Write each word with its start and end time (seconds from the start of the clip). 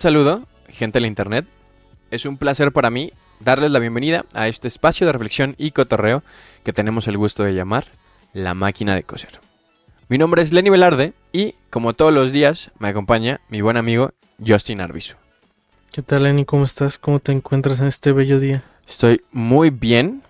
Un 0.00 0.02
saludo, 0.02 0.48
gente 0.70 0.96
de 0.96 1.02
la 1.02 1.08
internet. 1.08 1.46
Es 2.10 2.24
un 2.24 2.38
placer 2.38 2.72
para 2.72 2.88
mí 2.88 3.12
darles 3.38 3.70
la 3.70 3.80
bienvenida 3.80 4.24
a 4.32 4.48
este 4.48 4.66
espacio 4.66 5.06
de 5.06 5.12
reflexión 5.12 5.54
y 5.58 5.72
cotorreo 5.72 6.22
que 6.64 6.72
tenemos 6.72 7.06
el 7.06 7.18
gusto 7.18 7.42
de 7.42 7.52
llamar 7.52 7.84
La 8.32 8.54
Máquina 8.54 8.94
de 8.94 9.02
Coser. 9.02 9.42
Mi 10.08 10.16
nombre 10.16 10.40
es 10.40 10.54
Lenny 10.54 10.70
Velarde 10.70 11.12
y, 11.34 11.54
como 11.68 11.92
todos 11.92 12.14
los 12.14 12.32
días, 12.32 12.70
me 12.78 12.88
acompaña 12.88 13.42
mi 13.50 13.60
buen 13.60 13.76
amigo 13.76 14.12
Justin 14.42 14.80
Arbizu. 14.80 15.16
¿Qué 15.92 16.00
tal, 16.00 16.22
Lenny? 16.22 16.46
¿Cómo 16.46 16.64
estás? 16.64 16.96
¿Cómo 16.96 17.20
te 17.20 17.32
encuentras 17.32 17.78
en 17.80 17.86
este 17.86 18.12
bello 18.12 18.40
día? 18.40 18.64
Estoy 18.88 19.20
muy 19.32 19.68
bien, 19.68 20.22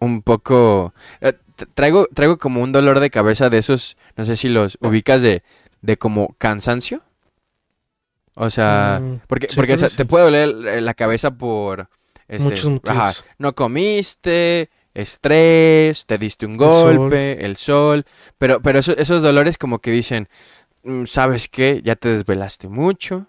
un 0.00 0.20
poco... 0.20 0.92
eh, 1.22 1.32
traigo, 1.72 2.08
traigo 2.12 2.36
como 2.36 2.60
un 2.60 2.72
dolor 2.72 3.00
de 3.00 3.08
cabeza 3.08 3.48
de 3.48 3.56
esos, 3.56 3.96
no 4.18 4.26
sé 4.26 4.36
si 4.36 4.50
los 4.50 4.76
ubicas 4.82 5.22
de, 5.22 5.42
de 5.80 5.96
como 5.96 6.34
cansancio. 6.36 7.00
O 8.40 8.50
sea, 8.50 9.00
Mm, 9.02 9.20
porque, 9.26 9.48
sí, 9.48 9.56
porque 9.56 9.74
o 9.74 9.78
sea, 9.78 9.88
te 9.88 10.04
puede 10.06 10.24
doler 10.24 10.48
eh, 10.68 10.80
la 10.80 10.94
cabeza 10.94 11.32
por... 11.32 11.88
este, 12.28 12.44
Muchos 12.44 12.70
motivos. 12.70 12.96
ajá, 12.96 13.24
no 13.38 13.54
comiste, 13.54 14.70
estrés, 14.94 16.06
te 16.06 16.18
diste 16.18 16.46
un 16.46 16.56
golpe, 16.56 17.44
el 17.44 17.56
sol, 17.56 18.04
pero, 18.38 18.60
pero 18.60 18.78
eso- 18.78 18.96
esos 18.96 19.22
dolores 19.22 19.58
como 19.58 19.80
que 19.80 19.90
dicen, 19.90 20.28
"Mm, 20.84 21.06
¿sabes 21.06 21.48
qué? 21.48 21.80
Ya 21.84 21.96
te 21.96 22.08
desvelaste 22.10 22.68
mucho, 22.68 23.26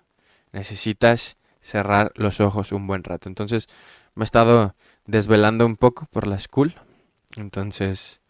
necesitas 0.51 1.37
cerrar 1.61 2.11
los 2.15 2.39
ojos 2.39 2.71
un 2.71 2.85
buen 2.87 3.03
rato. 3.03 3.29
Entonces 3.29 3.67
me 4.15 4.23
he 4.23 4.25
estado 4.25 4.75
desvelando 5.05 5.65
un 5.65 5.75
poco 5.75 6.07
por 6.11 6.27
la 6.27 6.39
school, 6.39 6.75
entonces 7.35 8.21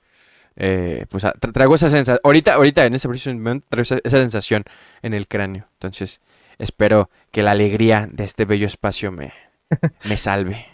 eh, 0.56 1.06
pues 1.10 1.24
tra- 1.24 1.54
traigo 1.54 1.76
esa 1.76 1.90
sensación, 1.90 2.20
ahorita, 2.24 2.54
ahorita 2.56 2.86
en 2.86 2.94
ese 2.96 3.08
preciso 3.08 3.34
momento 3.34 3.66
traigo 3.70 3.84
esa, 3.84 4.00
esa 4.04 4.18
sensación 4.18 4.64
en 5.02 5.14
el 5.14 5.28
cráneo, 5.28 5.68
entonces 5.74 6.20
espero 6.60 7.10
que 7.32 7.42
la 7.44 7.52
alegría 7.52 8.08
de 8.12 8.24
este 8.26 8.46
bello 8.46 8.68
espacio 8.68 9.12
me, 9.12 9.34
me 10.08 10.18
salve. 10.18 10.66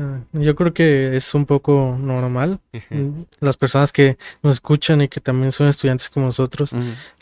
Ah, 0.00 0.20
Yo 0.32 0.54
creo 0.54 0.72
que 0.72 1.16
es 1.16 1.34
un 1.34 1.44
poco 1.44 1.96
normal. 2.00 2.60
Mm, 2.90 3.22
Las 3.40 3.56
personas 3.56 3.90
que 3.92 4.16
nos 4.44 4.54
escuchan 4.54 5.00
y 5.00 5.08
que 5.08 5.20
también 5.20 5.50
son 5.50 5.66
estudiantes 5.66 6.08
como 6.08 6.26
nosotros 6.26 6.72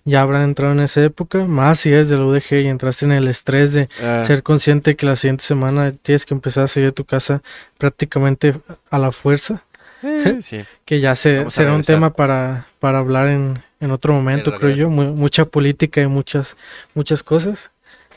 ya 0.04 0.20
habrán 0.20 0.42
entrado 0.42 0.72
en 0.74 0.80
esa 0.80 1.02
época, 1.02 1.46
más 1.46 1.80
si 1.80 1.88
eres 1.88 2.10
de 2.10 2.16
la 2.16 2.24
UDG 2.26 2.60
y 2.60 2.66
entraste 2.68 3.06
en 3.06 3.12
el 3.12 3.28
estrés 3.28 3.72
de 3.72 3.88
Ah, 4.02 4.22
ser 4.24 4.42
consciente 4.42 4.94
que 4.94 5.06
la 5.06 5.16
siguiente 5.16 5.42
semana 5.44 5.90
tienes 5.90 6.26
que 6.26 6.34
empezar 6.34 6.64
a 6.64 6.68
salir 6.68 6.90
de 6.90 6.92
tu 6.92 7.06
casa 7.06 7.42
prácticamente 7.78 8.54
a 8.90 8.98
la 8.98 9.10
fuerza, 9.10 9.64
sí. 10.40 10.64
que 10.84 11.00
ya 11.00 11.14
se, 11.16 11.38
Vamos 11.38 11.54
será 11.54 11.72
un 11.74 11.82
tema 11.82 12.10
para, 12.12 12.66
para 12.78 12.98
hablar 12.98 13.28
en, 13.28 13.62
en 13.80 13.90
otro 13.90 14.12
momento, 14.14 14.54
creo 14.58 14.74
yo, 14.74 14.90
mu- 14.90 15.14
mucha 15.14 15.44
política 15.44 16.00
y 16.00 16.06
muchas, 16.06 16.56
muchas 16.94 17.22
cosas. 17.22 17.70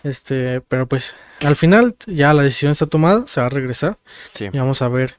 Este, 0.03 0.61
pero 0.61 0.88
pues 0.88 1.13
al 1.41 1.57
final 1.57 1.94
ya 2.07 2.33
la 2.33 2.44
decisión 2.44 2.72
está 2.72 2.85
tomada, 2.85 3.23
se 3.27 3.41
va 3.41 3.47
a 3.47 3.50
regresar 3.50 3.97
Sí. 4.33 4.50
y 4.52 4.57
vamos 4.57 4.81
a 4.81 4.88
ver 4.88 5.16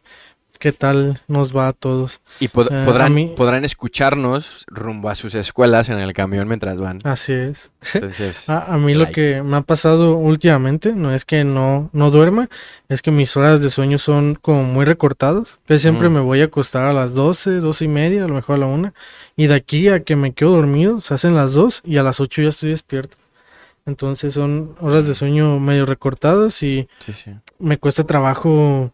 qué 0.60 0.70
tal 0.70 1.20
nos 1.26 1.56
va 1.56 1.66
a 1.66 1.72
todos. 1.72 2.20
Y 2.38 2.46
pod- 2.48 2.68
Eh, 2.70 2.84
podrán, 2.84 3.12
mí- 3.14 3.32
podrán 3.36 3.64
escucharnos 3.64 4.64
rumbo 4.68 5.08
a 5.08 5.16
sus 5.16 5.34
escuelas 5.34 5.88
en 5.88 5.98
el 5.98 6.12
camión 6.12 6.46
mientras 6.46 6.78
van. 6.78 7.00
Así 7.02 7.32
es. 7.32 7.70
Entonces, 7.94 8.48
A, 8.48 8.58
a 8.74 8.78
mí 8.78 8.94
lo 8.94 9.10
que 9.10 9.42
me 9.42 9.56
ha 9.56 9.62
pasado 9.62 10.14
últimamente 10.16 10.92
no 10.92 11.12
es 11.12 11.24
que 11.24 11.42
no, 11.42 11.90
no 11.92 12.10
duerma, 12.12 12.48
es 12.88 13.02
que 13.02 13.10
mis 13.10 13.36
horas 13.36 13.60
de 13.60 13.70
sueño 13.70 13.98
son 13.98 14.36
como 14.40 14.62
muy 14.62 14.84
recortadas. 14.84 15.58
Que 15.66 15.78
siempre 15.78 16.08
Mm. 16.08 16.12
me 16.12 16.20
voy 16.20 16.42
a 16.42 16.44
acostar 16.44 16.84
a 16.84 16.92
las 16.92 17.14
12, 17.14 17.56
12 17.60 17.86
y 17.86 17.88
media, 17.88 18.24
a 18.24 18.28
lo 18.28 18.34
mejor 18.34 18.56
a 18.56 18.58
la 18.60 18.66
una. 18.66 18.94
Y 19.36 19.46
de 19.48 19.54
aquí 19.54 19.88
a 19.88 20.00
que 20.00 20.14
me 20.14 20.32
quedo 20.32 20.52
dormido, 20.52 21.00
se 21.00 21.14
hacen 21.14 21.34
las 21.34 21.54
2 21.54 21.80
y 21.84 21.96
a 21.96 22.02
las 22.02 22.20
8 22.20 22.42
ya 22.42 22.50
estoy 22.50 22.70
despierto. 22.70 23.16
Entonces 23.86 24.34
son 24.34 24.76
horas 24.80 25.06
de 25.06 25.14
sueño 25.14 25.58
medio 25.58 25.86
recortadas 25.86 26.62
y 26.62 26.86
sí, 27.00 27.12
sí. 27.14 27.30
me 27.58 27.78
cuesta 27.78 28.04
trabajo 28.04 28.92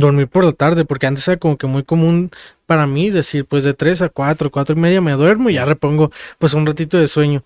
dormir 0.00 0.28
por 0.28 0.44
la 0.44 0.52
tarde, 0.52 0.84
porque 0.84 1.06
antes 1.06 1.26
era 1.28 1.36
como 1.38 1.56
que 1.56 1.66
muy 1.66 1.84
común 1.84 2.30
para 2.66 2.86
mí 2.86 3.10
decir, 3.10 3.44
pues 3.44 3.64
de 3.64 3.74
3 3.74 4.02
a 4.02 4.08
4, 4.08 4.50
4 4.50 4.76
y 4.76 4.78
media 4.78 5.00
me 5.00 5.12
duermo 5.12 5.50
y 5.50 5.54
ya 5.54 5.64
repongo 5.64 6.10
pues 6.38 6.54
un 6.54 6.66
ratito 6.66 6.98
de 6.98 7.06
sueño 7.06 7.44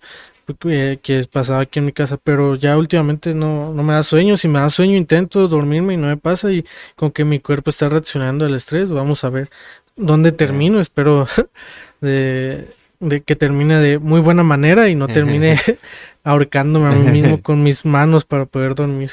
eh, 0.65 0.97
que 1.01 1.23
pasaba 1.31 1.61
aquí 1.61 1.79
en 1.79 1.85
mi 1.85 1.91
casa, 1.91 2.17
pero 2.17 2.55
ya 2.55 2.75
últimamente 2.77 3.35
no, 3.35 3.71
no 3.73 3.83
me 3.83 3.93
da 3.93 4.03
sueño, 4.03 4.35
si 4.35 4.47
me 4.47 4.59
da 4.59 4.69
sueño 4.69 4.95
intento 4.97 5.47
dormirme 5.47 5.93
y 5.93 5.97
no 5.97 6.07
me 6.07 6.17
pasa 6.17 6.51
y 6.51 6.65
como 6.95 7.13
que 7.13 7.23
mi 7.23 7.39
cuerpo 7.39 7.69
está 7.69 7.87
reaccionando 7.87 8.45
al 8.45 8.55
estrés, 8.55 8.89
vamos 8.89 9.23
a 9.23 9.29
ver 9.29 9.49
dónde 9.95 10.31
termino, 10.31 10.79
espero 10.79 11.27
de, 12.01 12.67
de 12.99 13.21
que 13.21 13.35
termine 13.35 13.79
de 13.79 13.99
muy 13.99 14.21
buena 14.21 14.43
manera 14.43 14.89
y 14.89 14.95
no 14.95 15.07
termine 15.07 15.59
ahorcándome 16.23 16.87
a 16.87 16.91
mí 16.91 17.11
mismo 17.11 17.41
con 17.43 17.61
mis 17.61 17.85
manos 17.85 18.25
para 18.25 18.45
poder 18.45 18.73
dormir. 18.73 19.11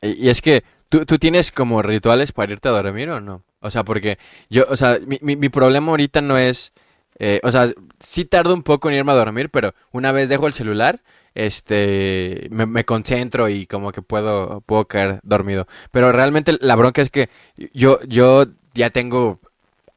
Y 0.00 0.28
es 0.28 0.40
que, 0.40 0.64
¿tú, 0.88 1.06
¿tú 1.06 1.18
tienes 1.18 1.52
como 1.52 1.82
rituales 1.82 2.32
para 2.32 2.52
irte 2.52 2.68
a 2.68 2.72
dormir 2.72 3.10
o 3.10 3.20
no? 3.20 3.42
O 3.60 3.70
sea, 3.70 3.84
porque 3.84 4.18
yo, 4.50 4.64
o 4.68 4.76
sea, 4.76 4.98
mi, 5.06 5.18
mi, 5.22 5.36
mi 5.36 5.48
problema 5.48 5.90
ahorita 5.90 6.20
no 6.20 6.38
es, 6.38 6.72
eh, 7.18 7.40
o 7.42 7.50
sea, 7.50 7.70
sí 8.00 8.24
tardo 8.24 8.54
un 8.54 8.62
poco 8.62 8.88
en 8.88 8.96
irme 8.96 9.12
a 9.12 9.16
dormir, 9.16 9.50
pero 9.50 9.74
una 9.92 10.12
vez 10.12 10.28
dejo 10.28 10.46
el 10.46 10.52
celular, 10.52 11.02
este, 11.34 12.48
me, 12.50 12.66
me 12.66 12.84
concentro 12.84 13.48
y 13.48 13.66
como 13.66 13.92
que 13.92 14.02
puedo, 14.02 14.60
puedo 14.62 14.86
caer 14.86 15.20
dormido. 15.22 15.66
Pero 15.90 16.12
realmente 16.12 16.56
la 16.60 16.76
bronca 16.76 17.02
es 17.02 17.10
que 17.10 17.28
yo, 17.72 17.98
yo 18.06 18.46
ya 18.74 18.90
tengo 18.90 19.40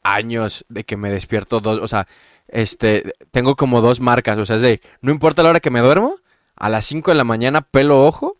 años 0.04 0.66
de 0.70 0.84
que 0.84 0.98
me 0.98 1.12
despierto 1.12 1.60
dos, 1.60 1.82
o 1.82 1.88
sea, 1.88 2.08
este, 2.48 3.14
tengo 3.32 3.56
como 3.56 3.82
dos 3.82 4.00
marcas, 4.00 4.38
o 4.38 4.46
sea, 4.46 4.56
es 4.58 4.62
de, 4.62 4.82
no 5.02 5.12
importa 5.12 5.44
la 5.44 5.50
hora 5.50 5.60
que 5.60 5.70
me 5.70 5.82
duermo, 5.82 6.16
a 6.56 6.70
las 6.70 6.86
5 6.86 7.12
de 7.12 7.18
la 7.18 7.24
mañana 7.24 7.62
pelo 7.62 8.06
ojo, 8.06 8.38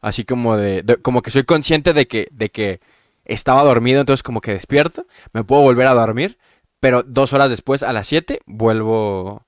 así 0.00 0.24
como 0.24 0.56
de, 0.56 0.98
como 1.02 1.22
que 1.22 1.30
soy 1.30 1.44
consciente 1.44 1.92
de 1.92 2.06
que, 2.06 2.28
de 2.30 2.50
que 2.50 2.80
estaba 3.24 3.62
dormido, 3.62 4.00
entonces 4.00 4.22
como 4.22 4.40
que 4.40 4.52
despierto, 4.52 5.06
me 5.32 5.44
puedo 5.44 5.62
volver 5.62 5.86
a 5.86 5.94
dormir, 5.94 6.38
pero 6.80 7.02
dos 7.02 7.32
horas 7.32 7.50
después, 7.50 7.82
a 7.82 7.92
las 7.92 8.06
7, 8.06 8.40
vuelvo, 8.46 9.46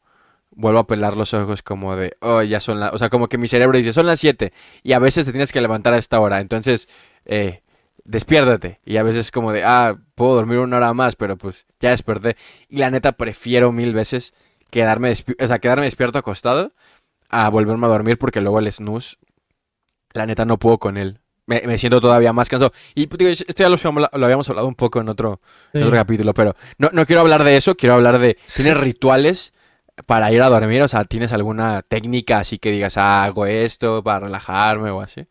vuelvo 0.50 0.80
a 0.80 0.86
pelar 0.86 1.16
los 1.16 1.32
ojos 1.34 1.62
como 1.62 1.96
de, 1.96 2.16
oh, 2.20 2.42
ya 2.42 2.60
son 2.60 2.80
las, 2.80 2.92
o 2.92 2.98
sea, 2.98 3.08
como 3.08 3.28
que 3.28 3.38
mi 3.38 3.48
cerebro 3.48 3.78
dice, 3.78 3.92
son 3.92 4.06
las 4.06 4.20
7, 4.20 4.52
y 4.82 4.92
a 4.92 4.98
veces 4.98 5.26
te 5.26 5.32
tienes 5.32 5.52
que 5.52 5.60
levantar 5.60 5.94
a 5.94 5.98
esta 5.98 6.20
hora, 6.20 6.40
entonces, 6.40 6.88
eh, 7.24 7.62
despiértate, 8.04 8.80
y 8.84 8.96
a 8.96 9.02
veces 9.02 9.30
como 9.30 9.52
de, 9.52 9.64
ah, 9.64 9.96
puedo 10.14 10.34
dormir 10.34 10.58
una 10.58 10.76
hora 10.76 10.92
más, 10.92 11.16
pero 11.16 11.36
pues 11.36 11.66
ya 11.80 11.90
desperté, 11.90 12.36
y 12.68 12.78
la 12.78 12.90
neta 12.90 13.12
prefiero 13.12 13.72
mil 13.72 13.94
veces 13.94 14.34
quedarme, 14.70 15.12
o 15.12 15.46
sea, 15.46 15.58
quedarme 15.58 15.84
despierto 15.84 16.18
acostado 16.18 16.72
a 17.28 17.48
volverme 17.48 17.86
a 17.86 17.90
dormir 17.90 18.18
porque 18.18 18.40
luego 18.40 18.58
el 18.58 18.70
snooze, 18.70 19.16
la 20.12 20.26
neta 20.26 20.44
no 20.44 20.58
puedo 20.58 20.78
con 20.78 20.96
él. 20.96 21.18
Me, 21.46 21.62
me 21.66 21.78
siento 21.78 22.00
todavía 22.00 22.32
más 22.32 22.48
cansado. 22.48 22.72
Y 22.94 23.06
pues, 23.08 23.18
digo, 23.18 23.30
esto 23.30 23.52
ya 23.56 23.68
lo, 23.68 23.74
habíamos- 23.76 24.08
lo 24.12 24.24
habíamos 24.26 24.48
hablado 24.48 24.68
un 24.68 24.74
poco 24.76 25.00
en 25.00 25.08
otro, 25.08 25.40
en 25.72 25.82
otro 25.82 25.96
capítulo, 25.96 26.32
pero 26.34 26.54
no, 26.78 26.90
no 26.92 27.04
quiero 27.06 27.20
hablar 27.22 27.42
de 27.44 27.56
eso, 27.56 27.74
quiero 27.74 27.94
hablar 27.94 28.18
de, 28.20 28.38
¿tienes 28.54 28.76
rituales 28.76 29.52
para 30.06 30.30
ir 30.32 30.42
a 30.42 30.48
dormir? 30.48 30.80
O 30.82 30.88
sea, 30.88 31.04
¿tienes 31.04 31.32
alguna 31.32 31.82
técnica 31.82 32.38
así 32.38 32.58
que 32.58 32.70
digas, 32.70 32.96
ah, 32.96 33.24
hago 33.24 33.46
esto 33.46 34.02
para 34.04 34.20
relajarme 34.26 34.90
o 34.90 35.00
así? 35.00 35.26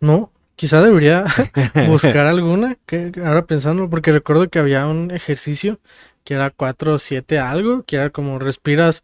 No, 0.00 0.32
quizá 0.56 0.80
debería 0.82 1.24
buscar 1.88 2.26
alguna, 2.26 2.76
que 2.86 3.12
ahora 3.24 3.46
pensando, 3.46 3.90
porque 3.90 4.12
recuerdo 4.12 4.48
que 4.48 4.58
había 4.58 4.86
un 4.86 5.10
ejercicio 5.10 5.78
que 6.24 6.34
era 6.34 6.50
4 6.50 6.94
o 6.94 6.98
7 6.98 7.38
algo, 7.38 7.82
que 7.84 7.96
era 7.96 8.10
como 8.10 8.38
respiras, 8.38 9.02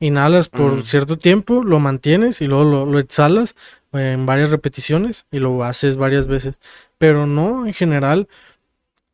inhalas 0.00 0.48
por 0.48 0.72
Mm. 0.78 0.82
cierto 0.84 1.18
tiempo, 1.18 1.62
lo 1.62 1.78
mantienes 1.78 2.40
y 2.40 2.46
luego 2.46 2.64
lo, 2.64 2.86
lo 2.86 2.98
exhalas 2.98 3.54
en 3.92 4.26
varias 4.26 4.50
repeticiones 4.50 5.26
y 5.30 5.38
lo 5.38 5.64
haces 5.64 5.96
varias 5.96 6.26
veces. 6.26 6.56
Pero 6.98 7.26
no, 7.26 7.66
en 7.66 7.74
general, 7.74 8.28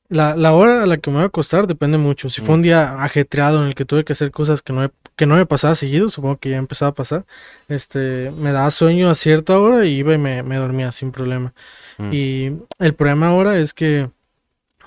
la, 0.09 0.37
la 0.37 0.53
hora 0.55 0.83
a 0.83 0.87
la 0.87 0.97
que 0.99 1.11
me 1.11 1.17
voy 1.17 1.25
a 1.25 1.27
acostar 1.27 1.67
depende 1.67 1.99
mucho. 1.99 2.31
Si 2.31 2.41
fue 2.41 2.55
un 2.55 2.61
Mm. 2.61 2.65
día 2.65 3.03
ajetreado 3.05 3.61
en 3.63 3.69
el 3.69 3.75
que 3.75 3.85
tuve 3.85 4.05
que 4.05 4.13
hacer 4.15 4.31
cosas 4.31 4.63
que 4.63 4.73
no, 4.73 4.81
me- 4.83 4.91
que 5.17 5.27
no 5.27 5.35
me 5.37 5.45
pasaba 5.47 5.75
seguido, 5.75 6.09
supongo 6.09 6.39
que 6.39 6.51
ya 6.51 6.57
empezaba 6.57 6.91
a 6.91 6.95
pasar, 6.95 7.27
este, 7.69 8.31
me 8.31 8.53
daba 8.53 8.71
sueño 8.71 9.11
a 9.11 9.15
cierta 9.15 9.59
hora 9.59 9.85
y 9.85 9.97
iba 9.99 10.15
y 10.15 10.19
me, 10.19 10.43
me 10.43 10.57
dormía 10.57 10.93
sin 10.93 11.13
problema. 11.13 11.53
Mm. 11.99 12.11
Y 12.13 12.53
el 12.79 12.95
problema 12.95 13.29
ahora 13.29 13.59
es 13.59 13.75
que 13.75 14.11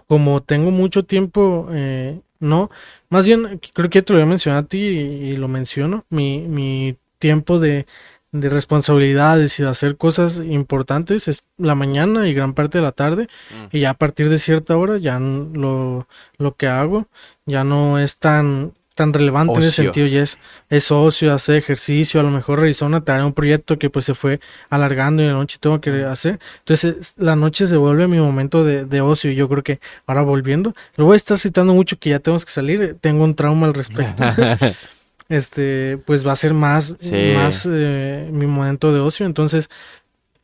como 0.07 0.41
tengo 0.43 0.71
mucho 0.71 1.03
tiempo, 1.05 1.67
eh, 1.71 2.19
no, 2.39 2.69
más 3.09 3.25
bien 3.27 3.59
creo 3.73 3.89
que 3.89 4.01
te 4.01 4.13
lo 4.13 4.17
había 4.19 4.25
mencionado 4.29 4.63
a 4.63 4.67
ti 4.67 4.79
y, 4.79 4.99
y 5.31 5.37
lo 5.37 5.47
menciono, 5.47 6.05
mi, 6.09 6.39
mi 6.47 6.97
tiempo 7.19 7.59
de, 7.59 7.85
de 8.31 8.49
responsabilidades 8.49 9.59
y 9.59 9.63
de 9.63 9.69
hacer 9.69 9.97
cosas 9.97 10.37
importantes 10.37 11.27
es 11.27 11.43
la 11.57 11.75
mañana 11.75 12.27
y 12.27 12.33
gran 12.33 12.53
parte 12.53 12.77
de 12.77 12.83
la 12.83 12.91
tarde 12.93 13.27
Mm. 13.51 13.75
y 13.75 13.79
ya 13.81 13.89
a 13.91 13.93
partir 13.93 14.29
de 14.29 14.37
cierta 14.39 14.77
hora 14.77 14.97
ya 14.97 15.19
lo, 15.19 16.07
lo 16.37 16.55
que 16.55 16.67
hago 16.67 17.07
ya 17.45 17.63
no 17.63 17.99
es 17.99 18.17
tan 18.17 18.71
tan 18.93 19.13
relevante 19.13 19.53
en 19.53 19.59
ese 19.61 19.83
sentido 19.83 20.05
ya 20.07 20.21
es, 20.21 20.37
es 20.69 20.91
ocio, 20.91 21.33
hacer 21.33 21.55
ejercicio, 21.55 22.19
a 22.19 22.23
lo 22.23 22.29
mejor 22.29 22.59
realizar 22.59 22.87
una 22.87 23.03
tarea, 23.03 23.25
un 23.25 23.33
proyecto 23.33 23.79
que 23.79 23.89
pues 23.89 24.05
se 24.05 24.13
fue 24.13 24.39
alargando 24.69 25.23
y 25.23 25.25
en 25.25 25.31
la 25.31 25.37
noche 25.39 25.57
tengo 25.59 25.79
que 25.79 26.03
hacer. 26.03 26.39
Entonces 26.59 26.97
es- 26.99 27.13
la 27.17 27.35
noche 27.37 27.67
se 27.67 27.77
vuelve 27.77 28.07
mi 28.07 28.17
momento 28.19 28.63
de, 28.65 28.83
de 28.85 29.01
ocio 29.01 29.31
y 29.31 29.35
yo 29.35 29.47
creo 29.47 29.63
que 29.63 29.79
ahora 30.05 30.21
volviendo, 30.23 30.73
lo 30.97 31.05
voy 31.05 31.13
a 31.13 31.15
estar 31.15 31.39
citando 31.39 31.73
mucho 31.73 31.97
que 31.99 32.09
ya 32.11 32.19
tenemos 32.19 32.43
que 32.45 32.51
salir, 32.51 32.97
tengo 32.99 33.23
un 33.23 33.33
trauma 33.33 33.65
al 33.65 33.73
respecto. 33.73 34.23
este, 35.31 35.97
pues 36.05 36.25
va 36.27 36.33
a 36.33 36.35
ser 36.35 36.53
más, 36.53 36.95
Sí. 36.99 37.33
más 37.35 37.67
eh, 37.69 38.29
mi 38.31 38.45
momento 38.45 38.93
de 38.93 38.99
ocio. 38.99 39.25
Entonces, 39.25 39.69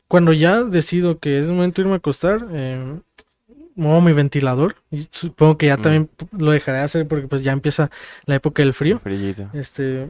cuando 0.07 0.31
ya 0.33 0.63
decido 0.63 1.19
que 1.19 1.37
es 1.39 1.49
momento 1.49 1.81
de 1.81 1.85
irme 1.87 1.95
a 1.95 1.97
acostar, 1.97 2.47
eh, 2.51 2.99
muevo 3.75 4.01
mi 4.01 4.13
ventilador. 4.13 4.75
Y 4.89 5.07
supongo 5.11 5.57
que 5.57 5.67
ya 5.67 5.77
Mm. 5.77 5.81
también 5.81 6.09
lo 6.37 6.51
dejaré 6.51 6.77
de 6.79 6.83
hacer 6.85 7.07
porque 7.07 7.27
pues 7.27 7.43
ya 7.43 7.51
empieza 7.51 7.91
la 8.25 8.35
época 8.35 8.63
del 8.63 8.73
frío. 8.73 8.99
Frillito. 8.99 9.49
Este, 9.53 10.09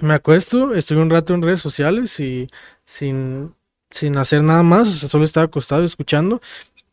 me 0.00 0.14
acuesto, 0.14 0.74
estoy 0.74 0.98
un 0.98 1.10
rato 1.10 1.34
en 1.34 1.42
redes 1.42 1.60
sociales 1.60 2.20
y 2.20 2.48
sin, 2.84 3.54
sin 3.90 4.16
hacer 4.18 4.42
nada 4.42 4.62
más, 4.62 4.86
o 4.88 4.92
sea, 4.92 5.08
solo 5.08 5.24
estaba 5.24 5.46
acostado 5.46 5.82
escuchando. 5.84 6.40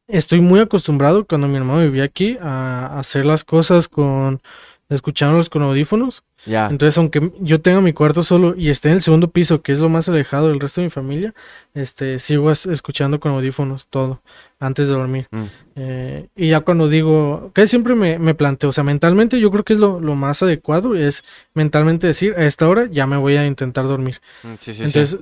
Estoy 0.07 0.39
muy 0.39 0.59
acostumbrado 0.61 1.25
cuando 1.25 1.47
mi 1.47 1.57
hermano 1.57 1.81
vivía 1.81 2.03
aquí 2.05 2.37
a 2.39 2.97
hacer 2.99 3.25
las 3.25 3.43
cosas 3.43 3.87
con 3.89 4.39
escuchándolos 4.89 5.49
con 5.49 5.61
audífonos. 5.63 6.23
Ya. 6.45 6.67
Entonces, 6.67 6.97
aunque 6.99 7.31
yo 7.39 7.59
tenga 7.59 7.81
mi 7.81 7.91
cuarto 7.91 8.21
solo 8.21 8.53
y 8.55 8.69
esté 8.69 8.89
en 8.89 8.95
el 8.95 9.01
segundo 9.01 9.29
piso, 9.31 9.61
que 9.63 9.71
es 9.71 9.79
lo 9.79 9.89
más 9.89 10.07
alejado 10.09 10.49
del 10.49 10.59
resto 10.59 10.81
de 10.81 10.85
mi 10.87 10.91
familia, 10.91 11.33
este, 11.73 12.19
sigo 12.19 12.51
es- 12.51 12.67
escuchando 12.67 13.19
con 13.19 13.31
audífonos 13.31 13.87
todo 13.87 14.21
antes 14.59 14.87
de 14.87 14.93
dormir. 14.93 15.27
Mm. 15.31 15.43
Eh, 15.75 16.27
y 16.35 16.49
ya 16.49 16.61
cuando 16.61 16.87
digo, 16.87 17.51
que 17.55 17.65
siempre 17.67 17.95
me, 17.95 18.19
me 18.19 18.35
planteo, 18.35 18.69
o 18.69 18.73
sea, 18.73 18.83
mentalmente 18.83 19.39
yo 19.39 19.49
creo 19.51 19.63
que 19.63 19.73
es 19.73 19.79
lo, 19.79 19.99
lo 19.99 20.15
más 20.15 20.43
adecuado, 20.43 20.95
es 20.95 21.23
mentalmente 21.55 22.05
decir, 22.07 22.35
a 22.37 22.45
esta 22.45 22.67
hora 22.69 22.87
ya 22.89 23.07
me 23.07 23.17
voy 23.17 23.37
a 23.37 23.45
intentar 23.47 23.85
dormir. 23.87 24.21
Mm, 24.43 24.53
Sí, 24.59 24.73
sí. 24.73 24.83
Entonces, 24.83 25.19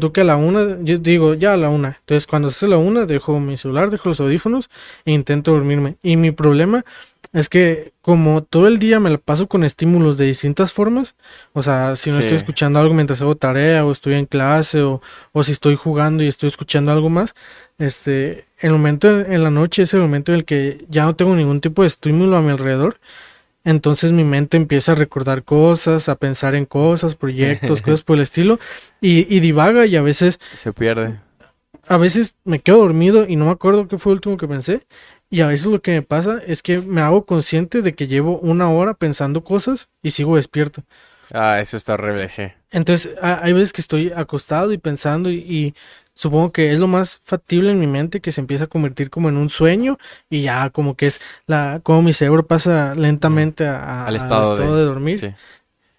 tú 0.00 0.12
que 0.12 0.20
a 0.20 0.24
la 0.24 0.36
una, 0.36 0.78
yo 0.82 0.98
digo, 0.98 1.34
ya 1.34 1.54
a 1.54 1.56
la 1.56 1.68
una. 1.70 1.96
Entonces, 2.00 2.26
cuando 2.26 2.50
se 2.50 2.56
hace 2.56 2.68
la 2.68 2.76
una, 2.78 3.06
dejo 3.06 3.40
mi 3.40 3.56
celular, 3.56 3.90
dejo 3.90 4.08
los 4.08 4.20
audífonos 4.20 4.68
e 5.04 5.12
intento 5.12 5.52
dormirme. 5.52 5.96
Y 6.02 6.16
mi 6.16 6.32
problema 6.32 6.84
es 7.32 7.48
que 7.48 7.92
como 8.02 8.42
todo 8.42 8.66
el 8.68 8.78
día 8.78 8.98
me 9.00 9.10
la 9.10 9.18
paso 9.18 9.46
con 9.46 9.62
estímulos 9.64 10.16
de 10.16 10.26
distintas 10.26 10.72
formas, 10.72 11.16
o 11.52 11.62
sea, 11.62 11.94
si 11.96 12.10
no 12.10 12.16
Sí. 12.16 12.22
estoy 12.22 12.36
escuchando 12.38 12.78
algo 12.78 12.94
mientras 12.94 13.20
hago 13.20 13.34
tarea 13.36 13.84
o 13.84 13.92
estoy 13.92 14.14
en 14.14 14.26
clase 14.26 14.82
o, 14.82 15.02
o 15.32 15.42
si 15.44 15.52
estoy 15.52 15.76
jugando 15.76 16.22
y 16.22 16.28
estoy 16.28 16.48
escuchando 16.48 16.92
algo 16.92 17.10
más, 17.10 17.34
este, 17.78 18.46
el 18.60 18.72
momento 18.72 19.08
en, 19.10 19.32
en 19.32 19.42
la 19.42 19.50
noche 19.50 19.82
es 19.82 19.92
el 19.94 20.00
momento 20.00 20.32
en 20.32 20.38
el 20.38 20.44
que 20.44 20.84
ya 20.88 21.04
no 21.04 21.14
tengo 21.16 21.34
ningún 21.36 21.60
tipo 21.60 21.82
de 21.82 21.88
estímulo 21.88 22.36
a 22.36 22.42
mi 22.42 22.50
alrededor. 22.50 22.98
Entonces 23.66 24.12
mi 24.12 24.24
mente 24.24 24.56
empieza 24.56 24.92
a 24.92 24.94
recordar 24.94 25.44
cosas, 25.44 26.08
a 26.08 26.16
pensar 26.16 26.54
en 26.54 26.64
cosas, 26.66 27.14
proyectos, 27.16 27.82
cosas 27.82 28.02
por 28.02 28.16
el 28.16 28.22
estilo, 28.22 28.58
y, 29.02 29.26
y 29.34 29.40
divaga 29.40 29.84
y 29.86 29.96
a 29.96 30.02
veces, 30.02 30.40
Se 30.62 30.72
pierde. 30.72 31.20
a 31.86 31.98
veces 31.98 32.34
me 32.44 32.60
quedo 32.60 32.78
dormido 32.78 33.26
y 33.28 33.36
no 33.36 33.46
me 33.46 33.50
acuerdo 33.52 33.88
qué 33.88 33.98
fue 33.98 34.12
lo 34.12 34.16
último 34.16 34.36
que 34.38 34.48
pensé. 34.48 34.86
Y 35.28 35.40
a 35.40 35.48
veces 35.48 35.66
lo 35.66 35.82
que 35.82 35.90
me 35.92 36.02
pasa 36.02 36.38
es 36.46 36.62
que 36.62 36.80
me 36.80 37.00
hago 37.00 37.26
consciente 37.26 37.82
de 37.82 37.94
que 37.96 38.06
llevo 38.06 38.38
una 38.38 38.70
hora 38.70 38.94
pensando 38.94 39.42
cosas 39.42 39.88
y 40.02 40.10
sigo 40.12 40.36
despierto. 40.36 40.82
Ah, 41.32 41.60
eso 41.60 41.76
está 41.76 41.94
horrible, 41.94 42.28
sí. 42.28 42.44
Entonces, 42.70 43.16
ha- 43.20 43.42
hay 43.44 43.52
veces 43.52 43.72
que 43.72 43.80
estoy 43.80 44.12
acostado 44.14 44.72
y 44.72 44.78
pensando 44.78 45.30
y, 45.30 45.38
y 45.38 45.74
supongo 46.16 46.50
que 46.50 46.72
es 46.72 46.80
lo 46.80 46.88
más 46.88 47.20
factible 47.22 47.70
en 47.70 47.78
mi 47.78 47.86
mente 47.86 48.20
que 48.20 48.32
se 48.32 48.40
empieza 48.40 48.64
a 48.64 48.66
convertir 48.66 49.10
como 49.10 49.28
en 49.28 49.36
un 49.36 49.50
sueño 49.50 49.98
y 50.28 50.42
ya 50.42 50.70
como 50.70 50.96
que 50.96 51.06
es 51.06 51.20
la 51.46 51.80
como 51.84 52.02
mi 52.02 52.12
cerebro 52.12 52.46
pasa 52.48 52.94
lentamente 52.96 53.66
a- 53.68 53.78
a- 54.02 54.06
Al 54.06 54.16
estado 54.16 54.56
de- 54.56 54.66
de 54.66 54.82
dormir. 54.84 55.20
Sí. 55.20 55.28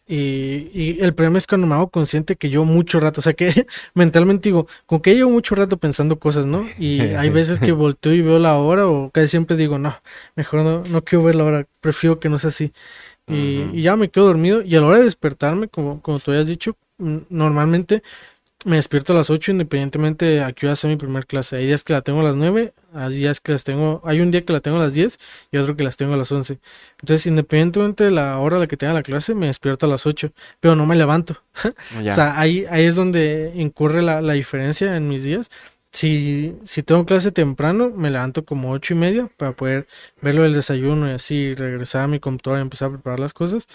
Y, 0.10 0.70
y 0.74 0.98
el 1.02 1.14
problema 1.14 1.38
es 1.38 1.48
cuando 1.48 1.68
me 1.68 1.76
hago 1.76 1.90
consciente 1.90 2.38
que 2.38 2.50
yo 2.50 2.64
mucho 2.64 3.00
rato, 3.02 3.20
o 3.20 3.24
sea 3.24 3.34
que 3.34 3.68
mentalmente 3.94 4.48
digo, 4.48 4.66
como 4.86 5.02
que 5.02 5.14
llevo 5.16 5.30
mucho 5.32 5.54
rato 5.54 5.76
pensando 5.78 6.18
cosas, 6.18 6.46
¿no? 6.46 6.66
Y 6.80 7.02
hay 7.02 7.30
veces 7.30 7.60
que 7.60 7.72
volteo 7.74 8.14
y 8.14 8.22
veo 8.22 8.40
la 8.40 8.58
hora 8.58 8.88
o 8.88 9.10
casi 9.12 9.28
siempre 9.28 9.58
digo, 9.58 9.78
no, 9.80 9.96
mejor 10.38 10.62
no, 10.62 10.84
no 10.90 11.04
quiero 11.04 11.24
ver 11.26 11.36
la 11.36 11.44
hora, 11.44 11.68
prefiero 11.82 12.20
que 12.22 12.30
no 12.30 12.38
sea 12.38 12.50
así. 12.50 12.72
Y, 13.30 13.66
y 13.74 13.82
ya 13.82 13.98
me 13.98 14.10
quedo 14.10 14.28
dormido 14.28 14.62
y 14.62 14.74
a 14.78 14.80
la 14.82 14.88
hora 14.88 14.98
de 15.00 15.04
despertarme, 15.04 15.68
como, 15.68 16.02
como 16.02 16.20
tú 16.20 16.32
habías 16.32 16.48
dicho, 16.48 16.78
normalmente 17.30 18.02
me 18.66 18.76
despierto 18.78 19.14
a 19.14 19.16
las 19.16 19.30
8 19.30 19.52
independientemente 19.52 20.42
a 20.42 20.52
qué 20.52 20.66
hora 20.66 20.76
sea 20.76 20.90
mi 20.90 20.96
primer 20.98 21.28
clase. 21.28 21.58
Hay 21.58 21.68
días 21.68 21.84
que 21.84 21.94
la 21.94 22.02
tengo 22.02 22.22
a 22.22 22.24
las 22.24 22.36
9, 22.36 22.74
hay 22.94 23.14
días 23.14 23.40
que 23.40 23.52
las 23.52 23.64
tengo, 23.64 24.02
hay 24.04 24.20
un 24.20 24.32
día 24.32 24.44
que 24.44 24.52
la 24.52 24.60
tengo 24.60 24.78
a 24.78 24.84
las 24.84 24.94
10 24.94 25.20
y 25.52 25.58
otro 25.58 25.76
que 25.76 25.84
las 25.84 25.96
tengo 25.96 26.14
a 26.14 26.18
las 26.18 26.32
11. 26.32 26.60
Entonces, 27.00 27.28
independientemente 27.28 28.06
de 28.06 28.12
la 28.12 28.38
hora 28.40 28.58
a 28.58 28.60
la 28.60 28.68
que 28.68 28.76
tenga 28.76 28.94
la 28.94 29.04
clase, 29.04 29.36
me 29.36 29.48
despierto 29.48 29.86
a 29.86 29.90
las 29.90 30.06
8, 30.06 30.32
pero 30.60 30.76
no 30.76 30.86
me 30.86 30.96
levanto. 30.96 31.42
Ya. 32.04 32.12
O 32.12 32.14
sea, 32.14 32.40
ahí, 32.40 32.66
ahí 32.70 32.86
es 32.86 32.96
donde 32.96 33.52
incurre 33.56 34.02
la, 34.02 34.22
la 34.22 34.34
diferencia 34.34 34.96
en 34.96 35.08
mis 35.08 35.24
días. 35.24 35.50
Si, 35.92 36.56
si 36.64 36.84
tengo 36.84 37.06
clase 37.06 37.32
temprano, 37.32 37.92
me 37.96 38.12
levanto 38.12 38.46
como 38.46 38.72
ocho 38.72 38.94
y 38.94 38.98
media 38.98 39.30
para 39.38 39.54
poder 39.54 39.88
verlo 40.22 40.44
del 40.44 40.54
desayuno 40.54 41.10
y 41.10 41.14
así 41.14 41.56
regresar 41.56 42.04
a 42.04 42.08
mi 42.08 42.20
computadora 42.20 42.62
y 42.62 42.64
empezar 42.64 42.90
a 42.90 42.92
preparar 42.92 43.20
las 43.20 43.34
cosas. 43.34 43.68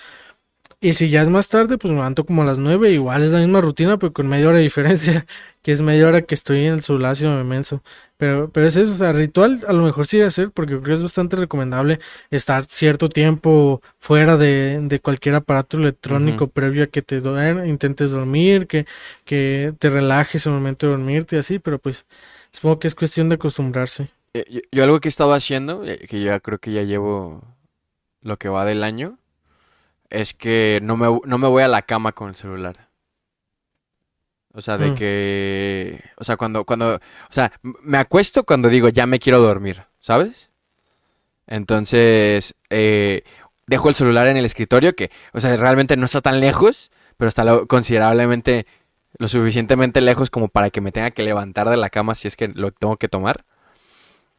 Y 0.83 0.95
si 0.95 1.11
ya 1.11 1.23
es 1.23 1.29
más 1.29 1.47
tarde, 1.49 1.79
pues 1.79 1.91
me 1.93 1.99
levanto 1.99 2.27
como 2.27 2.43
a 2.43 2.45
las 2.45 2.59
nueve, 2.59 2.91
igual 2.91 3.23
es 3.23 3.31
la 3.31 3.39
misma 3.39 3.61
rutina, 3.61 3.99
pero 3.99 4.13
con 4.13 4.27
media 4.27 4.49
hora 4.49 4.57
de 4.57 4.65
diferencia, 4.65 5.27
que 5.63 5.71
es 5.71 5.81
media 5.81 6.09
hora 6.09 6.23
que 6.23 6.35
estoy 6.35 6.67
en 6.67 6.75
el 6.75 6.83
no 6.89 7.37
me 7.37 7.45
menso. 7.45 7.85
Pero, 8.17 8.51
pero 8.51 8.67
es 8.67 8.75
eso, 8.77 8.93
o 8.93 8.97
sea, 8.97 9.13
ritual 9.13 9.61
a 9.69 9.73
lo 9.73 9.85
mejor 9.85 10.07
sí 10.09 10.17
debe 10.17 10.27
hacer, 10.27 10.51
porque 10.51 10.73
creo 10.75 10.83
que 10.85 10.93
es 10.95 11.03
bastante 11.03 11.37
recomendable 11.37 12.01
estar 12.31 12.65
cierto 12.65 13.09
tiempo 13.09 13.81
fuera 14.01 14.37
de, 14.37 14.81
de 14.83 15.01
cualquier 15.01 15.37
aparato 15.37 15.77
electrónico 15.77 16.49
previo 16.49 16.83
a 16.85 16.87
que 16.89 17.03
te 17.03 17.23
duer- 17.23 17.65
intentes 17.69 18.11
dormir, 18.11 18.67
que, 18.67 18.85
que 19.25 19.75
te 19.79 19.89
relajes 19.89 20.47
en 20.47 20.53
el 20.53 20.59
momento 20.59 20.87
de 20.87 20.93
dormirte 20.95 21.37
y 21.37 21.39
así, 21.39 21.61
pero 21.61 21.79
pues 21.79 22.07
supongo 22.53 22.81
que 22.81 22.89
es 22.89 22.97
cuestión 22.97 23.29
de 23.29 23.37
acostumbrarse. 23.37 24.09
Eh, 24.35 24.45
Yo, 24.51 24.61
yo 24.73 24.83
algo 24.83 24.99
que 25.01 25.07
he 25.09 25.11
estado 25.11 25.33
haciendo, 25.33 25.85
eh, 25.85 25.99
que 26.09 26.23
ya 26.23 26.41
creo 26.41 26.59
que 26.59 26.73
ya 26.73 26.83
llevo 26.83 27.41
lo 28.23 28.37
que 28.39 28.49
va 28.49 28.65
del 28.65 28.85
año, 28.85 29.19
es 30.13 30.35
que 30.35 30.79
no 30.83 30.97
me, 30.97 31.07
no 31.25 31.39
me 31.39 31.49
voy 31.49 31.63
a 31.63 31.69
la 31.69 31.83
cama 31.83 32.13
con 32.13 32.29
el 32.29 32.35
celular. 32.35 32.89
O 34.55 34.61
sea, 34.61 34.77
de 34.79 34.91
Mm. 34.91 34.95
que... 34.95 36.01
O 36.17 36.25
sea, 36.25 36.37
cuando, 36.37 36.65
cuando... 36.65 36.97
O 36.97 37.33
sea, 37.33 37.53
me 37.63 37.97
acuesto 37.99 38.45
cuando 38.45 38.69
digo 38.69 38.89
ya 38.91 39.07
me 39.07 39.19
quiero 39.19 39.41
dormir, 39.41 39.85
¿sabes? 39.99 40.51
Entonces, 41.47 42.55
eh, 42.71 43.23
dejo 43.67 43.89
el 43.89 43.95
celular 43.95 44.27
en 44.29 44.37
el 44.37 44.45
escritorio, 44.45 44.95
que, 44.95 45.11
o 45.33 45.41
sea, 45.41 45.57
realmente 45.57 45.97
no 45.97 46.05
está 46.07 46.21
tan 46.21 46.41
lejos, 46.41 46.91
pero 47.17 47.29
está 47.29 47.45
lo- 47.45 47.67
considerablemente 47.67 48.67
lo 49.19 49.29
suficientemente 49.29 50.01
lejos 50.01 50.31
como 50.31 50.49
para 50.49 50.71
que 50.71 50.81
me 50.81 50.93
tenga 50.93 51.11
que 51.11 51.23
levantar 51.23 51.69
de 51.69 51.77
la 51.77 51.91
cama 51.91 52.15
si 52.15 52.29
es 52.29 52.37
que 52.37 52.49
lo 52.49 52.71
tengo 52.73 52.97
que 52.97 53.09
tomar. 53.09 53.45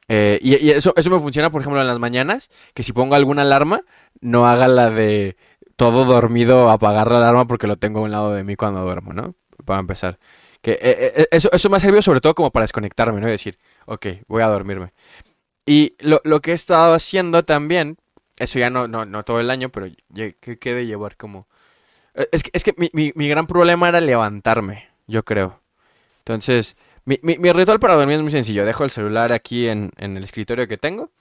Eh, 0.09 0.39
y 0.41 0.55
y 0.57 0.71
eso, 0.71 0.93
eso 0.97 1.09
me 1.09 1.19
funciona, 1.19 1.49
por 1.49 1.61
ejemplo, 1.61 1.79
en 1.81 1.87
las 1.87 1.99
mañanas, 1.99 2.49
que 2.73 2.83
si 2.83 2.91
pongo 2.91 3.15
alguna 3.15 3.43
alarma, 3.43 3.81
no 4.19 4.47
haga 4.47 4.67
la 4.67 4.89
de 4.89 5.37
todo 5.91 6.05
dormido 6.05 6.69
apagar 6.69 7.11
la 7.11 7.17
alarma 7.17 7.45
porque 7.45 7.67
lo 7.67 7.75
tengo 7.77 7.99
a 7.99 8.03
un 8.03 8.11
lado 8.11 8.33
de 8.33 8.43
mí 8.43 8.55
cuando 8.55 8.81
duermo, 8.81 9.13
¿no? 9.13 9.35
Para 9.65 9.79
empezar. 9.79 10.17
Que 10.61 10.71
eh, 10.73 10.79
eh, 11.15 11.27
eso, 11.31 11.49
eso 11.51 11.69
me 11.69 11.77
ha 11.77 11.79
servido 11.79 12.01
sobre 12.01 12.21
todo 12.21 12.33
como 12.35 12.51
para 12.51 12.63
desconectarme, 12.63 13.19
¿no? 13.19 13.27
Y 13.27 13.31
decir, 13.31 13.57
ok, 13.85 14.05
voy 14.27 14.41
a 14.41 14.47
dormirme. 14.47 14.93
Y 15.65 15.95
lo, 15.99 16.21
lo 16.23 16.41
que 16.41 16.51
he 16.51 16.53
estado 16.53 16.93
haciendo 16.93 17.43
también, 17.43 17.97
eso 18.37 18.59
ya 18.59 18.69
no, 18.69 18.87
no, 18.87 19.05
no 19.05 19.23
todo 19.23 19.39
el 19.39 19.49
año, 19.49 19.69
pero 19.69 19.87
que 20.13 20.57
quede 20.59 20.85
llevar 20.85 21.17
como... 21.17 21.47
Eh, 22.15 22.29
Es 22.31 22.43
que, 22.43 22.51
es 22.53 22.63
que 22.63 22.73
mi, 22.77 22.89
mi, 22.93 23.11
mi 23.15 23.27
gran 23.27 23.45
problema 23.47 23.89
era 23.89 23.99
levantarme, 23.99 24.89
yo 25.07 25.23
creo. 25.23 25.59
Entonces, 26.19 26.77
mi, 27.05 27.19
mi 27.21 27.51
ritual 27.51 27.79
para 27.79 27.95
dormir 27.95 28.15
es 28.15 28.21
muy 28.21 28.31
sencillo. 28.31 28.65
Dejo 28.65 28.85
el 28.85 28.91
celular 28.91 29.33
aquí 29.33 29.67
en, 29.67 29.91
en 29.97 30.15
el 30.15 30.23
escritorio 30.23 30.67
que 30.67 30.77
tengo. 30.77 31.11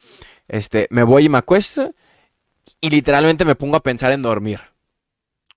Este, 0.47 0.87
me 0.91 1.03
voy 1.03 1.25
y 1.25 1.29
me 1.29 1.39
acuesto. 1.39 1.95
Y 2.81 2.91
literalmente 2.91 3.45
me 3.45 3.55
pongo 3.55 3.77
a 3.77 3.83
pensar 3.83 4.13
en 4.13 4.23
dormir. 4.23 4.61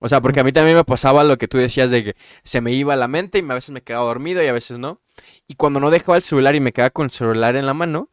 O 0.00 0.08
sea, 0.08 0.20
porque 0.20 0.40
a 0.40 0.44
mí 0.44 0.52
también 0.52 0.76
me 0.76 0.84
pasaba 0.84 1.24
lo 1.24 1.38
que 1.38 1.48
tú 1.48 1.58
decías 1.58 1.90
de 1.90 2.04
que 2.04 2.16
se 2.42 2.60
me 2.60 2.72
iba 2.72 2.96
la 2.96 3.08
mente 3.08 3.38
y 3.38 3.42
a 3.42 3.54
veces 3.54 3.70
me 3.70 3.82
quedaba 3.82 4.04
dormido 4.04 4.42
y 4.42 4.46
a 4.46 4.52
veces 4.52 4.78
no. 4.78 5.00
Y 5.48 5.54
cuando 5.54 5.80
no 5.80 5.90
dejaba 5.90 6.16
el 6.16 6.22
celular 6.22 6.54
y 6.54 6.60
me 6.60 6.72
quedaba 6.72 6.90
con 6.90 7.04
el 7.04 7.10
celular 7.10 7.56
en 7.56 7.66
la 7.66 7.74
mano, 7.74 8.10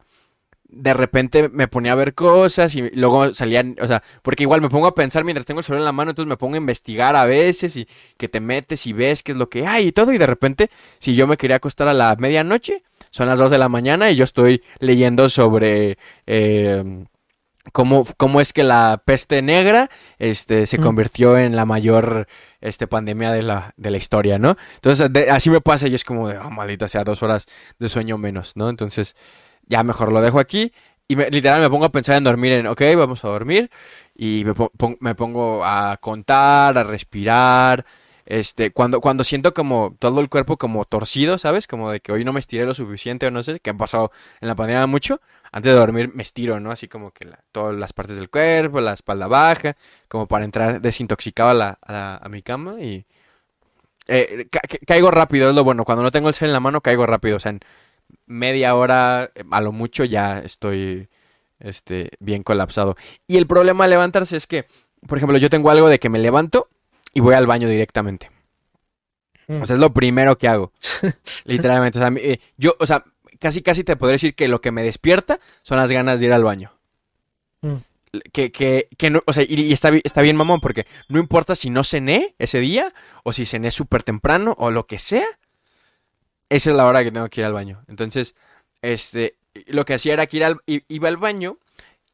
de 0.74 0.94
repente 0.94 1.48
me 1.50 1.68
ponía 1.68 1.92
a 1.92 1.94
ver 1.94 2.14
cosas 2.14 2.74
y 2.74 2.90
luego 2.90 3.32
salían, 3.34 3.76
o 3.80 3.86
sea, 3.86 4.02
porque 4.22 4.42
igual 4.42 4.60
me 4.60 4.70
pongo 4.70 4.86
a 4.86 4.94
pensar 4.94 5.24
mientras 5.24 5.46
tengo 5.46 5.60
el 5.60 5.64
celular 5.64 5.82
en 5.82 5.84
la 5.86 5.92
mano, 5.92 6.10
entonces 6.10 6.28
me 6.28 6.36
pongo 6.36 6.54
a 6.54 6.58
investigar 6.58 7.14
a 7.16 7.26
veces 7.26 7.76
y 7.76 7.86
que 8.16 8.28
te 8.28 8.40
metes 8.40 8.86
y 8.86 8.92
ves 8.92 9.22
qué 9.22 9.32
es 9.32 9.38
lo 9.38 9.48
que 9.48 9.66
hay 9.66 9.88
y 9.88 9.92
todo 9.92 10.12
y 10.12 10.18
de 10.18 10.26
repente, 10.26 10.70
si 10.98 11.14
yo 11.14 11.26
me 11.26 11.36
quería 11.36 11.56
acostar 11.56 11.86
a 11.88 11.94
la 11.94 12.16
medianoche, 12.18 12.82
son 13.10 13.28
las 13.28 13.38
2 13.38 13.50
de 13.52 13.58
la 13.58 13.68
mañana 13.68 14.10
y 14.10 14.16
yo 14.16 14.24
estoy 14.24 14.62
leyendo 14.80 15.28
sobre 15.28 15.98
eh, 16.26 17.04
cómo, 17.72 18.04
cómo 18.16 18.40
es 18.40 18.52
que 18.52 18.64
la 18.64 19.02
peste 19.04 19.42
negra 19.42 19.90
este, 20.18 20.66
se 20.66 20.78
convirtió 20.78 21.38
en 21.38 21.56
la 21.56 21.64
mayor 21.64 22.26
este, 22.60 22.86
pandemia 22.86 23.30
de 23.32 23.42
la, 23.42 23.72
de 23.76 23.90
la 23.90 23.96
historia, 23.96 24.38
¿no? 24.38 24.56
Entonces, 24.76 25.12
de- 25.12 25.30
así 25.30 25.50
me 25.50 25.60
pasa 25.60 25.88
y 25.88 25.94
es 25.94 26.04
como 26.04 26.28
de, 26.28 26.38
oh, 26.38 26.50
maldita 26.50 26.88
sea, 26.88 27.04
dos 27.04 27.22
horas 27.22 27.46
de 27.78 27.88
sueño 27.88 28.18
menos, 28.18 28.52
¿no? 28.56 28.68
Entonces, 28.68 29.16
ya 29.66 29.82
mejor 29.82 30.12
lo 30.12 30.20
dejo 30.20 30.38
aquí. 30.38 30.72
Y 31.08 31.16
me- 31.16 31.28
literal 31.30 31.60
me 31.60 31.68
pongo 31.70 31.84
a 31.84 31.92
pensar 31.92 32.16
en 32.16 32.24
dormir, 32.24 32.52
en, 32.52 32.66
ok, 32.66 32.80
vamos 32.96 33.24
a 33.24 33.28
dormir. 33.28 33.70
Y 34.14 34.42
me, 34.44 34.54
po- 34.54 34.70
pon- 34.76 34.96
me 35.00 35.14
pongo 35.14 35.64
a 35.64 35.96
contar, 35.98 36.78
a 36.78 36.84
respirar. 36.84 37.84
este, 38.26 38.70
cuando, 38.72 39.00
cuando 39.02 39.22
siento 39.22 39.52
como 39.52 39.96
todo 39.98 40.20
el 40.22 40.30
cuerpo 40.30 40.56
como 40.56 40.86
torcido, 40.86 41.36
¿sabes? 41.36 41.66
Como 41.66 41.90
de 41.90 42.00
que 42.00 42.10
hoy 42.12 42.24
no 42.24 42.32
me 42.32 42.40
estiré 42.40 42.64
lo 42.64 42.74
suficiente 42.74 43.26
o 43.26 43.30
no 43.30 43.42
sé, 43.42 43.60
que 43.60 43.68
ha 43.70 43.74
pasado 43.76 44.12
en 44.40 44.48
la 44.48 44.54
pandemia 44.54 44.86
mucho, 44.86 45.20
antes 45.54 45.72
de 45.72 45.78
dormir 45.78 46.10
me 46.12 46.24
estiro, 46.24 46.58
¿no? 46.58 46.72
Así 46.72 46.88
como 46.88 47.12
que 47.12 47.28
todas 47.52 47.76
las 47.76 47.92
partes 47.92 48.16
del 48.16 48.28
cuerpo, 48.28 48.80
la 48.80 48.92
espalda 48.92 49.28
baja, 49.28 49.76
como 50.08 50.26
para 50.26 50.44
entrar 50.44 50.80
desintoxicado 50.80 51.50
a, 51.50 51.54
la, 51.54 51.78
a, 52.20 52.28
mi 52.28 52.42
cama 52.42 52.80
y... 52.80 53.06
Eh, 54.08 54.48
caigo 54.84 55.12
rápido, 55.12 55.48
es 55.48 55.54
lo 55.54 55.62
bueno, 55.62 55.84
cuando 55.84 56.02
no 56.02 56.10
tengo 56.10 56.28
el 56.28 56.34
cel 56.34 56.48
en 56.48 56.54
la 56.54 56.60
mano 56.60 56.80
caigo 56.80 57.06
rápido, 57.06 57.36
o 57.36 57.40
sea, 57.40 57.50
en 57.50 57.60
media 58.26 58.74
hora, 58.74 59.30
a 59.48 59.60
lo 59.60 59.70
mucho 59.70 60.04
ya 60.04 60.40
estoy 60.40 61.08
este, 61.60 62.10
bien 62.18 62.42
colapsado. 62.42 62.96
Y 63.28 63.36
el 63.36 63.46
problema 63.46 63.84
de 63.84 63.90
levantarse 63.90 64.36
es 64.36 64.48
que, 64.48 64.66
por 65.06 65.18
ejemplo, 65.18 65.38
yo 65.38 65.50
tengo 65.50 65.70
algo 65.70 65.88
de 65.88 66.00
que 66.00 66.10
me 66.10 66.18
levanto 66.18 66.68
y 67.12 67.20
voy 67.20 67.34
al 67.34 67.46
baño 67.46 67.68
directamente. 67.68 68.28
Mm. 69.46 69.62
O 69.62 69.66
sea, 69.66 69.74
es 69.74 69.80
lo 69.80 69.94
primero 69.94 70.36
que 70.36 70.48
hago. 70.48 70.72
Literalmente. 71.44 72.00
O 72.00 72.02
sea, 72.02 72.12
eh, 72.16 72.40
yo, 72.56 72.74
o 72.80 72.86
sea, 72.86 73.04
casi 73.44 73.60
casi 73.60 73.84
te 73.84 73.94
podría 73.94 74.14
decir 74.14 74.34
que 74.34 74.48
lo 74.48 74.62
que 74.62 74.72
me 74.72 74.82
despierta 74.82 75.38
son 75.60 75.76
las 75.76 75.90
ganas 75.90 76.18
de 76.18 76.24
ir 76.24 76.32
al 76.32 76.44
baño. 76.44 76.72
Mm. 77.60 77.74
Que, 78.32 78.50
que, 78.50 78.88
que 78.96 79.10
no, 79.10 79.20
o 79.26 79.34
sea, 79.34 79.44
y, 79.46 79.70
está, 79.70 79.90
está 80.02 80.22
bien 80.22 80.34
mamón, 80.34 80.62
porque 80.62 80.86
no 81.10 81.18
importa 81.18 81.54
si 81.54 81.68
no 81.68 81.84
cené 81.84 82.34
ese 82.38 82.58
día, 82.60 82.94
o 83.22 83.34
si 83.34 83.44
cené 83.44 83.70
súper 83.70 84.02
temprano, 84.02 84.54
o 84.58 84.70
lo 84.70 84.86
que 84.86 84.98
sea, 84.98 85.26
esa 86.48 86.70
es 86.70 86.74
la 86.74 86.86
hora 86.86 87.04
que 87.04 87.10
tengo 87.10 87.28
que 87.28 87.42
ir 87.42 87.44
al 87.44 87.52
baño. 87.52 87.84
Entonces, 87.86 88.34
este, 88.80 89.36
lo 89.66 89.84
que 89.84 89.92
hacía 89.92 90.14
era 90.14 90.26
que 90.26 90.38
ir 90.38 90.44
al, 90.44 90.62
iba 90.66 91.08
al 91.08 91.18
baño 91.18 91.58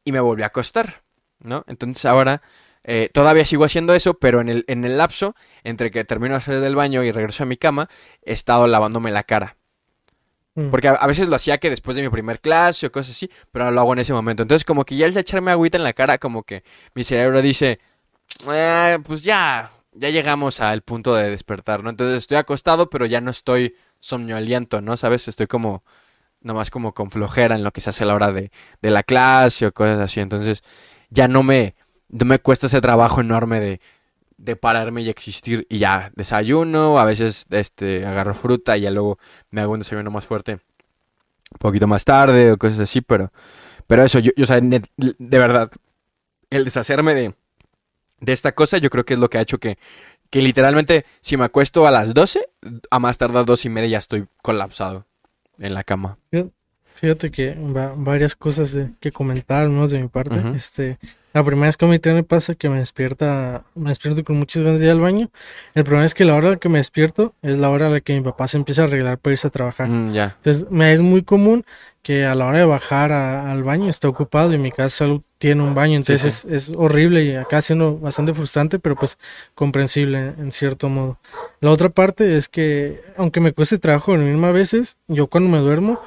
y 0.03 0.11
me 0.11 0.19
volví 0.19 0.43
a 0.43 0.47
acostar, 0.47 1.01
¿no? 1.39 1.63
Entonces 1.65 2.03
ahora 2.03 2.41
eh, 2.83 3.09
todavía 3.13 3.45
sigo 3.45 3.63
haciendo 3.63 3.93
eso, 3.93 4.15
pero 4.15 4.41
en 4.41 4.49
el, 4.49 4.65
en 4.67 4.83
el 4.83 4.97
lapso 4.97 5.33
entre 5.63 5.91
que 5.91 6.03
termino 6.03 6.35
de 6.35 6.41
salir 6.41 6.59
del 6.59 6.75
baño 6.75 7.05
y 7.05 7.11
regreso 7.13 7.43
a 7.43 7.45
mi 7.45 7.55
cama, 7.55 7.87
he 8.21 8.33
estado 8.33 8.67
lavándome 8.67 9.11
la 9.11 9.23
cara. 9.23 9.55
Mm. 10.67 10.69
Porque 10.69 10.87
a, 10.87 11.07
veces 11.07 11.27
lo 11.27 11.35
hacía 11.35 11.57
que 11.57 11.69
después 11.69 11.95
de 11.95 12.03
mi 12.03 12.09
primer 12.09 12.39
clase 12.39 12.87
o 12.87 12.91
cosas 12.91 13.11
así, 13.11 13.29
pero 13.51 13.65
ahora 13.65 13.75
lo 13.75 13.81
hago 13.81 13.93
en 13.93 13.99
ese 13.99 14.13
momento. 14.13 14.43
Entonces 14.43 14.65
como 14.65 14.85
que 14.85 14.95
ya 14.95 15.05
el 15.05 15.17
echarme 15.17 15.51
agüita 15.51 15.77
en 15.77 15.83
la 15.83 15.93
cara, 15.93 16.17
como 16.17 16.43
que 16.43 16.63
mi 16.93 17.03
cerebro 17.03 17.41
dice, 17.41 17.79
eh, 18.51 18.99
pues 19.03 19.23
ya, 19.23 19.71
ya 19.93 20.09
llegamos 20.09 20.61
al 20.61 20.81
punto 20.81 21.15
de 21.15 21.29
despertar, 21.29 21.83
¿no? 21.83 21.89
Entonces 21.89 22.19
estoy 22.19 22.37
acostado, 22.37 22.89
pero 22.89 23.05
ya 23.05 23.21
no 23.21 23.31
estoy 23.31 23.75
somnoaliento, 23.99 24.81
¿no? 24.81 24.97
¿Sabes? 24.97 25.27
Estoy 25.27 25.47
como 25.47 25.83
nomás 26.41 26.71
como 26.71 26.93
con 26.93 27.11
flojera 27.11 27.55
en 27.55 27.63
lo 27.63 27.71
que 27.71 27.81
se 27.81 27.91
hace 27.91 28.03
a 28.03 28.07
la 28.07 28.15
hora 28.15 28.31
de, 28.31 28.51
de 28.81 28.89
la 28.89 29.03
clase 29.03 29.67
o 29.67 29.73
cosas 29.73 29.99
así. 29.99 30.19
Entonces 30.19 30.63
ya 31.09 31.27
no 31.27 31.43
me, 31.43 31.75
no 32.09 32.25
me 32.25 32.39
cuesta 32.39 32.67
ese 32.67 32.81
trabajo 32.81 33.21
enorme 33.21 33.59
de, 33.59 33.81
de 34.43 34.55
pararme 34.55 35.01
y 35.01 35.09
existir 35.09 35.67
y 35.69 35.77
ya 35.77 36.11
desayuno, 36.15 36.99
a 36.99 37.05
veces 37.05 37.45
este 37.51 38.05
agarro 38.05 38.33
fruta 38.33 38.77
y 38.77 38.81
ya 38.81 38.91
luego 38.91 39.19
me 39.51 39.61
hago 39.61 39.73
un 39.73 39.79
desayuno 39.79 40.11
más 40.11 40.25
fuerte 40.25 40.53
un 40.53 41.57
poquito 41.59 41.87
más 41.87 42.05
tarde 42.05 42.51
o 42.51 42.57
cosas 42.57 42.79
así, 42.79 43.01
pero 43.01 43.31
pero 43.87 44.03
eso 44.03 44.19
yo, 44.19 44.31
yo 44.35 44.43
o 44.43 44.47
sea, 44.47 44.59
de 44.61 45.37
verdad 45.39 45.71
el 46.49 46.65
deshacerme 46.65 47.13
de 47.13 47.35
de 48.19 48.33
esta 48.33 48.53
cosa 48.53 48.77
yo 48.77 48.89
creo 48.89 49.05
que 49.05 49.13
es 49.13 49.19
lo 49.19 49.29
que 49.29 49.37
ha 49.37 49.41
hecho 49.41 49.59
que 49.59 49.77
que 50.29 50.41
literalmente 50.41 51.05
si 51.19 51.37
me 51.37 51.43
acuesto 51.43 51.85
a 51.85 51.91
las 51.91 52.13
12, 52.13 52.49
a 52.89 52.99
más 52.99 53.17
tardar 53.17 53.45
dos 53.45 53.65
y 53.65 53.69
media 53.69 53.89
ya 53.89 53.97
estoy 53.99 54.27
colapsado 54.41 55.05
en 55.59 55.73
la 55.73 55.83
cama. 55.83 56.17
Fíjate 57.01 57.31
que 57.31 57.55
va, 57.55 57.95
varias 57.97 58.35
cosas 58.35 58.73
de, 58.73 58.91
que 58.99 59.11
comentar, 59.11 59.67
¿no? 59.67 59.87
De 59.87 59.99
mi 59.99 60.07
parte. 60.07 60.39
Este, 60.55 60.99
la 61.33 61.43
primera 61.43 61.67
es 61.67 61.75
que 61.75 61.85
a 61.85 61.97
también 61.97 62.17
me 62.17 62.23
pasa 62.23 62.53
que 62.53 62.69
me 62.69 62.77
despierta, 62.77 63.63
me 63.73 63.89
despierto 63.89 64.23
con 64.23 64.37
muchas 64.37 64.61
ganas 64.61 64.79
de 64.79 64.85
ir 64.85 64.91
al 64.91 64.99
baño. 64.99 65.31
El 65.73 65.83
problema 65.83 66.05
es 66.05 66.13
que 66.13 66.25
la 66.25 66.35
hora 66.35 66.57
que 66.57 66.69
me 66.69 66.77
despierto 66.77 67.33
es 67.41 67.57
la 67.57 67.71
hora 67.71 67.87
a 67.87 67.89
la 67.89 68.01
que 68.01 68.13
mi 68.13 68.21
papá 68.21 68.47
se 68.47 68.57
empieza 68.57 68.83
a 68.83 68.85
arreglar 68.85 69.17
para 69.17 69.31
irse 69.31 69.47
a 69.47 69.49
trabajar. 69.49 69.87
Mm, 69.89 70.11
ya. 70.11 70.35
Entonces, 70.37 70.69
me 70.69 70.93
es 70.93 71.01
muy 71.01 71.23
común 71.23 71.65
que 72.03 72.25
a 72.25 72.35
la 72.35 72.45
hora 72.45 72.59
de 72.59 72.65
bajar 72.65 73.11
al 73.11 73.63
baño 73.63 73.89
está 73.89 74.07
ocupado 74.07 74.53
y 74.53 74.59
mi 74.59 74.71
casa 74.71 75.07
tiene 75.39 75.63
un 75.63 75.73
baño. 75.73 75.95
Entonces 75.95 76.45
Es, 76.45 76.69
es, 76.69 76.75
horrible 76.77 77.23
y 77.23 77.35
acá 77.35 77.63
siendo 77.63 77.97
bastante 77.97 78.35
frustrante, 78.35 78.77
pero 78.77 78.95
pues 78.95 79.17
comprensible 79.55 80.33
en 80.37 80.51
cierto 80.51 80.87
modo. 80.87 81.17
La 81.61 81.71
otra 81.71 81.89
parte 81.89 82.37
es 82.37 82.47
que, 82.47 83.01
aunque 83.17 83.39
me 83.39 83.53
cueste 83.53 83.79
trabajo 83.79 84.11
dormirme 84.11 84.47
a 84.47 84.51
veces, 84.51 84.97
yo 85.07 85.25
cuando 85.25 85.49
me 85.49 85.57
duermo, 85.57 85.99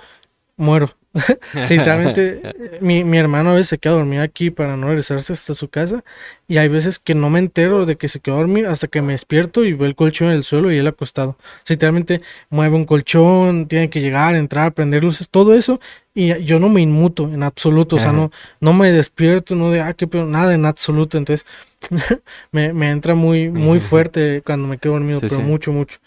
muero. 0.57 0.91
Literalmente, 1.71 2.43
mi, 2.81 3.05
mi, 3.05 3.19
hermano 3.19 3.51
a 3.51 3.55
veces 3.55 3.69
se 3.69 3.79
queda 3.79 3.93
dormido 3.93 4.25
aquí 4.25 4.51
para 4.51 4.77
no 4.77 4.89
regresarse 4.89 5.33
hasta 5.33 5.55
su 5.55 5.69
casa. 5.69 6.03
Y 6.49 6.57
hay 6.59 6.67
veces 6.67 6.99
que 6.99 7.15
no 7.15 7.31
me 7.31 7.39
entero 7.39 7.87
de 7.87 7.97
que 7.97 8.09
se 8.09 8.19
quedó 8.19 8.35
a 8.35 8.39
dormir 8.39 8.67
hasta 8.67 8.89
que 8.89 9.01
me 9.01 9.13
despierto 9.13 9.65
y 9.65 9.75
veo 9.75 9.87
el 9.87 9.95
colchón 9.95 10.29
en 10.29 10.35
el 10.35 10.45
suelo 10.45 10.73
y 10.73 10.77
él 10.77 10.87
acostado. 10.89 11.37
literalmente 11.69 12.21
mueve 12.51 12.75
un 12.75 12.85
colchón, 12.85 13.69
tiene 13.69 13.91
que 13.91 14.01
llegar, 14.01 14.35
entrar, 14.35 14.73
prender 14.75 15.05
luces, 15.05 15.29
todo 15.29 15.55
eso. 15.55 15.81
Y 16.15 16.43
yo 16.43 16.59
no 16.59 16.69
me 16.69 16.81
inmuto 16.81 17.31
en 17.33 17.45
absoluto. 17.45 17.97
O 17.97 18.01
sea, 18.01 18.13
no, 18.13 18.33
no 18.61 18.73
me 18.73 18.91
despierto, 18.91 19.55
no 19.55 19.71
de, 19.71 19.83
ah, 19.83 19.95
qué 19.95 20.09
peor, 20.09 20.27
nada 20.27 20.53
en 20.53 20.65
absoluto. 20.65 21.17
Entonces, 21.17 21.47
me, 22.51 22.73
me, 22.73 22.91
entra 22.91 23.15
muy, 23.15 23.51
muy 23.51 23.79
fuerte 23.79 24.43
cuando 24.45 24.67
me 24.67 24.79
quedo 24.79 24.95
dormido, 24.95 25.21
pero 25.21 25.41
mucho, 25.41 25.73
mucho. 25.73 25.99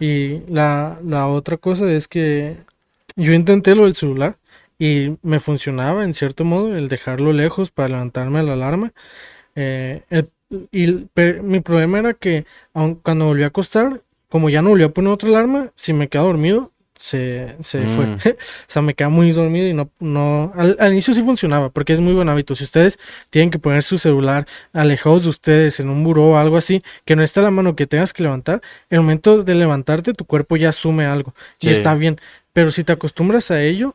Y 0.00 0.40
la, 0.48 0.98
la 1.04 1.28
otra 1.28 1.56
cosa 1.56 1.90
es 1.90 2.06
que 2.08 2.56
yo 3.16 3.32
intenté 3.32 3.74
lo 3.74 3.84
del 3.84 3.94
celular 3.94 4.38
y 4.78 5.16
me 5.22 5.40
funcionaba 5.40 6.04
en 6.04 6.14
cierto 6.14 6.44
modo 6.44 6.76
el 6.76 6.88
dejarlo 6.88 7.32
lejos 7.32 7.70
para 7.70 7.88
levantarme 7.88 8.42
la 8.42 8.52
alarma. 8.52 8.92
Eh, 9.54 10.02
y 10.70 11.08
mi 11.42 11.60
problema 11.60 11.98
era 11.98 12.14
que 12.14 12.46
aun, 12.74 12.96
cuando 12.96 13.26
volví 13.26 13.42
a 13.42 13.48
acostar, 13.48 14.02
como 14.28 14.50
ya 14.50 14.62
no 14.62 14.70
volví 14.70 14.84
a 14.84 14.90
poner 14.90 15.12
otra 15.12 15.30
alarma, 15.30 15.72
si 15.74 15.92
me 15.92 16.08
quedaba 16.08 16.28
dormido, 16.28 16.72
se, 16.98 17.56
se 17.60 17.86
fue. 17.88 18.06
Mm. 18.06 18.14
o 18.24 18.34
sea, 18.66 18.82
me 18.82 18.94
quedaba 18.94 19.14
muy 19.14 19.30
dormido 19.32 19.66
y 19.68 19.74
no, 19.74 19.90
no, 20.00 20.52
al, 20.56 20.92
inicio 20.92 21.14
sí 21.14 21.22
funcionaba, 21.22 21.70
porque 21.70 21.92
es 21.92 22.00
muy 22.00 22.14
buen 22.14 22.28
hábito. 22.28 22.54
Si 22.54 22.64
ustedes 22.64 22.98
tienen 23.30 23.50
que 23.50 23.58
poner 23.58 23.82
su 23.82 23.98
celular 23.98 24.46
alejados 24.72 25.24
de 25.24 25.30
ustedes 25.30 25.80
en 25.80 25.88
un 25.88 26.04
buró 26.04 26.30
o 26.30 26.36
algo 26.36 26.56
así, 26.56 26.82
que 27.04 27.16
no 27.16 27.22
está 27.22 27.42
la 27.42 27.50
mano 27.50 27.76
que 27.76 27.86
tengas 27.86 28.12
que 28.12 28.22
levantar, 28.22 28.62
el 28.90 29.00
momento 29.00 29.42
de 29.42 29.54
levantarte, 29.54 30.14
tu 30.14 30.24
cuerpo 30.24 30.56
ya 30.56 30.70
asume 30.70 31.06
algo 31.06 31.34
y 31.60 31.68
está 31.68 31.94
bien. 31.94 32.18
Pero 32.56 32.70
si 32.70 32.84
te 32.84 32.92
acostumbras 32.94 33.50
a 33.50 33.60
ello, 33.60 33.94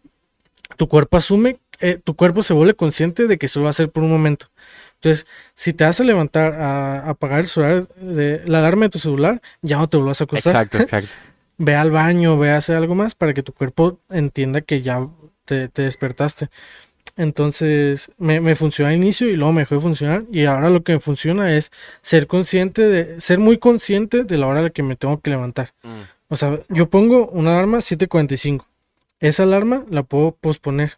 tu 0.77 0.87
cuerpo 0.87 1.17
asume, 1.17 1.57
eh, 1.79 1.97
tu 1.97 2.15
cuerpo 2.15 2.43
se 2.43 2.53
vuelve 2.53 2.75
consciente 2.75 3.25
de 3.25 3.39
que 3.39 3.47
eso 3.47 3.63
va 3.63 3.71
a 3.71 3.73
ser 3.73 3.89
por 3.89 4.03
un 4.03 4.11
momento. 4.11 4.51
Entonces, 4.97 5.25
si 5.55 5.73
te 5.73 5.83
vas 5.83 5.99
a 5.99 6.03
levantar 6.03 6.53
a, 6.53 7.09
apagar 7.09 7.39
el 7.39 7.47
celular, 7.47 7.87
de, 7.95 8.43
la 8.45 8.59
alarma 8.59 8.85
de 8.85 8.89
tu 8.89 8.99
celular, 8.99 9.41
ya 9.63 9.77
no 9.77 9.89
te 9.89 9.97
vuelvas 9.97 10.21
a 10.21 10.25
acostar. 10.25 10.51
Exacto, 10.51 10.77
exacto. 10.83 11.09
ve 11.57 11.75
al 11.75 11.89
baño, 11.89 12.37
ve 12.37 12.51
a 12.51 12.57
hacer 12.57 12.75
algo 12.75 12.93
más 12.93 13.15
para 13.15 13.33
que 13.33 13.41
tu 13.41 13.51
cuerpo 13.51 13.97
entienda 14.11 14.61
que 14.61 14.83
ya 14.83 15.07
te, 15.45 15.67
despertaste. 15.73 16.51
Entonces, 17.17 18.11
me, 18.19 18.41
me, 18.41 18.53
funcionó 18.53 18.89
al 18.89 18.95
inicio 18.95 19.27
y 19.27 19.37
luego 19.37 19.53
me 19.53 19.61
dejó 19.61 19.73
de 19.73 19.81
funcionar. 19.81 20.25
Y 20.31 20.45
ahora 20.45 20.69
lo 20.69 20.83
que 20.83 20.93
me 20.93 20.99
funciona 20.99 21.57
es 21.57 21.71
ser 22.03 22.27
consciente 22.27 22.83
de, 22.83 23.21
ser 23.21 23.39
muy 23.39 23.57
consciente 23.57 24.23
de 24.23 24.37
la 24.37 24.45
hora 24.45 24.59
a 24.59 24.63
la 24.63 24.69
que 24.69 24.83
me 24.83 24.95
tengo 24.95 25.19
que 25.19 25.31
levantar. 25.31 25.73
Mm. 25.81 26.01
O 26.31 26.37
sea, 26.37 26.59
yo 26.69 26.89
pongo 26.89 27.27
una 27.27 27.51
alarma 27.51 27.79
7.45. 27.79 28.63
Esa 29.19 29.43
alarma 29.43 29.83
la 29.89 30.03
puedo 30.03 30.31
posponer 30.31 30.97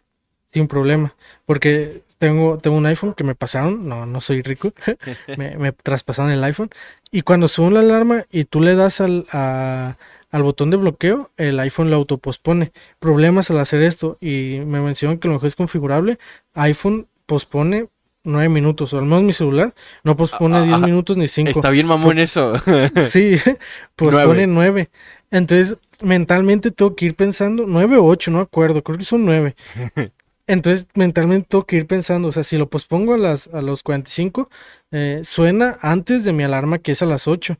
sin 0.52 0.68
problema. 0.68 1.16
Porque 1.44 2.02
tengo, 2.18 2.58
tengo 2.58 2.76
un 2.76 2.86
iPhone 2.86 3.14
que 3.14 3.24
me 3.24 3.34
pasaron. 3.34 3.88
No, 3.88 4.06
no 4.06 4.20
soy 4.20 4.42
rico. 4.42 4.72
me, 5.36 5.72
traspasaron 5.72 6.30
el 6.30 6.44
iPhone. 6.44 6.70
Y 7.10 7.22
cuando 7.22 7.48
subo 7.48 7.72
la 7.72 7.80
alarma 7.80 8.26
y 8.30 8.44
tú 8.44 8.60
le 8.60 8.76
das 8.76 9.00
al, 9.00 9.26
al 9.32 10.42
botón 10.44 10.70
de 10.70 10.76
bloqueo, 10.76 11.32
el 11.36 11.58
iPhone 11.58 11.90
lo 11.90 11.96
autopospone. 11.96 12.70
Problemas 13.00 13.50
al 13.50 13.58
hacer 13.58 13.82
esto. 13.82 14.18
Y 14.20 14.60
me 14.64 14.80
mencionan 14.80 15.18
que 15.18 15.26
lo 15.26 15.34
mejor 15.34 15.48
es 15.48 15.56
configurable. 15.56 16.20
iPhone 16.54 17.08
pospone 17.26 17.88
nueve 18.24 18.48
minutos, 18.48 18.92
o 18.92 18.98
al 18.98 19.04
menos 19.04 19.22
mi 19.22 19.32
celular 19.32 19.74
no 20.02 20.16
pospone 20.16 20.62
diez 20.62 20.78
minutos 20.80 21.16
ni 21.16 21.28
cinco. 21.28 21.50
Está 21.50 21.70
bien 21.70 21.86
mamón 21.86 22.18
eso. 22.18 22.54
sí, 23.06 23.36
pospone 23.96 24.46
nueve. 24.46 24.90
Entonces, 25.30 25.76
mentalmente 26.00 26.70
tengo 26.70 26.96
que 26.96 27.06
ir 27.06 27.14
pensando, 27.14 27.64
nueve 27.66 27.96
o 27.96 28.04
ocho, 28.04 28.30
no 28.30 28.40
acuerdo, 28.40 28.82
creo 28.82 28.98
que 28.98 29.04
son 29.04 29.24
nueve. 29.24 29.54
Entonces, 30.46 30.88
mentalmente 30.94 31.48
tengo 31.48 31.64
que 31.64 31.76
ir 31.76 31.86
pensando, 31.86 32.28
o 32.28 32.32
sea, 32.32 32.44
si 32.44 32.58
lo 32.58 32.68
pospongo 32.68 33.14
a, 33.14 33.18
las, 33.18 33.48
a 33.48 33.62
los 33.62 33.82
45, 33.82 34.50
eh, 34.90 35.20
suena 35.24 35.78
antes 35.80 36.24
de 36.24 36.34
mi 36.34 36.42
alarma 36.42 36.78
que 36.78 36.92
es 36.92 37.00
a 37.00 37.06
las 37.06 37.26
8. 37.28 37.56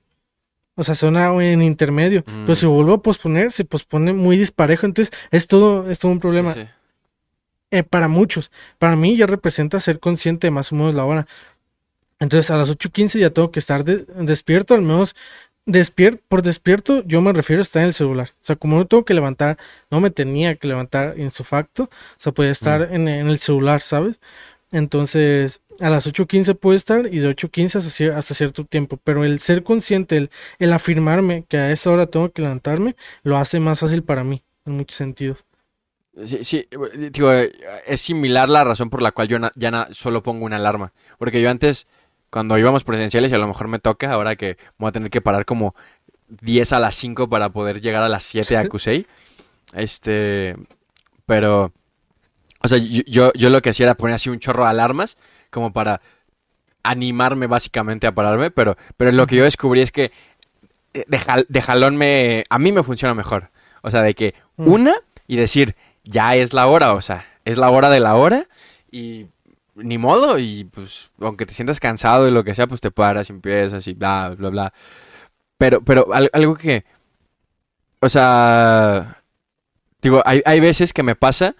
O 0.77 0.83
sea, 0.83 0.95
suena 0.95 1.33
en 1.43 1.63
intermedio. 1.63 2.25
Pero 2.25 2.55
si 2.55 2.67
mm. 2.67 2.71
vuelvo 2.71 2.95
a 2.95 3.03
posponer, 3.03 3.53
se 3.53 3.65
pospone 3.65 4.13
muy 4.13 4.37
disparejo. 4.37 4.87
Entonces, 4.87 5.17
es 5.31 5.47
todo, 5.47 5.89
es 5.91 5.99
todo 5.99 6.13
un 6.13 6.21
problema. 6.21 6.55
Eh, 7.75 7.83
para 7.83 8.07
muchos. 8.07 8.53
Para 8.79 8.95
mí 8.95 9.17
ya 9.17 9.27
representa 9.27 9.81
ser 9.81 9.99
consciente 9.99 10.47
de 10.47 10.53
más 10.53 10.71
o 10.71 10.77
menos 10.77 10.95
la 10.95 11.05
hora. 11.05 11.27
Entonces 12.21 12.49
a 12.53 12.57
las 12.57 12.71
8.15 12.71 13.19
ya 13.19 13.31
tengo 13.31 13.51
que 13.51 13.59
estar 13.59 13.83
despierto, 13.85 14.75
al 14.75 14.83
menos 14.83 15.17
despierto, 15.67 16.23
por 16.29 16.43
despierto 16.43 17.03
yo 17.05 17.21
me 17.21 17.33
refiero 17.33 17.61
a 17.61 17.65
estar 17.65 17.83
en 17.83 17.89
el 17.89 17.95
celular. 17.95 18.29
O 18.31 18.45
sea, 18.45 18.55
como 18.55 18.77
no 18.77 18.87
tengo 18.87 19.05
que 19.05 19.13
levantar, 19.13 19.59
no 19.91 20.01
me 20.01 20.11
tenía 20.11 20.55
que 20.55 20.69
levantar 20.69 21.15
en 21.19 21.33
su 21.33 21.43
facto, 21.43 21.85
o 21.85 21.89
sea, 22.17 22.33
podía 22.33 22.53
estar 22.53 22.91
mm. 22.91 22.95
en, 22.95 23.09
el 23.09 23.39
celular, 23.39 23.81
¿sabes? 23.81 24.21
Entonces, 24.71 25.61
a 25.81 25.91
las 25.91 26.07
8.15 26.07 26.55
puedo 26.57 26.77
estar 26.77 27.13
y 27.13 27.19
de 27.19 27.29
8.15 27.29 27.77
hasta, 27.77 28.19
hasta 28.19 28.35
cierto 28.35 28.65
tiempo, 28.65 28.99
pero 29.03 29.25
el 29.25 29.41
ser 29.41 29.65
consciente, 29.65 30.17
el, 30.17 30.31
el 30.61 30.73
afirmarme 30.73 31.45
que 31.49 31.57
a 31.59 31.73
esa 31.73 31.91
hora 31.91 32.07
tengo 32.07 32.31
que 32.31 32.43
levantarme, 32.43 32.95
lo 33.25 33.37
hace 33.37 33.59
más 33.59 33.81
fácil 33.81 34.05
para 34.05 34.23
mí, 34.23 34.43
en 34.65 34.75
muchos 34.75 34.97
sentidos. 34.97 35.45
Sí, 36.27 36.45
sí, 36.45 36.69
digo, 37.11 37.33
eh, 37.33 37.53
es 37.87 38.01
similar 38.01 38.49
la 38.49 38.63
razón 38.63 38.89
por 38.89 39.03
la 39.03 39.11
cual 39.13 39.27
yo 39.29 39.39
ya 39.57 39.71
na- 39.71 39.89
solo 39.91 40.23
pongo 40.23 40.45
una 40.45 40.57
alarma. 40.57 40.93
Porque 41.19 41.43
yo 41.43 41.51
antes, 41.51 41.87
cuando 42.31 42.57
íbamos 42.57 42.85
presenciales, 42.85 43.33
y 43.33 43.35
a 43.35 43.39
lo 43.39 43.49
mejor 43.49 43.67
me 43.69 43.81
toca, 43.81 44.13
ahora 44.13 44.37
que 44.37 44.57
voy 44.79 44.89
a 44.89 44.93
tener 44.93 45.11
que 45.11 45.21
parar 45.21 45.45
como 45.45 45.75
10 46.29 46.73
a 46.73 46.79
las 46.79 46.95
5 46.95 47.29
para 47.29 47.49
poder 47.51 47.81
llegar 47.81 48.03
a 48.03 48.09
las 48.09 48.23
7 48.23 48.57
a 48.57 48.69
Cusey. 48.69 49.07
Este, 49.73 50.55
pero, 51.27 51.73
o 52.63 52.69
sea, 52.69 52.79
yo, 52.79 53.03
yo, 53.07 53.33
yo 53.35 53.51
lo 53.51 53.61
que 53.61 53.71
hacía 53.71 53.87
era 53.87 53.97
poner 53.97 54.15
así 54.15 54.31
un 54.31 54.39
chorro 54.39 54.63
de 54.65 54.71
alarmas, 54.71 55.17
como 55.51 55.73
para 55.73 56.01
animarme 56.83 57.47
básicamente 57.47 58.07
a 58.07 58.15
pararme, 58.15 58.51
pero, 58.51 58.77
pero 58.97 59.11
lo 59.13 59.27
que 59.27 59.37
yo 59.37 59.45
descubrí 59.45 59.81
es 59.81 59.91
que 59.91 60.13
eh, 60.93 61.05
de, 61.09 61.19
jal- 61.19 61.47
de 61.49 61.63
jalón 61.63 61.97
me, 61.97 62.45
a 62.51 62.59
mí 62.59 62.73
me 62.73 62.83
funciona 62.83 63.15
mejor. 63.15 63.51
O 63.83 63.91
sea, 63.91 64.03
de 64.03 64.15
que 64.15 64.35
Mm. 64.57 64.69
una 64.69 64.95
y 65.27 65.37
decir, 65.37 65.75
ya 66.05 66.37
es 66.37 66.53
la 66.53 66.67
hora, 66.67 66.95
o 66.95 67.01
sea, 67.03 67.27
es 67.45 67.57
la 67.59 67.71
hora 67.71 67.91
de 67.91 68.01
la 68.01 68.17
hora 68.17 68.49
y 68.91 69.27
ni 69.77 69.99
modo, 69.99 70.39
y 70.39 70.65
pues 70.75 71.11
aunque 71.21 71.47
te 71.47 71.55
sientas 71.55 71.81
cansado 71.81 72.29
y 72.29 72.31
lo 72.31 72.45
que 72.45 72.55
sea, 72.55 72.67
pues 72.67 72.81
te 72.81 72.91
paras 72.91 73.29
y 73.31 73.33
empiezas 73.33 73.87
y 73.89 73.95
bla, 73.95 74.35
bla, 74.39 74.51
bla. 74.51 74.73
Pero, 75.59 75.83
pero 75.85 76.13
al- 76.15 76.31
algo 76.35 76.57
que, 76.57 76.85
o 78.01 78.09
sea, 78.09 79.23
digo, 80.03 80.23
hay, 80.27 80.43
hay 80.45 80.61
veces 80.61 80.93
que 80.93 81.03
me 81.05 81.17
pasa 81.17 81.57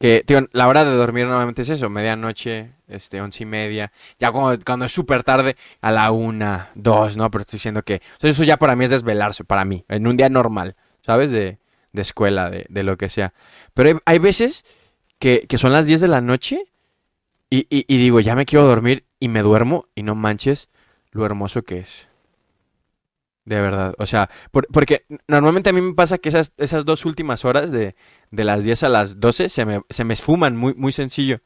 que, 0.00 0.24
digo, 0.26 0.42
la 0.52 0.68
hora 0.68 0.84
de 0.84 0.92
dormir 0.96 1.26
normalmente 1.26 1.62
es 1.62 1.70
eso, 1.70 1.90
medianoche, 1.90 2.72
este, 2.88 3.20
once 3.22 3.44
y 3.44 3.46
media, 3.46 3.92
ya 4.18 4.32
cuando, 4.32 4.62
cuando 4.64 4.86
es 4.86 4.92
súper 4.92 5.24
tarde, 5.24 5.56
a 5.82 5.92
la 5.92 6.10
una, 6.12 6.70
dos, 6.74 7.16
¿no? 7.16 7.30
Pero 7.30 7.42
estoy 7.42 7.58
diciendo 7.58 7.82
que, 7.82 8.02
o 8.22 8.28
eso 8.28 8.44
ya 8.44 8.58
para 8.58 8.76
mí 8.76 8.84
es 8.86 8.90
desvelarse, 8.90 9.44
para 9.44 9.64
mí, 9.64 9.84
en 9.88 10.06
un 10.06 10.16
día 10.16 10.28
normal, 10.30 10.76
¿sabes? 11.02 11.30
De, 11.30 11.58
de 11.96 12.02
escuela, 12.02 12.50
de, 12.50 12.66
de 12.68 12.82
lo 12.84 12.96
que 12.98 13.08
sea. 13.08 13.34
Pero 13.74 13.88
hay, 13.90 13.96
hay 14.06 14.18
veces 14.20 14.64
que, 15.20 15.46
que 15.48 15.58
son 15.58 15.72
las 15.72 15.86
10 15.86 16.00
de 16.00 16.08
la 16.08 16.20
noche 16.22 16.66
y, 17.50 17.66
y- 17.70 17.98
digo, 17.98 18.20
ya 18.20 18.36
me 18.36 18.46
quiero 18.46 18.66
dormir 18.66 19.06
y 19.20 19.28
me 19.28 19.42
duermo 19.42 19.88
y 19.94 20.02
no 20.04 20.14
manches 20.14 20.68
lo 21.12 21.26
hermoso 21.26 21.62
que 21.64 21.80
es. 21.80 22.08
De 23.44 23.60
verdad, 23.60 23.94
o 23.98 24.06
sea, 24.06 24.28
por- 24.50 24.66
porque 24.72 25.04
normalmente 25.28 25.70
a 25.70 25.72
mí 25.72 25.80
me 25.80 25.94
pasa 25.94 26.18
que 26.18 26.30
esas, 26.30 26.52
esas 26.56 26.84
dos 26.84 27.04
últimas 27.04 27.44
horas 27.44 27.70
de, 27.70 27.94
de 28.32 28.44
las 28.44 28.64
10 28.64 28.82
a 28.82 28.88
las 28.88 29.20
12 29.20 29.48
se 29.48 29.64
me, 29.64 29.82
se 29.88 30.02
me 30.02 30.14
esfuman 30.14 30.56
muy, 30.56 30.74
muy 30.74 30.90
sencillo. 30.92 31.40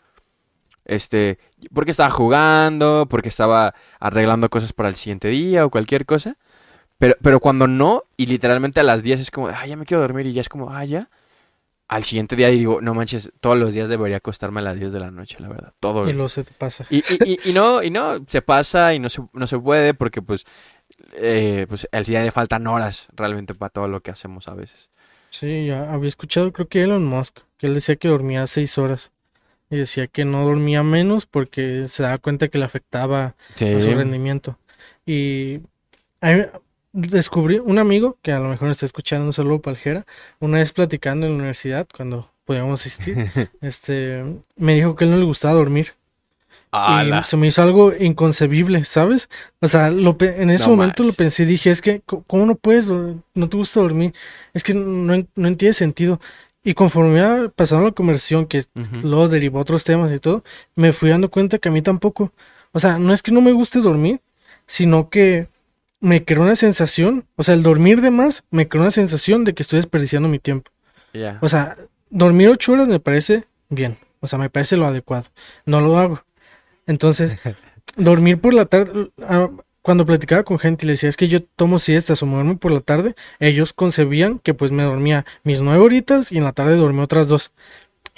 Este, 0.87 1.38
porque 1.75 1.92
estaba 1.92 2.11
jugando, 2.11 3.07
porque 3.11 3.28
estaba 3.30 3.75
arreglando 4.00 4.50
cosas 4.50 4.73
para 4.73 4.88
el 4.90 4.97
siguiente 4.97 5.28
día 5.28 5.66
o 5.66 5.71
cualquier 5.71 6.07
cosa. 6.07 6.38
Pero, 7.00 7.16
pero 7.21 7.40
cuando 7.40 7.66
no, 7.66 8.04
y 8.16 8.26
literalmente 8.26 8.78
a 8.78 8.83
las 8.85 9.02
10 9.02 9.19
es 9.21 9.30
como, 9.33 9.49
ah, 9.49 9.66
ya 9.66 9.75
me 9.76 9.85
quiero 9.87 10.02
dormir 10.02 10.26
y 10.26 10.33
ya 10.35 10.42
es 10.42 10.49
como, 10.49 10.71
ah, 10.71 10.85
ya. 10.85 11.09
Al 11.88 12.04
siguiente 12.04 12.37
día 12.37 12.49
digo, 12.49 12.80
no 12.80 12.95
manches, 12.95 13.33
todos 13.40 13.59
los 13.59 13.75
días 13.75 13.88
debería 13.88 14.19
acostarme 14.19 14.61
a 14.61 14.62
las 14.62 14.76
10 14.78 14.92
de 14.92 15.00
la 15.00 15.11
noche, 15.11 15.37
la 15.40 15.49
verdad. 15.49 15.73
Todo. 15.80 16.09
Y 16.09 16.12
luego 16.12 16.28
se 16.28 16.45
te 16.45 16.52
pasa. 16.52 16.87
Y, 16.88 16.99
y, 16.99 17.33
y, 17.33 17.50
y 17.50 17.52
no, 17.52 17.83
y 17.83 17.90
no, 17.90 18.16
se 18.28 18.42
pasa 18.42 18.95
y 18.95 19.00
no 19.00 19.09
se, 19.09 19.23
no 19.33 19.47
se 19.49 19.59
puede 19.59 19.92
porque 19.95 20.23
pues, 20.23 20.45
eh, 21.14 21.66
pues 21.69 21.88
al 21.90 22.04
día 22.04 22.23
le 22.23 22.30
faltan 22.30 22.66
horas 22.69 23.09
realmente 23.16 23.54
para 23.54 23.71
todo 23.71 23.88
lo 23.88 24.02
que 24.02 24.12
hacemos 24.12 24.47
a 24.47 24.54
veces. 24.54 24.90
Sí, 25.30 25.66
ya 25.66 25.92
había 25.92 26.07
escuchado, 26.09 26.52
creo 26.52 26.69
que 26.69 26.83
Elon 26.85 27.04
Musk, 27.04 27.38
que 27.57 27.66
él 27.66 27.75
decía 27.75 27.97
que 27.97 28.07
dormía 28.09 28.47
seis 28.47 28.78
horas. 28.78 29.11
Y 29.71 29.76
decía 29.76 30.07
que 30.07 30.25
no 30.25 30.45
dormía 30.45 30.83
menos 30.83 31.26
porque 31.26 31.84
se 31.86 32.02
daba 32.02 32.19
cuenta 32.19 32.49
que 32.49 32.58
le 32.58 32.65
afectaba 32.67 33.34
a 33.76 33.80
su 33.80 33.95
rendimiento. 33.95 34.58
Y 35.06 35.60
a 36.21 36.32
mí- 36.32 36.45
descubrí 36.93 37.59
un 37.59 37.79
amigo 37.79 38.19
que 38.23 38.33
a 38.33 38.39
lo 38.39 38.49
mejor 38.49 38.71
está 38.71 38.87
escuchando 38.87 39.26
un 39.26 39.33
saludo 39.33 39.61
paljera, 39.61 40.07
una 40.39 40.59
vez 40.59 40.73
platicando 40.73 41.26
en 41.26 41.33
la 41.33 41.39
universidad 41.39 41.87
cuando 41.95 42.31
podíamos 42.45 42.81
asistir, 42.81 43.31
este, 43.61 44.25
me 44.57 44.75
dijo 44.75 44.97
que 44.97 45.05
él 45.05 45.11
no 45.11 45.17
le 45.17 45.25
gustaba 45.25 45.55
dormir. 45.55 45.95
¡Hala! 46.73 47.21
Y 47.21 47.25
se 47.25 47.37
me 47.37 47.49
hizo 47.49 47.63
algo 47.63 47.93
inconcebible, 47.99 48.85
¿sabes? 48.85 49.29
O 49.61 49.67
sea, 49.69 49.91
lo 49.91 50.17
en 50.21 50.50
ese 50.50 50.69
No 50.69 50.76
momento 50.76 51.03
lo 51.03 51.13
pensé 51.13 51.43
y 51.43 51.47
dije, 51.47 51.71
es 51.71 51.83
que, 51.83 52.00
¿cómo 52.26 52.47
no 52.47 52.55
puedes, 52.55 52.89
no 52.89 53.49
te 53.49 53.57
gusta 53.57 53.81
dormir? 53.81 54.15
Es 54.55 54.63
que 54.63 54.75
no, 54.75 55.17
no 55.35 55.49
entiende 55.49 55.73
sentido. 55.73 56.21
Y 56.63 56.75
conforme 56.75 57.19
iba 57.19 57.49
pasando 57.49 57.87
la 57.87 57.93
conversión, 57.93 58.47
que 58.47 58.59
Ujú. 58.76 59.09
luego 59.09 59.29
derivó 59.29 59.59
a 59.59 59.63
otros 59.63 59.83
temas 59.83 60.13
y 60.13 60.19
todo, 60.21 60.45
me 60.76 60.93
fui 60.93 61.11
dando 61.11 61.31
cuenta 61.31 61.59
que 61.59 61.69
a 61.71 61.73
mí 61.73 61.83
tampoco. 61.83 62.33
O 62.73 62.79
sea, 62.79 62.99
no 62.99 63.13
es 63.13 63.23
que 63.23 63.33
no 63.33 63.41
me 63.41 63.53
guste 63.53 63.81
dormir, 63.81 64.21
sino 64.67 65.09
que 65.09 65.49
me 66.00 66.25
creó 66.25 66.43
una 66.43 66.54
sensación, 66.54 67.26
o 67.36 67.43
sea, 67.43 67.54
el 67.54 67.63
dormir 67.63 68.00
de 68.00 68.10
más 68.10 68.45
me 68.50 68.69
creó 68.69 68.82
una 68.82 68.91
sensación 68.91 69.45
de 69.45 69.54
que 69.54 69.63
estoy 69.63 69.78
desperdiciando 69.78 70.28
mi 70.28 70.39
tiempo. 70.39 70.71
O 71.41 71.49
sea, 71.49 71.76
dormir 72.08 72.49
ocho 72.49 72.73
horas 72.73 72.89
me 72.89 73.00
parece 73.00 73.45
bien. 73.69 73.99
O 74.21 74.26
sea, 74.26 74.39
me 74.39 74.50
parece 74.50 74.76
lo 74.76 74.86
adecuado. 74.86 75.26
No 75.65 75.80
lo 75.80 75.99
hago. 75.99 76.23
Entonces, 76.86 77.36
dormir 77.97 78.41
por 78.41 78.54
la 78.54 78.67
tarde. 78.67 79.10
ah, 79.23 79.49
Cuando 79.82 80.04
platicaba 80.06 80.43
con 80.43 80.58
gente 80.58 80.84
y 80.84 80.89
le 80.89 80.93
decía, 80.93 81.08
es 81.08 81.17
que 81.17 81.28
yo 81.28 81.43
tomo 81.43 81.78
siestas 81.78 82.23
o 82.23 82.26
me 82.26 82.34
duermo 82.34 82.58
por 82.58 82.71
la 82.71 82.80
tarde, 82.80 83.15
ellos 83.39 83.73
concebían 83.73 84.39
que 84.39 84.54
pues 84.54 84.73
me 84.73 84.82
dormía 84.82 85.25
mis 85.43 85.60
nueve 85.63 85.82
horitas 85.82 86.32
y 86.32 86.39
en 86.39 86.45
la 86.45 86.52
tarde 86.52 86.76
dormía 86.76 87.04
otras 87.04 87.28
dos. 87.28 87.52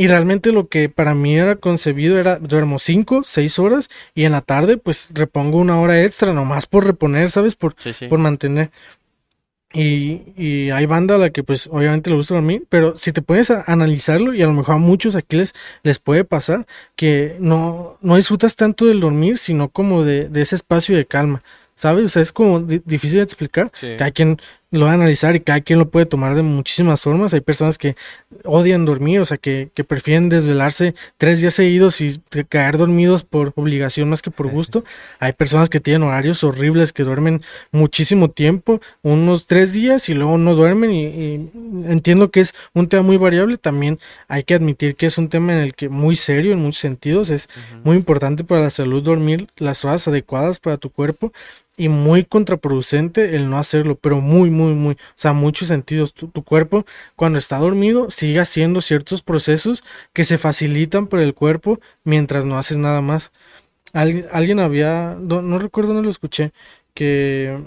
Y 0.02 0.08
realmente 0.08 0.50
lo 0.52 0.66
que 0.68 0.88
para 0.88 1.14
mí 1.14 1.36
era 1.36 1.54
concebido 1.56 2.18
era 2.18 2.38
duermo 2.38 2.78
cinco, 2.78 3.22
seis 3.24 3.58
horas 3.58 3.88
y 4.14 4.24
en 4.24 4.32
la 4.32 4.40
tarde 4.40 4.76
pues 4.76 5.08
repongo 5.12 5.58
una 5.58 5.78
hora 5.80 6.02
extra 6.02 6.32
nomás 6.32 6.66
por 6.66 6.84
reponer, 6.84 7.30
¿sabes? 7.30 7.54
Por, 7.54 7.74
Sí, 7.78 7.92
sí. 7.92 8.06
por 8.08 8.18
mantener. 8.18 8.70
Y, 9.74 10.22
y 10.36 10.70
hay 10.70 10.84
banda 10.84 11.14
a 11.14 11.18
la 11.18 11.30
que 11.30 11.42
pues 11.42 11.66
obviamente 11.70 12.10
le 12.10 12.16
gusta 12.16 12.34
dormir, 12.34 12.64
pero 12.68 12.94
si 12.96 13.10
te 13.12 13.22
puedes 13.22 13.50
analizarlo 13.50 14.34
y 14.34 14.42
a 14.42 14.46
lo 14.46 14.52
mejor 14.52 14.74
a 14.74 14.78
muchos 14.78 15.16
aquí 15.16 15.36
les, 15.36 15.54
les 15.82 15.98
puede 15.98 16.24
pasar 16.24 16.66
que 16.94 17.36
no, 17.40 17.96
no 18.02 18.16
disfrutas 18.16 18.54
tanto 18.54 18.84
del 18.84 19.00
dormir, 19.00 19.38
sino 19.38 19.70
como 19.70 20.04
de, 20.04 20.28
de 20.28 20.42
ese 20.42 20.56
espacio 20.56 20.94
de 20.94 21.06
calma, 21.06 21.42
¿sabes? 21.74 22.04
O 22.04 22.08
sea, 22.08 22.20
es 22.20 22.32
como 22.32 22.60
di- 22.60 22.82
difícil 22.84 23.18
de 23.18 23.24
explicar. 23.24 23.72
Sí. 23.80 23.94
Cada 23.96 24.10
quien 24.10 24.38
lo 24.72 24.86
va 24.86 24.92
a 24.92 24.94
analizar 24.94 25.36
y 25.36 25.40
cada 25.40 25.60
quien 25.60 25.78
lo 25.78 25.90
puede 25.90 26.06
tomar 26.06 26.34
de 26.34 26.42
muchísimas 26.42 27.02
formas. 27.02 27.34
Hay 27.34 27.42
personas 27.42 27.76
que 27.76 27.94
odian 28.44 28.86
dormir, 28.86 29.20
o 29.20 29.24
sea, 29.24 29.36
que, 29.36 29.70
que 29.74 29.84
prefieren 29.84 30.30
desvelarse 30.30 30.94
tres 31.18 31.40
días 31.40 31.54
seguidos 31.54 32.00
y 32.00 32.20
caer 32.48 32.78
dormidos 32.78 33.22
por 33.22 33.52
obligación 33.54 34.08
más 34.08 34.22
que 34.22 34.30
por 34.30 34.48
gusto. 34.48 34.82
Hay 35.20 35.34
personas 35.34 35.68
que 35.68 35.78
tienen 35.78 36.02
horarios 36.02 36.42
horribles, 36.42 36.94
que 36.94 37.04
duermen 37.04 37.42
muchísimo 37.70 38.30
tiempo, 38.30 38.80
unos 39.02 39.46
tres 39.46 39.74
días 39.74 40.08
y 40.08 40.14
luego 40.14 40.38
no 40.38 40.54
duermen 40.54 40.90
y, 40.90 41.04
y 41.04 41.50
entiendo 41.84 42.30
que 42.30 42.40
es 42.40 42.54
un 42.72 42.88
tema 42.88 43.02
muy 43.02 43.18
variable. 43.18 43.58
También 43.58 43.98
hay 44.26 44.42
que 44.42 44.54
admitir 44.54 44.96
que 44.96 45.04
es 45.04 45.18
un 45.18 45.28
tema 45.28 45.52
en 45.52 45.58
el 45.58 45.74
que 45.74 45.90
muy 45.90 46.16
serio 46.16 46.52
en 46.52 46.60
muchos 46.60 46.80
sentidos. 46.80 47.28
Es 47.28 47.50
muy 47.84 47.96
importante 47.96 48.42
para 48.42 48.62
la 48.62 48.70
salud 48.70 49.02
dormir 49.02 49.48
las 49.58 49.84
horas 49.84 50.08
adecuadas 50.08 50.58
para 50.58 50.78
tu 50.78 50.88
cuerpo 50.88 51.30
y 51.76 51.88
muy 51.88 52.24
contraproducente 52.24 53.36
el 53.36 53.48
no 53.50 53.58
hacerlo, 53.58 53.96
pero 53.96 54.20
muy, 54.20 54.50
muy, 54.50 54.74
muy, 54.74 54.94
o 54.94 54.98
sea, 55.16 55.32
muchos 55.32 55.68
sentidos. 55.68 56.12
Tu, 56.14 56.30
cuerpo, 56.44 56.84
cuando 57.16 57.38
está 57.38 57.58
dormido, 57.58 58.10
sigue 58.10 58.40
haciendo 58.40 58.80
ciertos 58.80 59.22
procesos 59.22 59.82
que 60.12 60.24
se 60.24 60.38
facilitan 60.38 61.06
por 61.06 61.20
el 61.20 61.34
cuerpo 61.34 61.80
mientras 62.04 62.44
no 62.44 62.58
haces 62.58 62.76
nada 62.78 63.00
más. 63.00 63.32
Al- 63.92 64.28
alguien 64.32 64.60
había, 64.60 65.16
no, 65.20 65.42
no 65.42 65.58
recuerdo 65.58 65.90
dónde 65.94 66.04
lo 66.04 66.10
escuché, 66.10 66.52
que, 66.94 67.58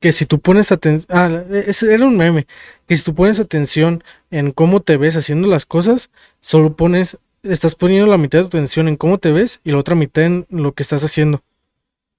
que 0.00 0.12
si 0.12 0.26
tú 0.26 0.40
pones 0.40 0.72
atención, 0.72 1.06
ah, 1.18 1.42
ese 1.66 1.92
era 1.94 2.06
un 2.06 2.16
meme, 2.16 2.46
que 2.86 2.96
si 2.96 3.04
tú 3.04 3.14
pones 3.14 3.40
atención 3.40 4.04
en 4.30 4.52
cómo 4.52 4.80
te 4.80 4.96
ves 4.96 5.16
haciendo 5.16 5.48
las 5.48 5.66
cosas, 5.66 6.10
solo 6.40 6.76
pones, 6.76 7.18
estás 7.42 7.74
poniendo 7.74 8.06
la 8.06 8.18
mitad 8.18 8.38
de 8.40 8.44
tu 8.44 8.56
atención 8.58 8.88
en 8.88 8.96
cómo 8.96 9.18
te 9.18 9.32
ves 9.32 9.60
y 9.64 9.72
la 9.72 9.78
otra 9.78 9.94
mitad 9.94 10.24
en 10.24 10.46
lo 10.50 10.72
que 10.72 10.82
estás 10.82 11.02
haciendo. 11.04 11.42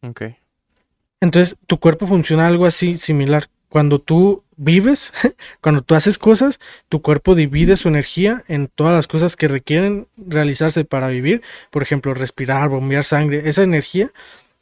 Ok. 0.02 0.22
Entonces, 1.20 1.58
tu 1.66 1.80
cuerpo 1.80 2.06
funciona 2.08 2.48
algo 2.48 2.66
así 2.66 2.98
similar. 2.98 3.50
Cuando 3.70 4.00
tú 4.00 4.44
vives, 4.56 5.14
cuando 5.62 5.82
tú 5.82 5.96
haces 5.96 6.18
cosas, 6.18 6.60
tu 6.90 7.02
cuerpo 7.02 7.36
divide 7.36 7.76
su 7.76 7.88
energía 7.88 8.44
en 8.48 8.68
todas 8.68 8.94
las 8.94 9.08
cosas 9.08 9.36
que 9.36 9.48
requieren 9.48 10.08
realizarse 10.18 10.86
para 10.86 11.08
vivir. 11.08 11.42
Por 11.72 11.84
ejemplo, 11.84 12.14
respirar, 12.14 12.70
bombear 12.70 13.04
sangre, 13.04 13.50
esa 13.50 13.64
energía. 13.64 14.12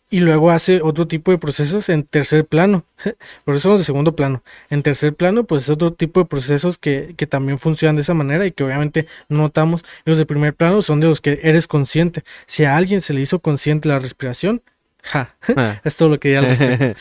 Y 0.10 0.20
luego 0.20 0.52
hace 0.52 0.82
otro 0.82 1.08
tipo 1.08 1.32
de 1.32 1.40
procesos 1.40 1.90
en 1.90 2.04
tercer 2.04 2.46
plano. 2.46 2.86
Por 3.44 3.56
eso 3.56 3.64
somos 3.64 3.80
de 3.80 3.86
segundo 3.86 4.16
plano. 4.16 4.44
En 4.70 4.84
tercer 4.84 5.16
plano, 5.16 5.46
pues 5.46 5.64
es 5.64 5.70
otro 5.72 5.94
tipo 5.94 6.20
de 6.20 6.28
procesos 6.28 6.78
que, 6.78 7.16
que 7.18 7.26
también 7.26 7.58
funcionan 7.58 7.96
de 7.96 8.04
esa 8.04 8.14
manera 8.14 8.46
y 8.46 8.52
que 8.52 8.64
obviamente 8.64 9.08
no 9.30 9.40
notamos. 9.40 9.84
Los 10.06 10.20
de 10.20 10.28
primer 10.28 10.54
plano 10.54 10.84
son 10.84 11.00
de 11.00 11.08
los 11.08 11.22
que 11.22 11.40
eres 11.44 11.68
consciente. 11.68 12.24
Si 12.46 12.66
a 12.66 12.78
alguien 12.78 13.02
se 13.02 13.14
le 13.14 13.22
hizo 13.22 13.40
consciente 13.40 13.90
la 13.90 14.00
respiración, 14.00 14.62
ja, 15.06 15.36
Ah. 15.56 15.80
es 15.84 15.96
todo 15.96 16.10
lo 16.10 16.20
que 16.20 16.30
diría 16.30 16.40
al 16.40 16.46
respecto. 16.58 17.00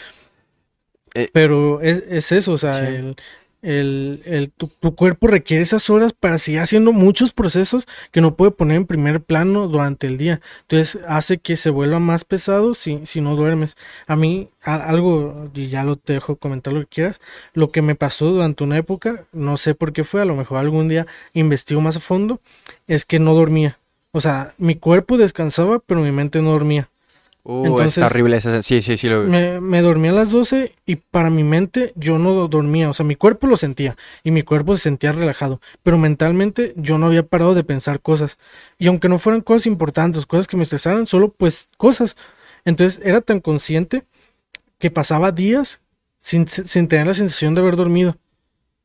Eh, 1.14 1.30
Pero 1.32 1.80
es, 1.80 2.02
es 2.08 2.32
eso, 2.32 2.52
o 2.52 2.58
sea, 2.58 2.74
Sí. 2.74 2.80
el, 2.86 3.16
el, 3.62 4.22
el 4.26 4.50
tu, 4.50 4.66
tu, 4.66 4.94
cuerpo 4.94 5.26
requiere 5.26 5.62
esas 5.62 5.88
horas 5.88 6.12
para 6.12 6.36
seguir 6.38 6.60
haciendo 6.60 6.92
muchos 6.92 7.32
procesos 7.32 7.86
que 8.10 8.20
no 8.20 8.34
puede 8.36 8.50
poner 8.50 8.76
en 8.76 8.84
primer 8.86 9.22
plano 9.22 9.68
durante 9.68 10.06
el 10.06 10.18
día. 10.18 10.40
Entonces 10.62 11.00
hace 11.08 11.38
que 11.38 11.56
se 11.56 11.70
vuelva 11.70 11.98
más 11.98 12.24
pesado 12.24 12.74
si, 12.74 13.06
si 13.06 13.20
no 13.22 13.36
duermes. 13.36 13.76
A 14.06 14.16
mí, 14.16 14.50
a, 14.62 14.74
algo, 14.74 15.50
y 15.54 15.68
ya 15.68 15.84
lo 15.84 15.96
te 15.96 16.12
dejo 16.14 16.36
comentar 16.36 16.72
lo 16.74 16.80
que 16.80 16.86
quieras, 16.86 17.20
lo 17.54 17.70
que 17.70 17.80
me 17.80 17.94
pasó 17.94 18.26
durante 18.30 18.64
una 18.64 18.76
época, 18.76 19.24
no 19.32 19.56
sé 19.56 19.74
por 19.74 19.92
qué 19.94 20.04
fue, 20.04 20.20
a 20.20 20.26
lo 20.26 20.34
mejor 20.36 20.58
algún 20.58 20.88
día 20.88 21.06
investigo 21.32 21.80
más 21.80 21.96
a 21.96 22.00
fondo, 22.00 22.40
es 22.86 23.04
que 23.06 23.18
no 23.18 23.32
dormía. 23.34 23.78
O 24.12 24.20
sea, 24.20 24.52
mi 24.58 24.74
cuerpo 24.74 25.16
descansaba, 25.16 25.78
pero 25.78 26.00
mi 26.00 26.12
mente 26.12 26.42
no 26.42 26.50
dormía. 26.50 26.90
Uh, 27.46 27.66
Entonces, 27.66 27.98
es 27.98 28.08
terrible 28.08 28.38
esa. 28.38 28.62
Sí, 28.62 28.80
sí, 28.80 28.96
sí. 28.96 29.06
Lo... 29.06 29.24
Me, 29.24 29.60
me 29.60 29.82
dormí 29.82 30.08
a 30.08 30.12
las 30.12 30.30
12 30.30 30.74
y 30.86 30.96
para 30.96 31.28
mi 31.28 31.44
mente 31.44 31.92
yo 31.94 32.18
no 32.18 32.48
dormía. 32.48 32.88
O 32.88 32.94
sea, 32.94 33.04
mi 33.04 33.16
cuerpo 33.16 33.46
lo 33.46 33.58
sentía 33.58 33.96
y 34.22 34.30
mi 34.30 34.42
cuerpo 34.42 34.74
se 34.76 34.84
sentía 34.84 35.12
relajado. 35.12 35.60
Pero 35.82 35.98
mentalmente 35.98 36.72
yo 36.76 36.96
no 36.96 37.06
había 37.06 37.22
parado 37.22 37.54
de 37.54 37.62
pensar 37.62 38.00
cosas. 38.00 38.38
Y 38.78 38.86
aunque 38.86 39.10
no 39.10 39.18
fueran 39.18 39.42
cosas 39.42 39.66
importantes, 39.66 40.24
cosas 40.24 40.46
que 40.46 40.56
me 40.56 40.62
estresaran, 40.62 41.06
solo 41.06 41.28
pues 41.28 41.68
cosas. 41.76 42.16
Entonces 42.64 43.00
era 43.04 43.20
tan 43.20 43.40
consciente 43.40 44.04
que 44.78 44.90
pasaba 44.90 45.30
días 45.30 45.80
sin, 46.18 46.48
sin 46.48 46.88
tener 46.88 47.06
la 47.06 47.14
sensación 47.14 47.54
de 47.54 47.60
haber 47.60 47.76
dormido. 47.76 48.16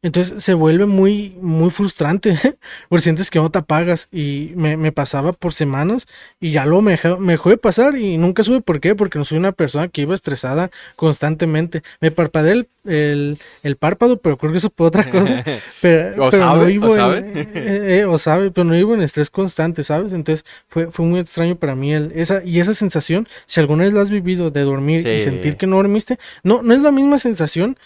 Entonces 0.02 0.42
se 0.42 0.54
vuelve 0.54 0.86
muy, 0.86 1.36
muy 1.42 1.70
frustrante, 1.72 2.38
porque 2.90 3.02
sientes 3.04 3.30
que 3.30 3.40
no 3.40 3.50
te 3.52 3.60
apagas 3.60 4.08
y 4.14 4.54
me, 4.56 4.78
me 4.78 4.94
pasaba 4.94 5.34
por 5.34 5.52
semanas 5.52 6.08
y 6.40 6.52
ya 6.52 6.66
luego 6.66 6.82
me, 6.82 6.98
me 7.20 7.34
dejó 7.34 7.50
de 7.50 7.58
pasar 7.58 7.98
y 7.98 8.18
nunca 8.18 8.44
supe 8.44 8.62
por 8.62 8.80
qué, 8.80 8.96
porque 8.96 9.20
no 9.20 9.26
soy 9.26 9.38
una 9.38 9.52
persona 9.52 9.90
que 9.90 10.02
iba 10.02 10.16
estresada 10.16 10.72
constantemente. 10.96 11.84
Me 12.00 12.12
parpadeé 12.12 12.54
el, 12.54 12.70
el, 12.86 13.40
el 13.62 13.76
párpado, 13.76 14.16
pero 14.18 14.38
creo 14.38 14.54
que 14.54 14.60
eso 14.60 14.72
fue 14.74 14.88
otra 14.88 15.12
cosa. 15.12 15.44
Pero, 15.82 16.28
o 16.28 16.30
pero 16.30 16.44
sabe, 16.44 16.60
no 16.60 16.66
vivo 16.66 16.88
o 16.92 16.96
sabe. 16.96 17.18
en, 17.18 17.38
eh, 17.38 18.00
eh, 18.00 18.06
o 18.06 18.18
sabe, 18.18 18.52
pero 18.52 18.66
no 18.66 18.74
vivo 18.74 18.94
en 18.94 19.02
estrés 19.02 19.30
constante, 19.30 19.84
¿sabes? 19.84 20.14
Entonces 20.14 20.46
fue, 20.68 20.92
fue 20.92 21.06
muy 21.06 21.20
extraño 21.20 21.56
para 21.56 21.76
mí 21.76 21.94
el, 21.94 22.12
esa, 22.16 22.44
y 22.44 22.60
esa 22.60 22.74
sensación, 22.74 23.28
si 23.46 23.60
alguna 23.60 23.86
vez 23.86 23.94
la 23.94 24.02
has 24.02 24.10
vivido 24.10 24.52
de 24.52 24.62
dormir 24.62 25.08
y 25.08 25.20
sentir 25.20 25.58
que 25.58 25.68
no 25.68 25.78
dormiste, 25.78 26.20
no, 26.44 26.62
no 26.62 26.74
es 26.74 26.82
la 26.82 26.92
misma 26.92 27.18
sensación 27.18 27.78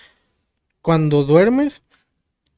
cuando 0.81 1.23
duermes 1.23 1.81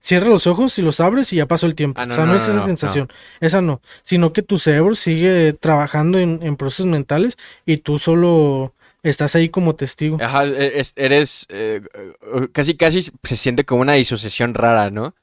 cierras 0.05 0.29
los 0.29 0.47
ojos 0.47 0.77
y 0.79 0.81
los 0.81 0.99
abres 0.99 1.33
y 1.33 1.37
ya 1.37 1.47
pasó 1.47 1.65
el 1.65 1.75
tiempo. 1.75 1.99
Ah, 2.01 2.05
no, 2.05 2.13
o 2.13 2.15
sea, 2.15 2.25
no, 2.25 2.35
es 2.35 2.43
esa 2.47 2.59
no, 2.59 2.65
sensación. 2.65 3.09
Esa 3.39 3.61
no. 3.61 3.81
Sino 4.03 4.31
que 4.33 4.41
tu 4.43 4.59
cerebro 4.59 4.95
sigue 4.95 5.53
trabajando 5.53 6.19
en, 6.19 6.39
en 6.43 6.55
procesos 6.57 6.85
mentales 6.85 7.37
y 7.65 7.77
tú 7.77 7.97
solo 7.99 8.73
estás 9.03 9.35
ahí 9.35 9.49
como 9.49 9.75
testigo. 9.75 10.17
Ajá, 10.21 10.45
e- 10.45 10.79
es- 10.79 10.93
eres. 10.95 11.45
eh, 11.49 11.81
eh, 11.93 12.47
casi, 12.53 12.75
casi 12.77 13.01
se 13.23 13.35
siente 13.35 13.65
como 13.65 13.81
una 13.81 13.93
disociación 13.93 14.53
rara, 14.53 14.89
¿no? 14.91 15.15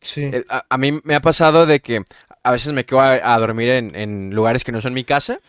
Sí. 0.00 0.30
A, 0.48 0.64
a 0.68 0.78
mí 0.78 1.00
me 1.04 1.14
ha 1.14 1.20
pasado 1.20 1.66
de 1.66 1.80
que 1.80 2.02
a 2.42 2.52
veces 2.52 2.72
me 2.72 2.84
quedo 2.84 3.00
a, 3.00 3.34
a 3.34 3.38
dormir 3.38 3.70
en, 3.70 3.96
en 3.96 4.34
lugares 4.34 4.64
que 4.64 4.72
no 4.72 4.80
son 4.80 4.92
mi 4.94 5.04
casa 5.04 5.40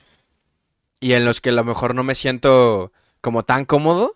y 1.00 1.14
en 1.14 1.26
los 1.26 1.42
que 1.42 1.50
a 1.50 1.54
lo 1.54 1.64
mejor 1.64 1.94
no 1.96 2.04
me 2.04 2.16
siento 2.16 2.92
como 3.22 3.44
tan 3.44 3.66
cómodo, 3.66 4.16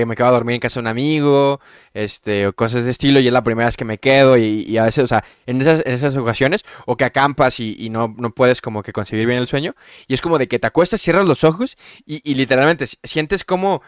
que 0.00 0.06
me 0.06 0.14
quedo 0.14 0.26
a 0.26 0.32
dormir 0.32 0.54
en 0.54 0.60
casa 0.60 0.78
de 0.78 0.82
un 0.82 0.88
amigo, 0.88 1.60
este, 1.94 2.46
o 2.46 2.52
cosas 2.52 2.84
de 2.84 2.90
estilo, 2.90 3.18
y 3.20 3.26
es 3.26 3.32
la 3.32 3.42
primera 3.42 3.66
vez 3.66 3.76
que 3.76 3.86
me 3.86 3.98
quedo, 3.98 4.36
y, 4.36 4.62
y 4.68 4.76
a 4.76 4.84
veces, 4.84 5.04
o 5.04 5.06
sea, 5.06 5.24
en 5.46 5.60
esas, 5.60 5.82
en 5.86 5.92
esas 5.92 6.14
ocasiones, 6.16 6.64
o 6.84 6.96
que 6.96 7.04
acampas 7.04 7.60
y, 7.60 7.74
y 7.78 7.88
no, 7.88 8.14
no 8.18 8.30
puedes 8.30 8.60
como 8.60 8.82
que 8.82 8.92
concebir 8.92 9.26
bien 9.26 9.38
el 9.38 9.46
sueño, 9.46 9.74
y 10.06 10.12
es 10.12 10.20
como 10.20 10.36
de 10.36 10.48
que 10.48 10.58
te 10.58 10.66
acuestas, 10.66 11.00
cierras 11.00 11.24
los 11.24 11.44
ojos, 11.44 11.78
y, 12.04 12.20
y 12.30 12.34
literalmente 12.34 12.86
sientes 13.04 13.44
como 13.44 13.80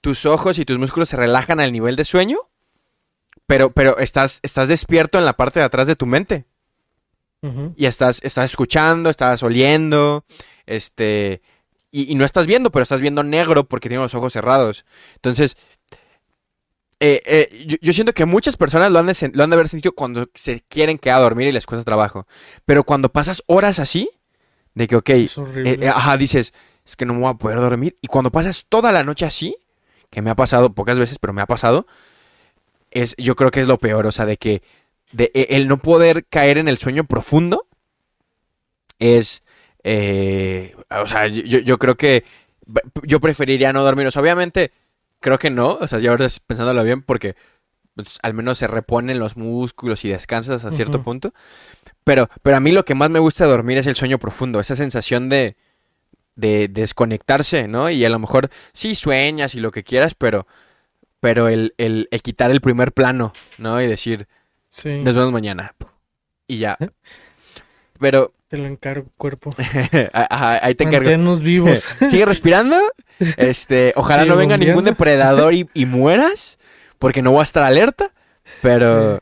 tus 0.00 0.26
ojos 0.26 0.58
y 0.58 0.64
tus 0.64 0.78
músculos 0.78 1.08
se 1.08 1.16
relajan 1.16 1.60
al 1.60 1.72
nivel 1.72 1.94
de 1.94 2.04
sueño, 2.04 2.38
pero, 3.46 3.72
pero 3.72 3.98
estás, 3.98 4.40
estás 4.42 4.66
despierto 4.66 5.18
en 5.18 5.24
la 5.24 5.36
parte 5.36 5.60
de 5.60 5.66
atrás 5.66 5.86
de 5.86 5.96
tu 5.96 6.06
mente. 6.06 6.44
Y 7.76 7.86
estás, 7.86 8.20
estás 8.22 8.50
escuchando, 8.50 9.10
estás 9.10 9.42
oliendo, 9.42 10.24
este, 10.64 11.42
y, 11.92 12.10
y 12.10 12.16
no 12.16 12.24
estás 12.24 12.46
viendo, 12.48 12.72
pero 12.72 12.82
estás 12.82 13.00
viendo 13.00 13.22
negro 13.22 13.64
porque 13.68 13.88
tienes 13.88 14.02
los 14.04 14.14
ojos 14.16 14.32
cerrados. 14.32 14.84
Entonces, 15.16 15.56
eh, 17.00 17.20
eh, 17.24 17.64
yo, 17.66 17.76
yo 17.80 17.92
siento 17.92 18.12
que 18.12 18.26
muchas 18.26 18.56
personas 18.56 18.92
lo 18.92 18.98
han, 19.00 19.06
de, 19.06 19.30
lo 19.34 19.42
han 19.44 19.50
de 19.50 19.54
haber 19.54 19.68
sentido 19.68 19.92
cuando 19.92 20.28
se 20.34 20.62
quieren 20.68 20.98
quedar 20.98 21.18
a 21.18 21.22
dormir 21.22 21.48
y 21.48 21.52
les 21.52 21.66
cuesta 21.66 21.84
trabajo. 21.84 22.26
Pero 22.64 22.84
cuando 22.84 23.08
pasas 23.10 23.42
horas 23.46 23.78
así, 23.80 24.10
de 24.74 24.88
que, 24.88 24.96
ok, 24.96 25.10
eh, 25.10 25.28
eh, 25.64 25.88
ajá, 25.88 26.16
dices, 26.16 26.54
es 26.86 26.96
que 26.96 27.06
no 27.06 27.14
me 27.14 27.20
voy 27.20 27.30
a 27.30 27.34
poder 27.34 27.58
dormir. 27.58 27.96
Y 28.02 28.08
cuando 28.08 28.30
pasas 28.32 28.66
toda 28.68 28.92
la 28.92 29.04
noche 29.04 29.26
así, 29.26 29.56
que 30.10 30.22
me 30.22 30.30
ha 30.30 30.36
pasado 30.36 30.74
pocas 30.74 30.98
veces, 30.98 31.18
pero 31.18 31.32
me 31.32 31.42
ha 31.42 31.46
pasado, 31.46 31.86
es, 32.90 33.14
yo 33.16 33.36
creo 33.36 33.50
que 33.50 33.60
es 33.60 33.66
lo 33.66 33.78
peor, 33.78 34.06
o 34.06 34.12
sea, 34.12 34.26
de 34.26 34.36
que 34.36 34.62
de, 35.12 35.30
e- 35.34 35.48
el 35.56 35.68
no 35.68 35.78
poder 35.78 36.26
caer 36.26 36.58
en 36.58 36.68
el 36.68 36.78
sueño 36.78 37.04
profundo 37.04 37.66
es, 38.98 39.42
eh, 39.84 40.74
o 40.90 41.06
sea, 41.06 41.26
yo, 41.28 41.58
yo 41.58 41.78
creo 41.78 41.96
que 41.96 42.24
yo 43.02 43.20
preferiría 43.20 43.72
no 43.72 43.82
dormir. 43.82 44.06
O 44.06 44.10
sea, 44.10 44.22
obviamente, 44.22 44.72
creo 45.20 45.38
que 45.38 45.50
no, 45.50 45.74
o 45.80 45.88
sea, 45.88 45.98
ya 45.98 46.10
ahora 46.10 46.26
pensándolo 46.46 46.84
bien, 46.84 47.02
porque 47.02 47.34
pues, 47.94 48.18
al 48.22 48.34
menos 48.34 48.58
se 48.58 48.66
reponen 48.66 49.18
los 49.18 49.36
músculos 49.36 50.04
y 50.04 50.08
descansas 50.08 50.64
a 50.64 50.70
cierto 50.70 51.02
punto. 51.02 51.34
Pero, 52.04 52.28
pero 52.42 52.56
a 52.56 52.60
mí 52.60 52.72
lo 52.72 52.84
que 52.84 52.94
más 52.94 53.10
me 53.10 53.18
gusta 53.18 53.46
dormir 53.46 53.78
es 53.78 53.86
el 53.86 53.96
sueño 53.96 54.18
profundo, 54.18 54.58
esa 54.60 54.74
sensación 54.76 55.28
de, 55.28 55.56
de 56.36 56.68
desconectarse, 56.68 57.68
¿no? 57.68 57.90
Y 57.90 58.04
a 58.04 58.08
lo 58.08 58.18
mejor 58.18 58.50
sí 58.72 58.94
sueñas 58.94 59.54
y 59.54 59.60
lo 59.60 59.70
que 59.70 59.84
quieras, 59.84 60.14
pero, 60.14 60.46
pero 61.20 61.48
el, 61.48 61.74
el, 61.78 62.08
el 62.10 62.22
quitar 62.22 62.50
el 62.50 62.60
primer 62.60 62.92
plano, 62.92 63.32
¿no? 63.58 63.80
Y 63.80 63.86
decir, 63.86 64.26
Sí. 64.68 64.88
nos 65.02 65.14
vemos 65.14 65.32
mañana. 65.32 65.74
Y 66.46 66.58
ya. 66.58 66.76
¿Eh? 66.80 66.88
Pero 68.02 68.34
Te 68.48 68.58
lo 68.58 68.66
encargo, 68.66 69.06
cuerpo. 69.16 69.50
ajá, 70.12 70.62
ahí 70.66 70.74
te 70.74 70.84
encargo. 70.84 71.04
Manténnos 71.06 71.40
vivos. 71.40 71.86
Sigue 72.10 72.26
respirando. 72.26 72.76
Este, 73.38 73.94
ojalá 73.96 74.26
no 74.26 74.36
venga 74.36 74.56
ningún 74.58 74.84
depredador 74.84 75.54
y, 75.54 75.66
y 75.72 75.86
mueras, 75.86 76.58
porque 76.98 77.22
no 77.22 77.30
voy 77.30 77.40
a 77.40 77.44
estar 77.44 77.62
alerta. 77.62 78.12
Pero, 78.60 79.20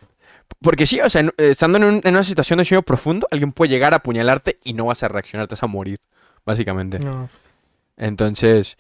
porque 0.62 0.86
sí, 0.86 1.00
o 1.00 1.08
sea, 1.08 1.22
estando 1.36 1.78
en, 1.78 1.84
un- 1.84 2.00
en 2.02 2.14
una 2.14 2.24
situación 2.24 2.58
de 2.58 2.64
sueño 2.64 2.82
profundo, 2.82 3.28
alguien 3.30 3.52
puede 3.52 3.70
llegar 3.70 3.92
a 3.92 3.98
apuñalarte 3.98 4.58
y 4.64 4.72
no 4.72 4.86
vas 4.86 5.02
a 5.04 5.08
reaccionar, 5.08 5.46
te 5.46 5.54
vas 5.54 5.62
a 5.62 5.66
morir, 5.68 6.00
básicamente. 6.44 6.98
No. 6.98 7.28
Entonces, 7.96 8.78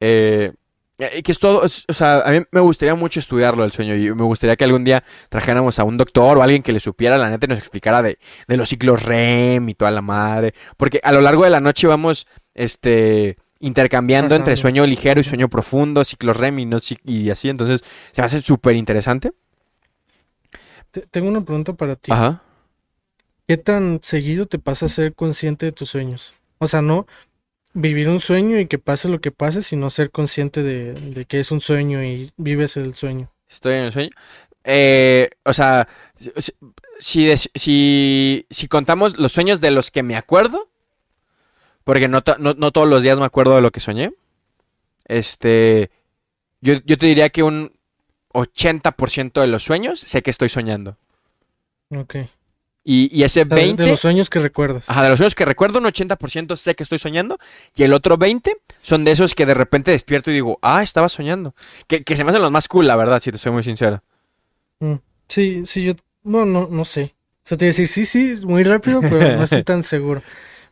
eh, 0.00 0.52
que 0.98 1.30
es 1.32 1.38
todo, 1.38 1.64
es- 1.64 1.84
o 1.88 1.92
sea, 1.94 2.20
a 2.20 2.30
mí 2.32 2.42
me 2.50 2.60
gustaría 2.60 2.94
mucho 2.96 3.20
estudiarlo 3.20 3.64
el 3.64 3.70
sueño 3.72 3.94
y 3.94 4.12
me 4.14 4.24
gustaría 4.24 4.56
que 4.56 4.64
algún 4.64 4.82
día 4.84 5.04
trajéramos 5.28 5.78
a 5.78 5.84
un 5.84 5.96
doctor 5.96 6.36
o 6.38 6.42
alguien 6.42 6.62
que 6.62 6.72
le 6.72 6.80
supiera 6.80 7.16
la 7.18 7.30
neta 7.30 7.46
y 7.46 7.48
nos 7.50 7.58
explicara 7.58 8.02
de, 8.02 8.18
de 8.48 8.56
los 8.56 8.68
ciclos 8.68 9.02
REM 9.04 9.68
y 9.68 9.74
toda 9.74 9.90
la 9.92 10.02
madre, 10.02 10.54
porque 10.76 11.00
a 11.04 11.12
lo 11.12 11.20
largo 11.20 11.44
de 11.44 11.50
la 11.50 11.60
noche 11.60 11.86
vamos, 11.86 12.26
este, 12.54 13.36
intercambiando 13.60 14.34
entre 14.34 14.56
sueño 14.56 14.84
ligero 14.86 15.20
y 15.20 15.24
sueño 15.24 15.48
profundo, 15.48 16.04
ciclos 16.04 16.36
REM 16.36 16.58
y, 16.58 16.66
no, 16.66 16.78
y 17.04 17.30
así, 17.30 17.48
entonces 17.48 17.84
se 18.12 18.20
me 18.20 18.26
hace 18.26 18.40
súper 18.42 18.74
interesante. 18.74 19.30
Te- 20.90 21.02
tengo 21.02 21.28
una 21.28 21.42
pregunta 21.44 21.74
para 21.74 21.96
ti. 21.96 22.10
Ajá. 22.12 22.42
¿Qué 23.46 23.56
tan 23.56 24.00
seguido 24.02 24.46
te 24.46 24.58
pasa 24.58 24.86
a 24.86 24.88
ser 24.88 25.14
consciente 25.14 25.66
de 25.66 25.72
tus 25.72 25.90
sueños? 25.90 26.34
O 26.58 26.68
sea, 26.68 26.82
no 26.82 27.06
vivir 27.74 28.08
un 28.08 28.20
sueño 28.20 28.58
y 28.58 28.66
que 28.66 28.78
pase 28.78 29.08
lo 29.08 29.20
que 29.20 29.30
pase, 29.30 29.62
sino 29.62 29.90
ser 29.90 30.10
consciente 30.10 30.62
de, 30.62 30.94
de 30.94 31.24
que 31.24 31.40
es 31.40 31.50
un 31.50 31.60
sueño 31.60 32.02
y 32.02 32.32
vives 32.36 32.76
el 32.76 32.94
sueño. 32.94 33.30
Estoy 33.48 33.74
en 33.74 33.84
el 33.84 33.92
sueño. 33.92 34.10
Eh, 34.64 35.30
o 35.44 35.54
sea, 35.54 35.88
si, 36.98 37.34
si, 37.54 38.46
si, 38.50 38.68
contamos 38.68 39.18
los 39.18 39.32
sueños 39.32 39.60
de 39.60 39.70
los 39.70 39.90
que 39.90 40.02
me 40.02 40.16
acuerdo, 40.16 40.68
porque 41.84 42.08
no, 42.08 42.22
no, 42.38 42.54
no 42.54 42.70
todos 42.70 42.88
los 42.88 43.02
días 43.02 43.18
me 43.18 43.24
acuerdo 43.24 43.54
de 43.54 43.62
lo 43.62 43.70
que 43.70 43.80
soñé, 43.80 44.12
este, 45.06 45.90
yo, 46.60 46.74
yo 46.84 46.98
te 46.98 47.06
diría 47.06 47.30
que 47.30 47.42
un 47.42 47.72
80% 48.34 49.40
de 49.40 49.46
los 49.46 49.62
sueños 49.62 50.00
sé 50.00 50.22
que 50.22 50.30
estoy 50.30 50.50
soñando. 50.50 50.98
Ok. 51.90 52.16
Y, 52.90 53.10
y 53.12 53.22
ese 53.24 53.42
O 53.42 53.44
sea, 53.46 53.56
de- 53.56 53.62
20, 53.64 53.82
de 53.82 53.90
los 53.90 54.00
sueños 54.00 54.30
que 54.30 54.38
recuerdas. 54.38 54.88
ajá, 54.88 55.02
de 55.02 55.10
los 55.10 55.18
sueños 55.18 55.34
que 55.34 55.44
recuerdo, 55.44 55.78
un 55.78 55.84
80% 55.84 56.56
sé 56.56 56.74
que 56.74 56.82
estoy 56.82 56.98
soñando, 56.98 57.38
y 57.76 57.82
el 57.82 57.92
otro 57.92 58.16
20 58.16 58.56
son 58.80 59.04
de 59.04 59.10
esos 59.10 59.34
que 59.34 59.44
de 59.44 59.52
repente 59.52 59.90
despierto 59.90 60.30
y 60.30 60.34
digo, 60.34 60.58
ah, 60.62 60.82
estaba 60.82 61.10
soñando. 61.10 61.54
Que, 61.86 62.02
que 62.02 62.16
se 62.16 62.24
me 62.24 62.30
hacen 62.30 62.40
los 62.40 62.50
más 62.50 62.66
cool, 62.66 62.86
la 62.86 62.96
verdad, 62.96 63.20
si 63.20 63.30
te 63.30 63.36
soy 63.36 63.52
muy 63.52 63.62
sincero. 63.62 64.02
Mm. 64.80 64.94
Sí, 65.28 65.62
sí, 65.66 65.84
yo 65.84 65.92
no, 66.24 66.46
no, 66.46 66.68
no 66.70 66.84
sé. 66.86 67.14
O 67.44 67.48
sea, 67.48 67.58
te 67.58 67.66
iba 67.66 67.68
a 67.70 67.72
decir 67.76 67.88
sí, 67.88 68.06
sí, 68.06 68.40
muy 68.42 68.62
rápido, 68.62 69.00
pero 69.02 69.36
no 69.36 69.42
estoy 69.44 69.64
tan 69.64 69.82
seguro. 69.94 70.22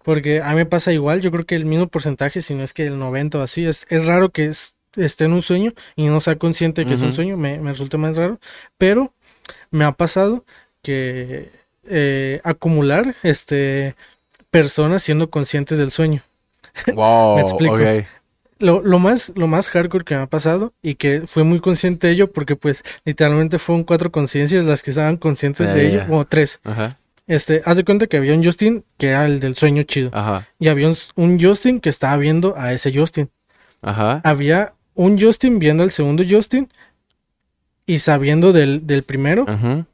Porque 0.02 0.40
a 0.40 0.50
mí 0.50 0.54
me 0.56 0.66
pasa 0.66 0.92
igual, 0.94 1.20
yo 1.20 1.30
creo 1.30 1.44
que 1.44 1.54
el 1.56 1.66
mismo 1.66 1.88
porcentaje, 1.88 2.40
si 2.40 2.54
no 2.54 2.62
es 2.64 2.72
que 2.72 2.86
el 2.86 2.98
90 2.98 3.38
o 3.38 3.42
así, 3.42 3.66
es, 3.66 3.84
es 3.90 4.06
raro 4.06 4.30
que 4.30 4.46
es- 4.46 4.74
esté 4.96 5.26
en 5.26 5.32
un 5.34 5.42
sueño 5.42 5.74
y 5.96 6.06
no 6.06 6.20
sea 6.20 6.36
consciente 6.36 6.82
de 6.82 6.88
que 6.88 6.94
es 6.94 7.02
un 7.02 7.12
sueño, 7.12 7.36
me, 7.36 7.58
me 7.58 7.72
resulta 7.72 7.98
más 7.98 8.16
raro, 8.16 8.40
pero 8.78 9.12
me 9.70 9.84
ha 9.84 9.92
pasado 9.92 10.46
que 10.82 11.50
eh, 11.88 12.40
acumular 12.44 13.16
este 13.22 13.94
personas 14.50 15.02
siendo 15.02 15.30
conscientes 15.30 15.78
del 15.78 15.90
sueño. 15.90 16.22
Wow, 16.94 17.34
Me 17.36 17.42
explico. 17.42 17.78
lo, 18.58 18.80
lo, 18.82 18.98
más, 18.98 19.32
lo 19.34 19.46
más 19.48 19.68
hardcore 19.68 20.04
que 20.04 20.14
me 20.14 20.22
ha 20.22 20.26
pasado 20.26 20.72
y 20.82 20.94
que 20.94 21.22
fue 21.26 21.44
muy 21.44 21.60
consciente 21.60 22.06
de 22.06 22.14
ello 22.14 22.32
porque 22.32 22.56
pues 22.56 22.82
literalmente 23.04 23.58
fueron 23.58 23.84
cuatro 23.84 24.10
conciencias 24.10 24.64
las 24.64 24.82
que 24.82 24.90
estaban 24.90 25.16
conscientes 25.16 25.74
de 25.74 25.88
ello, 25.88 26.04
o 26.10 26.24
tres. 26.24 26.60
Ajá. 26.64 26.96
Este, 27.26 27.60
haz 27.64 27.76
de 27.76 27.84
cuenta 27.84 28.06
que 28.06 28.16
había 28.16 28.34
un 28.34 28.44
Justin 28.44 28.84
que 28.98 29.08
era 29.08 29.26
el 29.26 29.40
del 29.40 29.56
sueño 29.56 29.82
chido. 29.82 30.10
Ajá. 30.12 30.48
Y 30.58 30.68
había 30.68 30.88
un, 30.88 30.96
un 31.16 31.40
Justin 31.40 31.80
que 31.80 31.88
estaba 31.88 32.16
viendo 32.16 32.54
a 32.56 32.72
ese 32.72 32.96
Justin. 32.96 33.28
Ajá. 33.82 34.20
Había 34.24 34.74
un 34.94 35.20
Justin 35.20 35.58
viendo 35.58 35.82
al 35.82 35.90
segundo 35.90 36.24
Justin 36.28 36.70
y 37.84 37.98
sabiendo 37.98 38.52
del, 38.52 38.86
del 38.86 39.02
primero. 39.02 39.44
Ajá. 39.48 39.86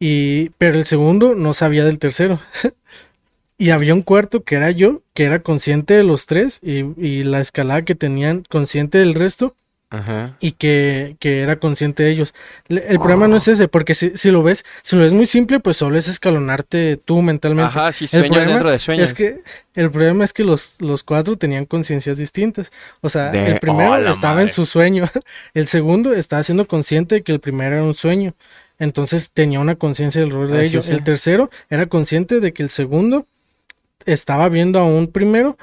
Y, 0.00 0.48
pero 0.58 0.76
el 0.78 0.86
segundo 0.86 1.34
no 1.36 1.52
sabía 1.52 1.84
del 1.84 1.98
tercero. 1.98 2.40
y 3.58 3.70
había 3.70 3.94
un 3.94 4.02
cuarto 4.02 4.42
que 4.42 4.56
era 4.56 4.70
yo, 4.70 5.02
que 5.14 5.24
era 5.24 5.40
consciente 5.42 5.94
de 5.94 6.02
los 6.04 6.26
tres 6.26 6.58
y, 6.62 6.84
y 7.00 7.22
la 7.24 7.40
escalada 7.40 7.82
que 7.84 7.94
tenían 7.94 8.42
consciente 8.48 8.96
del 8.96 9.12
resto 9.14 9.54
Ajá. 9.90 10.36
y 10.40 10.52
que, 10.52 11.16
que 11.20 11.42
era 11.42 11.56
consciente 11.58 12.02
de 12.02 12.12
ellos. 12.12 12.32
El 12.68 12.98
problema 12.98 13.28
no 13.28 13.36
es 13.36 13.48
ese, 13.48 13.68
porque 13.68 13.94
si, 13.94 14.16
si 14.16 14.30
lo 14.30 14.42
ves, 14.42 14.64
si 14.80 14.96
lo 14.96 15.02
ves 15.02 15.12
muy 15.12 15.26
simple, 15.26 15.60
pues 15.60 15.76
solo 15.76 15.98
es 15.98 16.08
escalonarte 16.08 16.96
tú 16.96 17.20
mentalmente. 17.20 17.68
Ajá, 17.68 17.88
El 17.88 17.92
sueños 18.08 18.28
problema 18.28 18.50
dentro 18.52 18.70
de 18.70 18.78
sueños. 18.78 19.08
Es 19.10 19.14
que 19.14 19.42
el 19.74 19.90
problema 19.90 20.24
es 20.24 20.32
que 20.32 20.44
los, 20.44 20.76
los 20.78 21.02
cuatro 21.02 21.36
tenían 21.36 21.66
conciencias 21.66 22.16
distintas. 22.16 22.72
O 23.02 23.10
sea, 23.10 23.30
De- 23.30 23.46
el 23.52 23.60
primero 23.60 23.90
¡Oh, 23.90 23.96
estaba 23.98 24.34
madre! 24.36 24.48
en 24.48 24.54
su 24.54 24.64
sueño, 24.64 25.10
el 25.52 25.66
segundo 25.66 26.14
estaba 26.14 26.42
siendo 26.42 26.66
consciente 26.66 27.16
de 27.16 27.22
que 27.22 27.32
el 27.32 27.40
primero 27.40 27.74
era 27.74 27.84
un 27.84 27.92
sueño. 27.92 28.34
Entonces 28.80 29.30
tenía 29.32 29.60
una 29.60 29.76
conciencia 29.76 30.20
del 30.20 30.30
rol 30.32 30.50
de 30.50 30.58
Ah, 30.58 30.62
ellos. 30.62 30.88
El 30.90 31.04
tercero 31.04 31.48
era 31.68 31.86
consciente 31.86 32.40
de 32.40 32.52
que 32.52 32.64
el 32.64 32.70
segundo 32.70 33.26
estaba 34.06 34.48
viendo 34.48 34.80
a 34.80 34.84
un 34.84 35.06
primero 35.06 35.56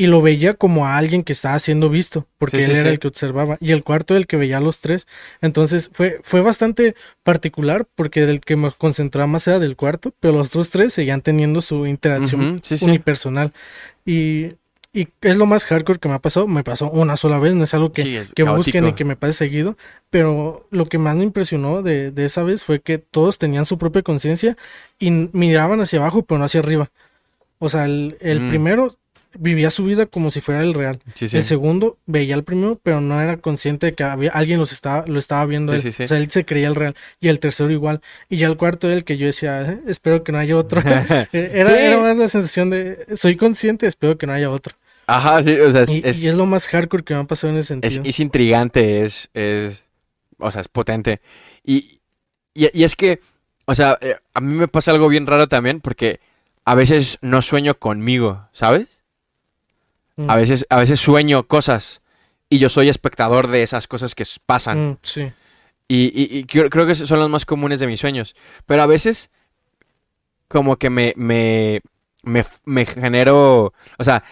y 0.00 0.06
lo 0.06 0.22
veía 0.22 0.54
como 0.54 0.86
a 0.86 0.96
alguien 0.96 1.24
que 1.24 1.32
estaba 1.32 1.58
siendo 1.58 1.88
visto, 1.90 2.26
porque 2.38 2.58
Sí, 2.58 2.66
sí, 2.66 2.70
él 2.70 2.76
era 2.76 2.88
sí. 2.90 2.92
el 2.94 2.98
que 3.00 3.08
observaba. 3.08 3.56
Y 3.60 3.72
el 3.72 3.82
cuarto 3.82 4.16
el 4.16 4.28
que 4.28 4.36
veía 4.36 4.58
a 4.58 4.60
los 4.60 4.78
tres. 4.78 5.08
Entonces 5.40 5.90
fue, 5.92 6.20
fue 6.22 6.40
bastante 6.40 6.94
particular, 7.24 7.84
porque 7.96 8.22
el 8.22 8.40
que 8.40 8.54
me 8.54 8.70
concentraba 8.70 9.26
más 9.26 9.48
era 9.48 9.58
del 9.58 9.74
cuarto, 9.74 10.14
pero 10.20 10.34
los 10.34 10.48
otros 10.48 10.70
tres 10.70 10.92
seguían 10.92 11.20
teniendo 11.20 11.60
su 11.60 11.84
interacción 11.86 12.60
unipersonal. 12.80 13.52
Y, 14.06 14.50
y 15.02 15.08
es 15.22 15.36
lo 15.36 15.46
más 15.46 15.64
hardcore 15.64 15.98
que 15.98 16.08
me 16.08 16.14
ha 16.14 16.18
pasado. 16.18 16.46
Me 16.48 16.64
pasó 16.64 16.90
una 16.90 17.16
sola 17.16 17.38
vez, 17.38 17.54
no 17.54 17.64
es 17.64 17.74
algo 17.74 17.92
que, 17.92 18.02
Sí, 18.02 18.16
es 18.16 18.28
que 18.34 18.42
busquen 18.42 18.88
y 18.88 18.92
que 18.94 19.04
me 19.04 19.16
pase 19.16 19.32
seguido. 19.34 19.76
Pero 20.10 20.66
lo 20.70 20.86
que 20.86 20.98
más 20.98 21.16
me 21.16 21.24
impresionó 21.24 21.82
de, 21.82 22.10
de 22.10 22.24
esa 22.24 22.42
vez 22.42 22.64
fue 22.64 22.80
que 22.80 22.98
todos 22.98 23.38
tenían 23.38 23.66
su 23.66 23.78
propia 23.78 24.02
conciencia 24.02 24.56
y 24.98 25.10
miraban 25.10 25.80
hacia 25.80 25.98
abajo, 25.98 26.22
pero 26.22 26.38
no 26.38 26.44
hacia 26.44 26.60
arriba. 26.60 26.90
O 27.58 27.68
sea, 27.68 27.84
el, 27.86 28.16
el 28.20 28.40
Mm. 28.40 28.48
primero 28.50 28.96
vivía 29.38 29.70
su 29.70 29.84
vida 29.84 30.06
como 30.06 30.30
si 30.30 30.40
fuera 30.40 30.62
el 30.62 30.72
real. 30.74 31.00
Sí, 31.14 31.28
sí. 31.28 31.36
El 31.36 31.44
segundo 31.44 31.98
veía 32.06 32.34
al 32.34 32.44
primero, 32.44 32.80
pero 32.82 33.00
no 33.00 33.20
era 33.20 33.36
consciente 33.36 33.86
de 33.86 33.92
que 33.92 34.02
había, 34.02 34.30
alguien 34.30 34.58
los 34.58 34.72
estaba, 34.72 35.04
lo 35.06 35.18
estaba 35.18 35.44
viendo. 35.44 35.76
Sí, 35.78 35.88
él. 35.88 36.04
O 36.04 36.06
sea, 36.08 36.18
él 36.18 36.30
se 36.30 36.44
creía 36.44 36.66
el 36.66 36.74
real. 36.74 36.96
Y 37.20 37.28
el 37.28 37.38
tercero 37.38 37.70
igual. 37.70 38.00
Y 38.28 38.38
ya 38.38 38.46
el 38.48 38.56
cuarto 38.56 38.86
era 38.88 38.96
el 38.96 39.04
que 39.04 39.16
yo 39.18 39.26
decía, 39.26 39.60
"Eh, 39.70 39.80
espero 39.86 40.24
que 40.24 40.32
no 40.32 40.38
haya 40.38 40.56
otro. 40.56 40.80
Eh, 41.32 41.50
era, 41.54 41.78
era 41.78 41.98
más 42.00 42.16
la 42.16 42.28
sensación 42.28 42.70
de, 42.70 43.06
soy 43.16 43.36
consciente, 43.36 43.86
espero 43.86 44.16
que 44.18 44.26
no 44.26 44.32
haya 44.32 44.50
otro. 44.50 44.74
Ajá, 45.10 45.42
sí, 45.42 45.58
o 45.58 45.72
sea, 45.72 45.82
es, 45.82 45.90
Y 45.96 46.02
es, 46.04 46.22
y 46.22 46.28
es 46.28 46.34
lo 46.34 46.44
más 46.44 46.68
hardcore 46.68 47.02
que 47.02 47.14
me 47.14 47.20
ha 47.20 47.24
pasado 47.24 47.50
en 47.54 47.58
ese 47.58 47.74
es, 47.80 47.94
sentido. 47.94 48.02
es 48.04 48.20
intrigante, 48.20 49.04
es, 49.04 49.30
es, 49.32 49.88
o 50.38 50.50
sea, 50.50 50.60
es 50.60 50.68
potente. 50.68 51.22
Y, 51.64 52.00
y, 52.52 52.68
y 52.78 52.84
es 52.84 52.94
que, 52.94 53.20
o 53.64 53.74
sea, 53.74 53.96
eh, 54.02 54.16
a 54.34 54.40
mí 54.42 54.52
me 54.52 54.68
pasa 54.68 54.90
algo 54.90 55.08
bien 55.08 55.26
raro 55.26 55.48
también, 55.48 55.80
porque 55.80 56.20
a 56.66 56.74
veces 56.74 57.16
no 57.22 57.40
sueño 57.40 57.78
conmigo, 57.78 58.48
¿sabes? 58.52 59.00
Mm, 60.16 60.30
A 60.30 60.36
veces, 60.36 60.66
a 60.68 60.76
veces 60.78 61.00
sueño 61.00 61.46
cosas 61.48 62.02
y 62.50 62.58
yo 62.58 62.68
soy 62.68 62.90
espectador 62.90 63.48
de 63.48 63.62
esas 63.62 63.86
cosas 63.86 64.14
que 64.14 64.26
pasan. 64.44 64.90
mm, 64.90 64.98
sí. 65.02 65.32
Y, 65.88 66.12
y- 66.14 66.38
y 66.40 66.44
creo, 66.44 66.86
que 66.86 66.94
son 66.94 67.18
los 67.18 67.30
más 67.30 67.46
comunes 67.46 67.80
de 67.80 67.86
mis 67.86 67.98
sueños. 68.00 68.36
Pero 68.66 68.82
a 68.82 68.86
veces, 68.86 69.30
como 70.48 70.76
que 70.76 70.90
me, 70.90 71.14
me, 71.16 71.80
me, 72.22 72.44
me 72.66 72.84
genero, 72.86 73.72
o 73.98 74.04
sea, 74.04 74.22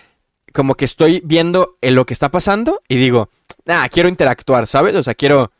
como 0.56 0.74
que 0.74 0.86
estoy 0.86 1.20
viendo 1.22 1.76
en 1.82 1.94
lo 1.94 2.06
que 2.06 2.14
está 2.14 2.30
pasando 2.30 2.80
y 2.88 2.96
digo, 2.96 3.28
ah, 3.66 3.86
quiero 3.92 4.08
interactuar, 4.08 4.66
¿sabes? 4.66 4.94
O 4.94 5.02
sea, 5.02 5.14
quiero, 5.14 5.52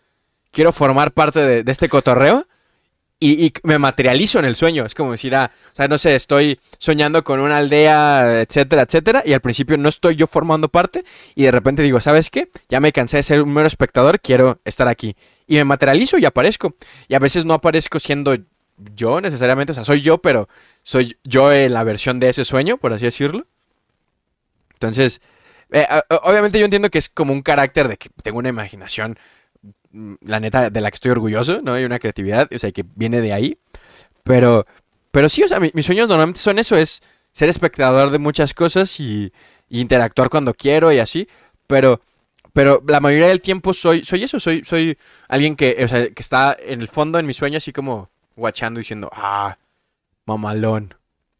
quiero 0.50 0.72
formar 0.72 1.12
parte 1.12 1.40
de, 1.40 1.70
este 1.70 1.90
cotorreo 1.90 2.46
y, 3.20 3.52
me 3.62 3.78
materializo 3.78 4.38
en 4.38 4.46
el 4.46 4.56
sueño. 4.56 4.86
Es 4.86 4.94
como 4.94 5.12
decir, 5.12 5.34
ah, 5.34 5.50
o 5.70 5.76
sea, 5.76 5.86
no 5.86 5.98
sé, 5.98 6.16
estoy 6.16 6.58
soñando 6.78 7.24
con 7.24 7.40
una 7.40 7.58
aldea, 7.58 8.40
etcétera, 8.40 8.84
etcétera, 8.84 9.22
y 9.26 9.34
al 9.34 9.42
principio 9.42 9.76
no 9.76 9.90
estoy 9.90 10.16
yo 10.16 10.26
formando 10.26 10.70
parte 10.70 11.04
y 11.34 11.42
de 11.42 11.50
repente 11.50 11.82
digo, 11.82 12.00
¿sabes 12.00 12.30
qué? 12.30 12.48
Ya 12.70 12.80
me 12.80 12.92
cansé 12.92 13.18
de 13.18 13.22
ser 13.22 13.42
un 13.42 13.52
mero 13.52 13.66
espectador, 13.66 14.18
quiero 14.18 14.60
estar 14.64 14.88
aquí. 14.88 15.14
Y 15.46 15.56
me 15.56 15.64
materializo 15.64 16.16
y 16.16 16.24
aparezco. 16.24 16.74
Y 17.06 17.14
a 17.16 17.18
veces 17.18 17.44
no 17.44 17.52
aparezco 17.52 18.00
siendo 18.00 18.34
yo 18.94 19.20
necesariamente, 19.20 19.72
o 19.72 19.74
sea, 19.74 19.84
soy 19.84 20.00
yo, 20.00 20.22
pero 20.22 20.48
soy 20.82 21.18
yo 21.22 21.50
la 21.50 21.84
versión 21.84 22.18
de 22.18 22.30
ese 22.30 22.46
sueño, 22.46 22.78
por 22.78 22.94
así 22.94 23.04
decirlo. 23.04 23.46
Entonces, 24.76 25.20
eh, 25.72 25.86
obviamente 26.22 26.58
yo 26.58 26.64
entiendo 26.66 26.90
que 26.90 26.98
es 26.98 27.08
como 27.08 27.32
un 27.32 27.42
carácter 27.42 27.88
de 27.88 27.96
que 27.96 28.10
tengo 28.22 28.38
una 28.38 28.48
imaginación, 28.50 29.18
mm, 29.92 30.14
la 30.22 30.40
neta, 30.40 30.70
de 30.70 30.80
la 30.80 30.90
que 30.90 30.96
estoy 30.96 31.10
orgulloso, 31.12 31.60
¿no? 31.62 31.78
Y 31.78 31.84
una 31.84 31.98
creatividad, 31.98 32.48
o 32.54 32.58
sea, 32.58 32.72
que 32.72 32.84
viene 32.96 33.20
de 33.20 33.32
ahí. 33.32 33.58
Pero, 34.24 34.66
pero 35.10 35.28
sí, 35.28 35.42
o 35.42 35.48
sea, 35.48 35.60
mi- 35.60 35.70
mis 35.74 35.86
sueños 35.86 36.08
normalmente 36.08 36.40
son 36.40 36.58
eso, 36.58 36.76
es 36.76 37.02
ser 37.32 37.48
espectador 37.48 38.10
de 38.10 38.18
muchas 38.18 38.54
cosas 38.54 38.98
y, 39.00 39.32
y 39.68 39.80
interactuar 39.80 40.30
cuando 40.30 40.54
quiero 40.54 40.92
y 40.92 40.98
así. 40.98 41.28
Pero, 41.66 42.00
pero 42.52 42.82
la 42.88 43.00
mayoría 43.00 43.28
del 43.28 43.40
tiempo 43.42 43.74
soy, 43.74 44.04
soy 44.04 44.24
eso, 44.24 44.40
soy, 44.40 44.64
soy 44.64 44.98
alguien 45.28 45.56
que, 45.56 45.76
o 45.84 45.88
sea, 45.88 46.08
que 46.10 46.22
está 46.22 46.56
en 46.58 46.80
el 46.80 46.88
fondo 46.88 47.18
en 47.18 47.26
mi 47.26 47.34
sueño 47.34 47.58
así 47.58 47.72
como 47.72 48.10
guachando 48.36 48.78
diciendo, 48.78 49.10
ah, 49.12 49.58
mamalón, 50.26 50.94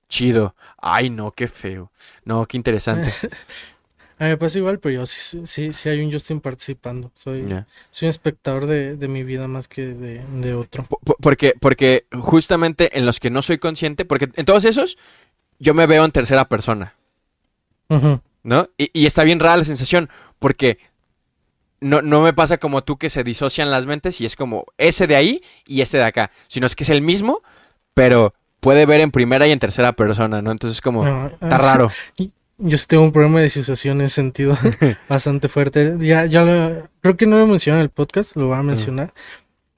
chido, 0.09 0.55
ay 0.79 1.11
no, 1.11 1.33
qué 1.33 1.49
feo, 1.49 1.91
no, 2.25 2.47
qué 2.47 2.57
interesante. 2.57 3.13
A 4.19 4.25
mí 4.25 4.31
me 4.31 4.37
pasa 4.39 4.57
igual, 4.59 4.79
pero 4.79 4.95
yo 4.95 5.05
sí, 5.07 5.47
sí, 5.47 5.75
sí 5.75 5.89
hay 5.91 6.01
un 6.01 6.11
Justin 6.11 6.41
participando. 6.41 7.11
Soy, 7.15 7.43
soy 7.91 8.07
un 8.07 8.11
espectador 8.11 8.67
de, 8.67 8.97
de 8.97 9.09
mi 9.09 9.25
vida 9.25 9.47
más 9.47 9.69
que 9.69 9.89
de, 9.89 10.25
de 10.41 10.55
otro. 10.55 10.85
Po- 10.85 10.99
po- 11.05 11.17
Porque, 11.21 11.53
porque 11.61 12.07
justamente 12.19 12.97
en 12.97 13.05
los 13.05 13.21
que 13.21 13.29
no 13.29 13.43
soy 13.43 13.59
consciente, 13.59 14.07
porque 14.07 14.31
en 14.35 14.47
todos 14.47 14.65
esos 14.65 14.97
yo 15.59 15.75
me 15.75 15.87
veo 15.87 16.03
en 16.07 16.13
tercera 16.13 16.49
persona. 16.49 16.95
¿no? 18.43 18.69
Y, 18.79 18.91
y 18.99 19.05
está 19.07 19.23
bien 19.23 19.39
rara 19.39 19.59
la 19.59 19.65
sensación, 19.65 20.09
porque 20.39 20.79
no, 21.81 22.01
no 22.01 22.23
me 22.23 22.33
pasa 22.33 22.59
como 22.59 22.83
tú 22.85 22.97
que 22.97 23.11
se 23.11 23.23
disocian 23.25 23.71
las 23.71 23.87
mentes 23.87 24.21
y 24.21 24.27
es 24.27 24.35
como 24.35 24.65
ese 24.79 25.07
de 25.07 25.17
ahí 25.17 25.43
y 25.67 25.83
este 25.83 25.99
de 25.99 26.05
acá, 26.05 26.31
sino 26.49 26.67
es 26.67 26.75
que 26.75 26.85
es 26.85 26.91
el 26.91 27.03
mismo, 27.03 27.43
pero 27.93 28.35
puede 28.67 28.85
ver 28.85 29.01
en 29.01 29.13
primera 29.13 29.47
y 29.47 29.53
en 29.53 29.61
tercera 29.61 29.93
persona, 29.93 30.43
¿no? 30.43 30.51
Entonces 30.51 30.81
como, 30.81 31.05
No, 31.05 31.27
está 31.29 31.55
ah, 31.55 31.59
raro. 31.59 31.93
Yo 32.59 32.77
sí 32.77 32.87
tengo 32.89 33.05
un 33.05 33.13
problema 33.13 33.39
de 33.39 33.45
disociación 33.45 34.01
en 34.01 34.07
ese 34.07 34.17
sentido 34.17 34.59
bastante 35.09 35.47
fuerte. 35.47 35.95
Ya, 36.01 36.27
ya 36.27 36.43
lo, 36.43 36.89
creo 37.01 37.17
que 37.17 37.27
no 37.27 37.39
lo 37.39 37.47
mencioné 37.47 37.79
en 37.79 37.85
el 37.85 37.91
podcast, 37.91 38.35
lo 38.35 38.49
voy 38.49 38.57
a 38.57 38.63
mencionar. 38.65 39.13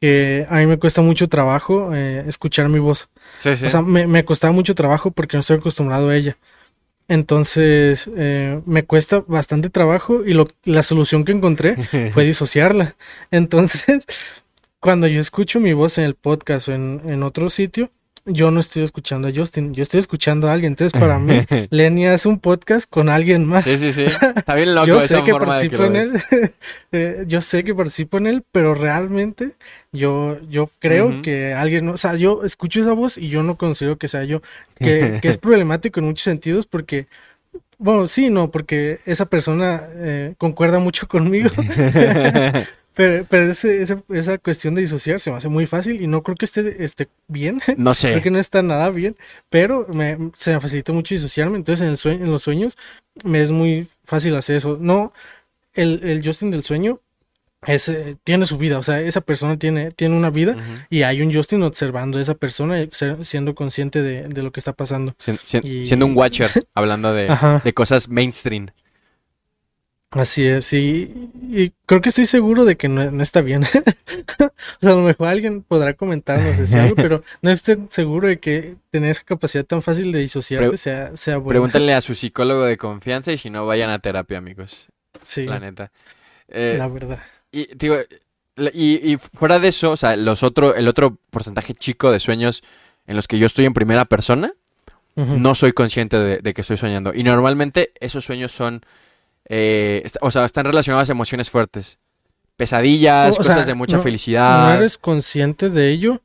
Que 0.00 0.46
a 0.48 0.56
mí 0.56 0.66
me 0.66 0.78
cuesta 0.78 1.02
mucho 1.02 1.28
trabajo 1.28 1.94
eh, 1.94 2.24
escuchar 2.26 2.70
mi 2.70 2.78
voz. 2.78 3.10
Sí, 3.40 3.56
sí. 3.56 3.66
O 3.66 3.68
sea, 3.68 3.82
me, 3.82 4.06
me 4.06 4.24
costaba 4.24 4.54
mucho 4.54 4.74
trabajo 4.74 5.10
porque 5.10 5.36
no 5.36 5.42
estoy 5.42 5.58
acostumbrado 5.58 6.08
a 6.08 6.16
ella. 6.16 6.38
Entonces, 7.08 8.08
eh, 8.16 8.62
me 8.64 8.84
cuesta 8.84 9.22
bastante 9.26 9.68
trabajo 9.68 10.24
y 10.24 10.32
lo, 10.32 10.48
la 10.64 10.82
solución 10.82 11.26
que 11.26 11.32
encontré 11.32 11.76
fue 12.14 12.24
disociarla. 12.24 12.96
Entonces, 13.30 14.06
cuando 14.80 15.08
yo 15.08 15.20
escucho 15.20 15.60
mi 15.60 15.74
voz 15.74 15.98
en 15.98 16.04
el 16.04 16.14
podcast 16.14 16.68
o 16.68 16.72
en, 16.72 17.02
en 17.04 17.22
otro 17.22 17.50
sitio, 17.50 17.90
yo 18.24 18.50
no 18.50 18.60
estoy 18.60 18.82
escuchando 18.82 19.28
a 19.28 19.32
Justin, 19.34 19.74
yo 19.74 19.82
estoy 19.82 20.00
escuchando 20.00 20.48
a 20.48 20.52
alguien. 20.52 20.72
Entonces, 20.72 20.98
para 20.98 21.18
mí, 21.18 21.44
Lenny 21.70 22.06
hace 22.06 22.28
un 22.28 22.38
podcast 22.38 22.88
con 22.88 23.08
alguien 23.08 23.44
más. 23.44 23.64
Sí, 23.64 23.76
sí, 23.78 23.92
sí. 23.92 24.02
Está 24.36 24.54
bien 24.54 24.74
loco 24.74 24.86
Yo 24.86 25.00
sé 25.00 25.22
que 25.24 25.32
participo 25.34 25.84
en 25.84 25.96
él, 25.96 26.22
eh, 26.92 27.24
yo 27.26 27.40
sé 27.40 27.64
que 27.64 27.74
participo 27.74 28.18
en 28.18 28.26
él, 28.26 28.44
pero 28.52 28.74
realmente 28.74 29.52
yo, 29.92 30.38
yo 30.48 30.64
creo 30.80 31.22
que 31.22 31.54
alguien, 31.54 31.86
no- 31.86 31.92
o 31.92 31.98
sea, 31.98 32.14
yo 32.16 32.44
escucho 32.44 32.80
esa 32.82 32.92
voz 32.92 33.16
y 33.18 33.28
yo 33.28 33.42
no 33.42 33.56
considero 33.56 33.96
que 33.98 34.08
sea 34.08 34.24
yo, 34.24 34.42
que, 34.78 35.18
que 35.22 35.28
es 35.28 35.36
problemático 35.38 36.00
en 36.00 36.06
muchos 36.06 36.24
sentidos 36.24 36.66
porque, 36.66 37.06
bueno, 37.78 38.06
sí, 38.06 38.28
no, 38.30 38.50
porque 38.50 39.00
esa 39.06 39.26
persona 39.26 39.82
eh, 39.96 40.34
concuerda 40.38 40.78
mucho 40.78 41.06
conmigo, 41.08 41.50
pero, 42.98 43.24
pero 43.30 43.44
ese- 43.48 43.80
ese- 43.80 44.02
esa 44.12 44.38
cuestión 44.38 44.74
de 44.74 44.82
disociar 44.82 45.20
se 45.20 45.30
me 45.30 45.36
hace 45.36 45.48
muy 45.48 45.66
fácil 45.66 46.02
y 46.02 46.08
no 46.08 46.24
creo 46.24 46.34
que 46.34 46.46
esté, 46.46 46.82
esté 46.82 47.06
bien. 47.28 47.60
No 47.78 47.94
Creo 47.94 48.14
sé. 48.16 48.22
que 48.22 48.30
no 48.32 48.40
está 48.40 48.60
nada 48.60 48.90
bien, 48.90 49.14
pero 49.50 49.86
me, 49.94 50.18
se 50.36 50.52
me 50.52 50.60
facilita 50.60 50.92
mucho 50.92 51.14
disociarme. 51.14 51.56
Entonces, 51.58 51.82
en, 51.84 51.90
el 51.92 51.96
sue- 51.96 52.14
en 52.24 52.30
los 52.32 52.42
sueños 52.42 52.76
me 53.24 53.40
es 53.40 53.52
muy 53.52 53.86
fácil 54.04 54.34
hacer 54.34 54.56
eso. 54.56 54.76
No, 54.80 55.12
el, 55.74 56.00
el 56.02 56.26
Justin 56.26 56.50
del 56.50 56.64
sueño 56.64 56.98
es, 57.66 57.88
eh, 57.88 58.16
tiene 58.24 58.46
su 58.46 58.58
vida, 58.58 58.78
o 58.78 58.82
sea, 58.82 59.00
esa 59.00 59.20
persona 59.20 59.56
tiene, 59.58 59.90
tiene 59.92 60.16
una 60.16 60.30
vida 60.30 60.56
y 60.90 61.02
hay 61.02 61.22
un 61.22 61.32
Justin 61.32 61.62
observando 61.62 62.18
a 62.18 62.22
esa 62.22 62.34
persona 62.34 62.80
y 62.82 62.88
ser- 62.92 63.24
siendo 63.24 63.54
consciente 63.54 64.02
de, 64.02 64.28
de 64.28 64.42
lo 64.42 64.50
que 64.50 64.58
está 64.60 64.72
pasando. 64.72 65.14
Sien- 65.18 65.38
sien- 65.44 65.64
Y- 65.64 65.86
Siendo 65.86 66.06
un 66.06 66.16
watcher, 66.16 66.50
hablando 66.74 67.12
de 67.14 67.72
cosas 67.74 68.08
mainstream. 68.08 68.68
Así 70.10 70.46
es, 70.46 70.72
y, 70.72 71.28
y 71.50 71.72
creo 71.84 72.00
que 72.00 72.08
estoy 72.08 72.24
seguro 72.24 72.64
de 72.64 72.78
que 72.78 72.88
no, 72.88 73.10
no 73.10 73.22
está 73.22 73.42
bien. 73.42 73.64
o 74.40 74.50
sea, 74.80 74.92
a 74.92 74.94
lo 74.94 75.02
mejor 75.02 75.28
alguien 75.28 75.62
podrá 75.62 75.92
comentarnos 75.94 76.66
si 76.66 76.76
algo, 76.78 76.96
pero 76.96 77.22
no 77.42 77.50
estoy 77.50 77.76
seguro 77.90 78.26
de 78.28 78.38
que 78.40 78.76
tener 78.90 79.10
esa 79.10 79.22
capacidad 79.24 79.64
tan 79.66 79.82
fácil 79.82 80.10
de 80.10 80.20
disociarte 80.20 80.68
Pre- 80.68 80.76
sea, 80.78 81.14
sea 81.16 81.36
buena. 81.36 81.50
Pregúntenle 81.50 81.92
a 81.92 82.00
su 82.00 82.14
psicólogo 82.14 82.64
de 82.64 82.78
confianza 82.78 83.32
y 83.32 83.38
si 83.38 83.50
no, 83.50 83.66
vayan 83.66 83.90
a 83.90 83.98
terapia, 83.98 84.38
amigos. 84.38 84.88
Sí, 85.20 85.44
La 85.44 85.58
neta. 85.60 85.92
Eh, 86.48 86.76
la 86.78 86.88
verdad. 86.88 87.18
y, 87.52 87.66
digo, 87.76 87.96
y, 88.72 89.12
y 89.12 89.16
fuera 89.18 89.58
de 89.58 89.68
eso, 89.68 89.90
o 89.90 89.96
sea, 89.98 90.16
los 90.16 90.42
otro, 90.42 90.74
el 90.74 90.88
otro 90.88 91.18
porcentaje 91.30 91.74
chico 91.74 92.10
de 92.10 92.18
sueños 92.20 92.62
en 93.06 93.14
los 93.16 93.28
que 93.28 93.38
yo 93.38 93.44
estoy 93.44 93.66
en 93.66 93.74
primera 93.74 94.06
persona, 94.06 94.52
no 95.16 95.54
soy 95.56 95.72
consciente 95.72 96.18
de, 96.18 96.38
de 96.38 96.54
que 96.54 96.60
estoy 96.62 96.76
soñando. 96.76 97.12
Y 97.12 97.24
normalmente 97.24 97.90
esos 98.00 98.24
sueños 98.24 98.52
son, 98.52 98.82
eh, 99.48 100.06
o 100.20 100.30
sea, 100.30 100.44
están 100.44 100.64
relacionados 100.66 101.08
a 101.08 101.12
emociones 101.12 101.50
fuertes. 101.50 101.98
Pesadillas, 102.56 103.36
O- 103.36 103.40
o 103.40 103.42
sea, 103.42 103.54
cosas 103.54 103.66
de 103.66 103.74
mucha 103.74 103.96
no- 103.98 104.02
felicidad. 104.02 104.68
No 104.68 104.74
eres 104.80 104.98
consciente 104.98 105.70
de 105.70 105.90
ello 105.90 106.20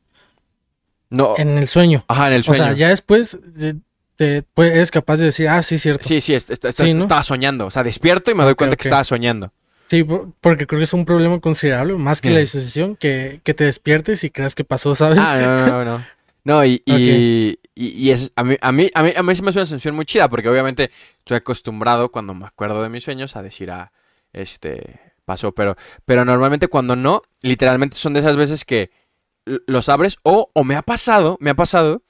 No, 1.10 1.36
en 1.38 1.58
el 1.58 1.68
sueño. 1.68 2.04
ajá, 2.08 2.28
en 2.28 2.34
el 2.34 2.42
O 2.42 2.44
sueño. 2.44 2.64
sea, 2.66 2.74
ya 2.74 2.90
después 2.90 3.38
de- 3.44 3.76
te, 4.16 4.44
pues, 4.54 4.72
eres 4.74 4.90
capaz 4.92 5.18
de 5.18 5.26
decir, 5.26 5.48
ah, 5.50 5.62
sí, 5.64 5.78
cierto. 5.80 6.08
Sí, 6.08 6.22
sí, 6.22 6.34
est- 6.34 6.50
est- 6.50 6.66
est- 6.66 6.82
Sí, 6.82 6.94
¿no? 6.94 7.04
estaba 7.04 7.24
soñando. 7.24 7.66
O 7.68 7.72
sea, 7.72 7.84
despierto 7.84 8.32
y 8.32 8.36
me 8.36 8.44
doy 8.44 8.56
cuenta 8.56 8.76
que 8.76 8.88
estaba 8.88 9.04
soñando. 9.04 9.52
Sí, 9.86 10.04
por- 10.04 10.32
porque 10.42 10.66
creo 10.66 10.80
que 10.80 10.86
es 10.86 10.94
un 10.94 11.06
problema 11.06 11.40
considerable, 11.40 11.94
más 11.96 12.20
que 12.22 12.30
la 12.32 12.40
disociación, 12.40 12.96
que, 12.96 13.42
que 13.44 13.54
te 13.54 13.66
despiertes 13.66 14.24
y 14.24 14.30
creas 14.32 14.56
que 14.56 14.64
pasó, 14.64 14.96
¿sabes? 14.96 15.20
Ah, 15.22 15.38
no, 15.40 15.58
no, 15.58 15.68
no, 15.68 15.86
no. 15.86 16.06
No, 16.46 16.66
y, 16.66 16.82
y, 16.86 17.60
y, 17.76 17.88
y 17.90 18.12
es, 18.12 18.32
a, 18.36 18.44
mí, 18.44 18.56
a, 18.62 18.72
mí, 18.72 18.90
a, 18.94 19.04
mí, 19.04 19.14
a 19.16 19.24
mí 19.24 19.36
sí 19.36 19.42
me 19.42 19.50
hace 19.50 19.60
una 19.60 19.66
sensación 19.66 19.96
muy 19.96 20.06
chida, 20.06 20.30
porque 20.30 20.50
obviamente 20.50 20.92
estoy 21.20 21.38
acostumbrado 21.38 22.12
cuando 22.12 22.34
me 22.34 22.46
acuerdo 22.46 22.84
de 22.84 22.90
mis 22.90 23.04
sueños 23.04 23.36
a 23.36 23.44
decir, 23.44 23.72
ah, 23.72 23.92
este, 24.34 25.00
pasó, 25.26 25.54
pero, 25.54 25.76
pero 26.06 26.26
normalmente 26.26 26.68
cuando 26.68 26.96
no, 26.96 27.24
literalmente 27.42 27.98
son 27.98 28.14
de 28.14 28.20
esas 28.22 28.36
veces 28.36 28.66
que 28.66 28.92
los 29.46 29.90
abres 29.90 30.18
o, 30.24 30.50
o 30.54 30.64
me 30.64 30.76
ha 30.76 30.82
pasado, 30.84 31.38
me 31.42 31.50
ha 31.50 31.56
pasado, 31.56 32.04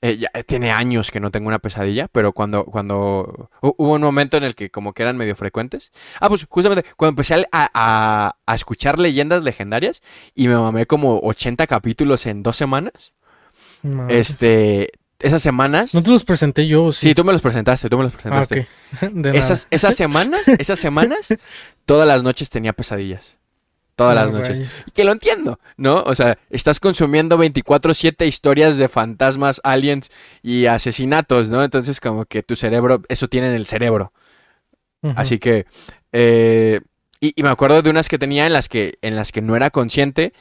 eh, 0.00 0.16
ya 0.18 0.30
eh, 0.34 0.42
tiene 0.44 0.72
años 0.72 1.10
que 1.12 1.20
no 1.20 1.30
tengo 1.30 1.46
una 1.48 1.60
pesadilla, 1.60 2.08
pero 2.08 2.32
cuando, 2.32 2.64
cuando 2.64 3.50
hu- 3.60 3.74
hubo 3.78 3.92
un 3.94 4.02
momento 4.02 4.36
en 4.36 4.42
el 4.44 4.54
que 4.56 4.70
como 4.70 4.94
que 4.94 5.02
eran 5.04 5.16
medio 5.16 5.36
frecuentes. 5.36 5.92
Ah, 6.20 6.28
pues 6.28 6.44
justamente 6.48 6.88
cuando 6.96 7.10
empecé 7.10 7.34
a, 7.52 7.70
a, 7.72 8.36
a 8.46 8.54
escuchar 8.54 8.98
leyendas 8.98 9.44
legendarias 9.44 10.02
y 10.34 10.48
me 10.48 10.56
mamé 10.56 10.86
como 10.86 11.20
80 11.20 11.66
capítulos 11.68 12.26
en 12.26 12.42
dos 12.42 12.56
semanas. 12.56 13.12
Madre. 13.82 14.18
Este, 14.18 14.90
esas 15.18 15.42
semanas. 15.42 15.94
No 15.94 16.02
te 16.02 16.10
los 16.10 16.24
presenté 16.24 16.66
yo, 16.66 16.84
¿o 16.86 16.92
Sí, 16.92 17.08
sí. 17.08 17.14
tú 17.14 17.24
me 17.24 17.32
los 17.32 17.42
presentaste, 17.42 17.88
tú 17.88 17.98
me 17.98 18.04
los 18.04 18.12
Ah, 18.14 18.16
presentaste. 18.16 18.68
De. 19.12 19.36
Esas, 19.38 19.66
esas 19.70 19.94
semanas, 19.94 20.46
esas 20.58 20.78
semanas, 20.78 21.28
todas 21.86 22.06
las 22.08 22.22
noches 22.22 22.50
tenía 22.50 22.72
pesadillas. 22.72 23.38
Todas 23.94 24.16
Ah, 24.16 24.24
las 24.24 24.32
noches. 24.32 24.58
rayos. 24.58 24.84
Que 24.94 25.04
lo 25.04 25.12
entiendo, 25.12 25.60
¿no? 25.76 26.02
O 26.06 26.14
sea, 26.14 26.38
estás 26.48 26.80
consumiendo 26.80 27.36
24/7 27.38 28.26
historias 28.26 28.78
de 28.78 28.88
fantasmas, 28.88 29.60
aliens 29.64 30.10
y 30.42 30.64
asesinatos, 30.66 31.50
¿no? 31.50 31.62
Entonces 31.62 32.00
como 32.00 32.24
que 32.24 32.42
tu 32.42 32.56
cerebro, 32.56 33.02
eso 33.08 33.28
tiene 33.28 33.48
en 33.48 33.54
el 33.54 33.66
cerebro. 33.66 34.12
Así 35.16 35.38
que, 35.40 35.66
eh, 36.12 36.80
y, 37.20 37.32
y 37.36 37.42
me 37.42 37.48
acuerdo 37.50 37.82
de 37.82 37.90
unas 37.90 38.08
que 38.08 38.18
tenía 38.18 38.46
en 38.46 38.52
las 38.52 38.68
que, 38.68 38.98
en 39.02 39.16
las 39.16 39.32
que 39.32 39.42
no 39.42 39.56
era 39.56 39.70
consciente 39.70 40.32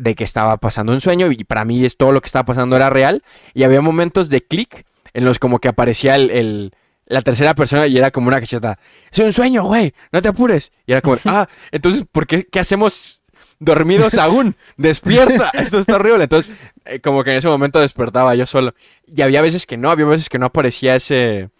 de 0.00 0.14
que 0.14 0.24
estaba 0.24 0.56
pasando 0.56 0.92
un 0.92 1.00
sueño 1.00 1.30
y 1.30 1.44
para 1.44 1.64
mí 1.64 1.84
es 1.84 1.96
todo 1.96 2.10
lo 2.12 2.20
que 2.20 2.26
estaba 2.26 2.44
pasando 2.46 2.74
era 2.76 2.88
real 2.90 3.22
y 3.54 3.64
había 3.64 3.80
momentos 3.80 4.30
de 4.30 4.40
clic 4.42 4.86
en 5.12 5.24
los 5.24 5.38
como 5.38 5.58
que 5.58 5.68
aparecía 5.68 6.14
el, 6.14 6.30
el- 6.30 6.74
la 7.06 7.22
tercera 7.22 7.54
persona 7.54 7.88
y 7.88 7.98
era 7.98 8.12
como 8.12 8.28
una 8.28 8.38
cacheta. 8.38 8.78
Es 9.10 9.18
un 9.18 9.32
sueño, 9.32 9.64
güey, 9.64 9.92
no 10.12 10.22
te 10.22 10.28
apures. 10.28 10.70
Y 10.86 10.92
era 10.92 11.00
como, 11.00 11.16
ah, 11.24 11.48
entonces, 11.72 12.04
¿por 12.10 12.26
qué, 12.28 12.44
qué 12.46 12.60
hacemos 12.60 13.20
dormidos 13.58 14.14
aún? 14.14 14.54
Despierta, 14.76 15.50
esto 15.54 15.80
está 15.80 15.96
horrible. 15.96 16.22
Entonces, 16.24 16.54
eh, 16.84 17.00
como 17.00 17.24
que 17.24 17.32
en 17.32 17.38
ese 17.38 17.48
momento 17.48 17.80
despertaba 17.80 18.36
yo 18.36 18.46
solo. 18.46 18.74
Y 19.06 19.22
había 19.22 19.42
veces 19.42 19.66
que 19.66 19.76
no, 19.76 19.90
había 19.90 20.06
veces 20.06 20.28
que 20.28 20.38
no 20.38 20.46
aparecía 20.46 20.94
ese, 20.94 21.50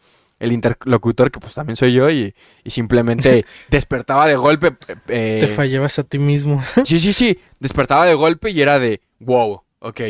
el 0.41 0.51
interlocutor, 0.53 1.31
que 1.31 1.39
pues 1.39 1.55
también 1.55 1.77
soy 1.77 1.93
yo, 1.93 2.11
y, 2.11 2.35
y 2.65 2.71
simplemente 2.71 3.47
despertaba 3.71 4.27
de 4.27 4.35
golpe. 4.35 4.75
eh, 5.07 5.39
Te 5.41 5.47
fallabas 5.47 5.99
a 6.01 6.03
ti 6.05 6.19
mismo. 6.19 6.63
Sí, 6.85 6.99
sí, 6.99 7.13
sí. 7.13 7.39
Despertaba 7.61 8.05
de 8.07 8.15
golpe 8.15 8.51
y 8.51 8.61
era 8.61 8.81
de, 8.81 9.01
wow, 9.21 9.63
ok. 9.79 10.01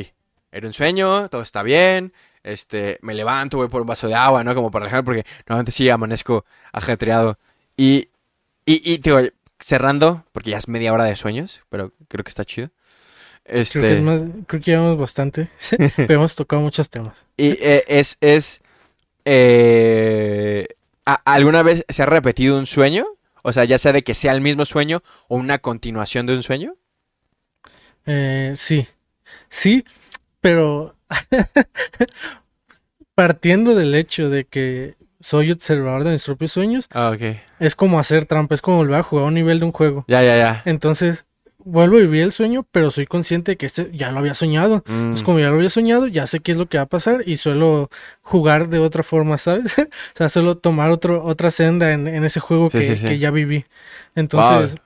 Era 0.53 0.67
un 0.67 0.73
sueño, 0.73 1.29
todo 1.29 1.43
está 1.43 1.63
bien. 1.63 2.13
Este, 2.43 2.99
me 3.03 3.13
levanto, 3.15 3.59
voy 3.59 3.69
por 3.69 3.83
un 3.83 3.87
vaso 3.87 4.09
de 4.09 4.15
agua, 4.15 4.43
¿no? 4.43 4.55
Como 4.55 4.71
para 4.71 4.87
relajar, 4.87 5.05
porque 5.05 5.25
normalmente 5.47 5.73
sí 5.73 5.91
amanezco 5.91 6.45
ajetreado. 6.73 7.39
Y, 7.77 8.09
y, 8.65 8.81
y 8.93 8.99
digo, 8.99 9.21
cerrando, 9.59 10.25
porque 10.33 10.51
ya 10.51 10.59
es 10.59 10.67
media 10.69 10.93
hora 10.93 11.05
de 11.05 11.17
sueños, 11.17 11.63
pero 11.69 11.93
creo 12.09 12.25
que 12.25 12.31
está 12.31 12.45
chido. 12.45 12.71
Este, 13.45 13.79
Creo 13.81 13.91
que 13.91 13.93
es 13.95 14.01
más, 14.01 14.23
creo 14.47 14.63
que 14.63 14.71
llevamos 14.71 14.99
bastante, 14.99 15.51
pero 15.97 16.15
hemos 16.15 16.35
tocado 16.35 16.63
muchos 16.63 16.89
temas. 16.89 17.25
y 17.37 17.51
eh, 17.61 17.85
es, 17.89 18.17
es, 18.21 18.63
eh, 19.33 20.67
¿a- 21.07 21.21
¿alguna 21.25 21.63
vez 21.63 21.85
se 21.89 22.03
ha 22.03 22.07
repetido 22.07 22.59
un 22.59 22.67
sueño? 22.67 23.07
O 23.45 23.53
sea, 23.53 23.65
ya 23.65 23.79
sea 23.79 23.93
de 23.93 24.03
que 24.03 24.15
sea 24.15 24.33
el 24.33 24.41
mismo 24.41 24.65
sueño 24.65 25.03
o 25.29 25.37
una 25.37 25.59
continuación 25.59 26.27
de 26.27 26.35
un 26.35 26.43
sueño. 26.43 26.75
Eh, 28.07 28.55
sí, 28.57 28.89
sí, 29.49 29.85
pero 30.41 30.97
partiendo 33.15 33.75
del 33.75 33.95
hecho 33.95 34.29
de 34.31 34.47
que 34.47 34.97
soy 35.21 35.53
observador 35.53 36.05
de 36.05 36.13
mis 36.13 36.25
propios 36.25 36.53
sueños, 36.53 36.89
Ah, 36.93 37.17
es 37.59 37.75
como 37.77 37.99
hacer 37.99 38.27
trampa, 38.27 38.55
es 38.55 38.63
como 38.63 38.79
volver 38.79 38.97
a 39.01 39.03
jugar 39.03 39.25
a 39.27 39.29
un 39.29 39.35
nivel 39.35 39.61
de 39.61 39.67
un 39.67 39.73
juego. 39.73 40.05
Ya, 40.09 40.23
ya, 40.23 40.37
ya. 40.37 40.63
Entonces, 40.65 41.25
vuelvo 41.65 41.97
a 41.97 42.01
vivir 42.01 42.23
el 42.23 42.33
sueño, 42.33 42.67
pero 42.71 42.91
soy 42.91 43.07
consciente 43.07 43.53
de 43.53 43.57
que 43.57 43.67
este 43.67 43.91
ya 43.93 44.11
lo 44.11 44.19
había 44.21 44.35
soñado. 44.35 44.83
Mm. 44.87 45.11
Pues 45.11 45.23
como 45.23 45.39
ya 45.39 45.49
lo 45.49 45.57
había 45.57 45.69
soñado, 45.71 46.07
ya 46.07 46.27
sé 46.27 46.41
qué 46.41 46.53
es 46.53 46.59
lo 46.59 46.67
que 46.69 46.79
va 46.79 46.85
a 46.85 46.89
pasar 46.89 47.23
y 47.27 47.37
suelo 47.37 47.91
jugar 48.23 48.69
de 48.69 48.79
otra 48.79 49.03
forma, 49.03 49.39
¿sabes? 49.39 49.77
o 49.79 49.87
sea, 50.17 50.29
suelo 50.29 50.57
tomar 50.57 50.91
otro, 50.91 51.25
otra 51.25 51.51
senda 51.51 51.93
en, 51.93 52.07
en 52.09 52.25
ese 52.25 52.41
juego 52.41 52.71
Sí, 52.71 52.79
que, 52.79 52.85
sí, 52.85 52.97
sí. 52.97 53.07
que 53.09 53.19
ya 53.19 53.31
viví. 53.31 53.65
Entonces, 54.15 54.77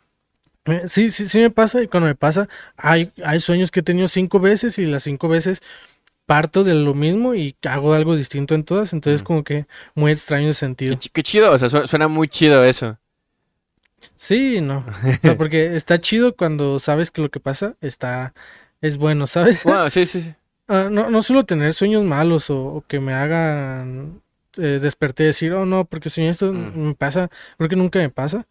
eh, 0.66 0.82
sí, 0.86 1.10
sí, 1.10 1.28
sí 1.28 1.38
me 1.40 1.50
pasa 1.50 1.82
y 1.82 1.88
cuando 1.88 2.06
me 2.08 2.14
pasa, 2.14 2.48
hay, 2.76 3.12
hay 3.24 3.40
sueños 3.40 3.70
que 3.70 3.80
he 3.80 3.82
tenido 3.82 4.08
cinco 4.08 4.40
veces 4.40 4.78
y 4.78 4.86
las 4.86 5.02
cinco 5.02 5.28
veces 5.28 5.60
parto 6.26 6.64
de 6.64 6.72
lo 6.74 6.94
mismo 6.94 7.34
y 7.34 7.54
hago 7.68 7.92
algo 7.92 8.16
distinto 8.16 8.54
en 8.54 8.64
todas, 8.64 8.94
entonces 8.94 9.22
Mm. 9.22 9.24
como 9.26 9.44
que 9.44 9.66
muy 9.94 10.10
extraño 10.12 10.48
ese 10.48 10.60
sentido. 10.60 10.92
Qué, 10.94 10.98
chi- 10.98 11.10
qué 11.12 11.22
chido, 11.22 11.52
o 11.52 11.58
sea, 11.58 11.68
su- 11.68 11.86
suena 11.86 12.08
muy 12.08 12.28
chido 12.28 12.64
eso. 12.64 12.96
Sí, 14.16 14.60
no, 14.60 14.78
o 15.04 15.18
sea, 15.22 15.36
porque 15.36 15.74
está 15.74 15.98
chido 16.00 16.36
cuando 16.36 16.78
sabes 16.78 17.10
que 17.10 17.22
lo 17.22 17.30
que 17.30 17.40
pasa 17.40 17.76
está, 17.80 18.34
es 18.80 18.96
bueno, 18.96 19.26
¿sabes? 19.26 19.62
Bueno, 19.64 19.88
sí, 19.90 20.06
sí, 20.06 20.22
sí. 20.22 20.34
Ah, 20.66 20.88
no, 20.90 21.10
no 21.10 21.22
suelo 21.22 21.44
tener 21.44 21.74
sueños 21.74 22.04
malos 22.04 22.48
o, 22.50 22.58
o 22.76 22.84
que 22.86 22.98
me 23.00 23.12
hagan 23.12 24.22
eh, 24.56 24.78
desperté 24.80 25.24
y 25.24 25.26
decir, 25.26 25.52
oh 25.52 25.66
no, 25.66 25.84
porque 25.84 26.08
soñé 26.10 26.30
esto, 26.30 26.52
Mm. 26.52 26.86
me 26.88 26.94
pasa, 26.94 27.28
creo 27.58 27.68
que 27.68 27.76
nunca 27.76 27.98
me 27.98 28.08
pasa, 28.08 28.46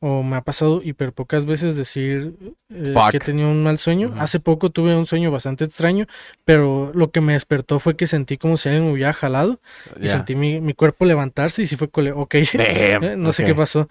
o 0.00 0.24
me 0.24 0.34
ha 0.36 0.40
pasado 0.40 0.82
hiper 0.82 1.12
pocas 1.12 1.44
veces 1.44 1.76
decir 1.76 2.34
eh, 2.70 2.94
que 3.12 3.18
he 3.18 3.20
tenido 3.20 3.48
un 3.50 3.62
mal 3.62 3.78
sueño. 3.78 4.12
Hace 4.18 4.40
poco 4.40 4.70
tuve 4.70 4.96
un 4.96 5.06
sueño 5.06 5.30
bastante 5.30 5.64
extraño, 5.64 6.06
pero 6.44 6.90
lo 6.94 7.12
que 7.12 7.20
me 7.20 7.34
despertó 7.34 7.78
fue 7.78 7.94
que 7.96 8.08
sentí 8.08 8.36
como 8.38 8.56
si 8.56 8.68
alguien 8.68 8.86
me 8.86 8.92
hubiera 8.92 9.12
jalado 9.12 9.60
y 10.00 10.08
sentí 10.08 10.34
mi, 10.34 10.60
mi 10.60 10.74
cuerpo 10.74 11.04
levantarse 11.04 11.62
y 11.62 11.66
sí 11.68 11.76
fue 11.76 11.88
cole, 11.88 12.10
ok, 12.10 12.34
no 13.16 13.30
sé 13.32 13.44
qué 13.44 13.54
pasó. 13.54 13.88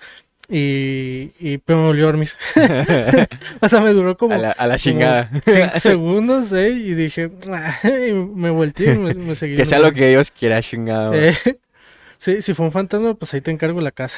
Y, 0.53 1.31
y 1.39 1.59
pero 1.59 1.79
me 1.79 1.85
volvió 1.85 2.03
a 2.03 2.07
dormir. 2.07 2.29
o 3.61 3.69
sea, 3.69 3.79
me 3.79 3.91
duró 3.93 4.17
como 4.17 4.33
a 4.35 4.37
la, 4.37 4.51
a 4.51 4.67
la 4.67 4.73
como 4.73 4.77
chingada. 4.77 5.29
cinco 5.45 5.69
segundos, 5.79 6.51
¿eh? 6.51 6.71
Y 6.71 6.93
dije, 6.93 7.31
"Ah", 7.49 7.79
y 7.87 8.11
me 8.11 8.49
volteé 8.49 8.95
y 8.95 8.97
me, 8.97 9.13
me 9.13 9.35
seguí. 9.35 9.55
que 9.55 9.63
sea 9.65 9.79
lo 9.79 9.93
que 9.93 10.09
Dios 10.09 10.29
quiera, 10.31 10.61
chingado. 10.61 11.13
Eh, 11.13 11.33
sí, 12.17 12.41
si 12.41 12.53
fue 12.53 12.65
un 12.65 12.73
fantasma, 12.73 13.13
pues 13.13 13.33
ahí 13.33 13.39
te 13.39 13.51
encargo 13.51 13.79
la 13.79 13.91
casa. 13.91 14.17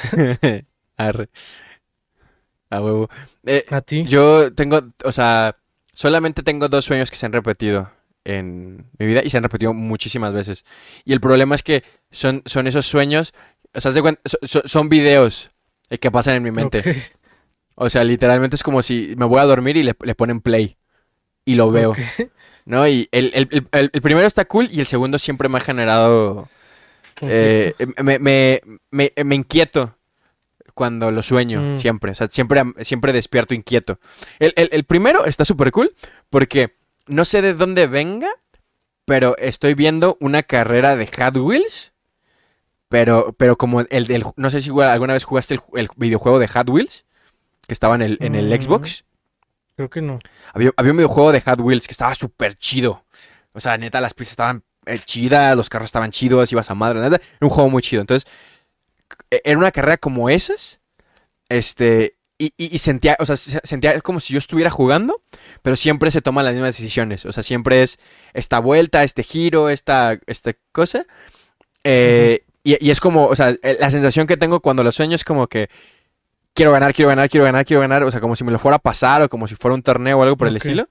Arre. 0.98 1.30
A 2.72 2.82
huevo. 2.82 3.10
Eh, 3.46 3.66
A 3.70 3.82
ti. 3.82 4.04
yo 4.08 4.52
tengo, 4.54 4.82
o 5.06 5.12
sea, 5.12 5.56
solamente 5.94 6.42
tengo 6.42 6.68
dos 6.68 6.86
sueños 6.86 7.12
que 7.12 7.18
se 7.18 7.28
han 7.28 7.34
repetido 7.34 7.92
en 8.26 8.86
mi 8.98 9.06
vida 9.06 9.22
y 9.24 9.30
se 9.30 9.38
han 9.38 9.44
repetido 9.44 9.74
muchísimas 9.76 10.34
veces. 10.34 10.66
Y 11.06 11.14
el 11.14 11.22
problema 11.22 11.54
es 11.54 11.62
que 11.62 11.84
son, 12.10 12.42
son 12.48 12.66
esos 12.66 12.88
sueños, 12.88 13.34
o 13.76 13.80
sea, 13.82 13.90
haz 13.90 13.96
de 13.96 14.02
cuenta- 14.02 14.22
so- 14.26 14.40
so- 14.44 14.64
son 14.68 14.90
videos 14.90 15.52
eh, 15.94 15.98
que 16.00 16.12
pasan 16.12 16.36
en 16.36 16.44
mi 16.44 16.52
mente. 16.52 17.04
O 17.76 17.90
sea, 17.90 18.04
literalmente 18.04 18.56
es 18.56 18.64
como 18.64 18.82
si 18.84 19.14
me 19.18 19.26
voy 19.26 19.40
a 19.40 19.44
dormir 19.46 19.78
y 19.78 19.84
le, 19.84 19.94
le 20.02 20.16
ponen 20.16 20.42
play. 20.42 20.78
Y 21.46 21.56
lo 21.56 21.72
veo. 21.72 21.96
¿No? 22.66 22.88
Y 22.88 23.10
el, 23.12 23.32
el- 23.34 23.48
el- 23.72 23.90
el- 23.94 24.02
primero 24.02 24.28
está 24.28 24.46
cool 24.46 24.70
y 24.72 24.80
el 24.80 24.86
segundo 24.88 25.20
siempre 25.20 25.50
me 25.50 25.58
ha 25.58 25.62
generado... 25.62 26.48
eh, 27.22 27.74
me, 28.04 28.20
me, 28.20 28.62
me, 28.92 29.12
me 29.24 29.36
inquieto 29.36 29.98
cuando 30.74 31.12
lo 31.12 31.22
sueño, 31.24 31.62
Mm. 31.62 31.78
siempre. 31.80 32.12
O 32.12 32.16
sea, 32.16 32.28
siempre, 32.32 32.64
siempre 32.84 33.14
despierto 33.14 33.54
inquieto. 33.54 34.00
El, 34.40 34.54
el- 34.56 34.70
el 34.72 34.84
primero 34.86 35.26
está 35.26 35.46
súper 35.46 35.72
cool 35.72 35.94
porque 36.30 36.76
no 37.08 37.26
sé 37.26 37.42
de 37.42 37.54
dónde 37.54 37.88
venga, 37.88 38.30
pero 39.06 39.36
estoy 39.38 39.74
viendo 39.74 40.18
una 40.22 40.44
carrera 40.44 40.96
de 40.96 41.08
Hot 41.08 41.36
Wheels, 41.38 41.92
Pero, 42.94 43.34
pero 43.40 43.58
como 43.58 43.82
el 43.82 44.06
del, 44.06 44.24
no 44.36 44.52
sé 44.52 44.62
si 44.62 44.70
alguna 44.70 45.14
vez 45.14 45.24
jugaste 45.24 45.56
el, 45.56 45.62
el 45.74 45.90
videojuego 45.96 46.38
de 46.38 46.48
Hot 46.48 46.70
Wheels, 46.70 47.06
que 47.68 47.74
estaba 47.74 47.96
en 47.96 48.04
el, 48.04 48.18
en 48.22 48.36
el 48.36 48.46
Mm. 48.56 48.62
Xbox. 48.62 49.04
Creo 49.76 49.90
que 49.90 50.00
no. 50.04 50.20
Había, 50.54 50.70
había 50.78 50.92
un 50.92 50.98
videojuego 50.98 51.32
de 51.32 51.42
Hot 51.42 51.60
Wheels 51.60 51.88
que 51.88 51.94
estaba 51.94 52.14
súper 52.14 52.54
chido. 52.54 53.04
O 53.54 53.60
sea, 53.60 53.80
neta, 53.80 54.00
las 54.00 54.14
pistas 54.14 54.34
estaban 54.34 54.64
eh, 54.86 55.00
chidas, 55.04 55.58
los 55.58 55.70
carros 55.70 55.88
estaban 55.88 56.12
chidos, 56.12 56.52
ibas 56.52 56.70
a 56.70 56.76
madre, 56.76 57.00
neta. 57.00 57.16
Era 57.16 57.38
un 57.42 57.50
juego 57.50 57.68
muy 57.72 57.82
chido. 57.82 58.02
Entonces, 58.02 58.30
e- 59.32 59.42
era 59.44 59.58
una 59.58 59.72
carrera 59.72 59.98
como 59.98 60.30
esas. 60.30 60.80
Este. 61.50 62.18
Y, 62.38 62.54
y- 62.58 62.76
y 62.76 62.78
sentía, 62.78 63.18
o 63.20 63.26
sea, 63.26 63.38
se- 63.38 63.60
sentía 63.64 64.00
como 64.02 64.20
si 64.20 64.34
yo 64.34 64.38
estuviera 64.38 64.70
jugando, 64.70 65.24
pero 65.64 65.76
siempre 65.78 66.12
se 66.12 66.22
toman 66.22 66.46
las 66.46 66.54
mismas 66.54 66.76
decisiones. 66.78 67.26
O 67.26 67.34
sea, 67.34 67.42
siempre 67.42 67.82
es 67.82 67.98
esta 68.36 68.60
vuelta, 68.60 69.04
este 69.04 69.24
giro, 69.24 69.70
esta, 69.70 70.20
esta 70.28 70.54
cosa. 70.72 71.08
Eh, 71.84 72.44
y, 72.64 72.86
y 72.86 72.92
es 72.92 73.00
como, 73.00 73.26
o 73.26 73.36
sea, 73.36 73.50
eh, 73.62 73.78
la 73.80 73.90
sensación 73.92 74.28
que 74.28 74.38
tengo 74.38 74.60
cuando 74.62 74.84
lo 74.84 74.92
sueño 74.92 75.16
es 75.16 75.24
como 75.24 75.48
que 75.48 75.70
quiero 76.54 76.72
ganar, 76.72 76.94
quiero 76.94 77.10
ganar, 77.10 77.30
quiero 77.30 77.46
ganar, 77.46 77.66
quiero 77.66 77.82
ganar. 77.82 78.04
O 78.04 78.12
sea, 78.12 78.22
como 78.22 78.36
si 78.36 78.44
me 78.44 78.52
lo 78.52 78.60
fuera 78.60 78.78
a 78.78 78.80
pasar 78.80 79.22
o 79.22 79.30
como 79.30 79.48
si 79.48 79.56
fuera 79.56 79.76
un 79.76 79.84
torneo 79.84 80.18
o 80.20 80.24
algo 80.24 80.38
por 80.38 80.48
el 80.48 80.58
estilo. 80.58 80.88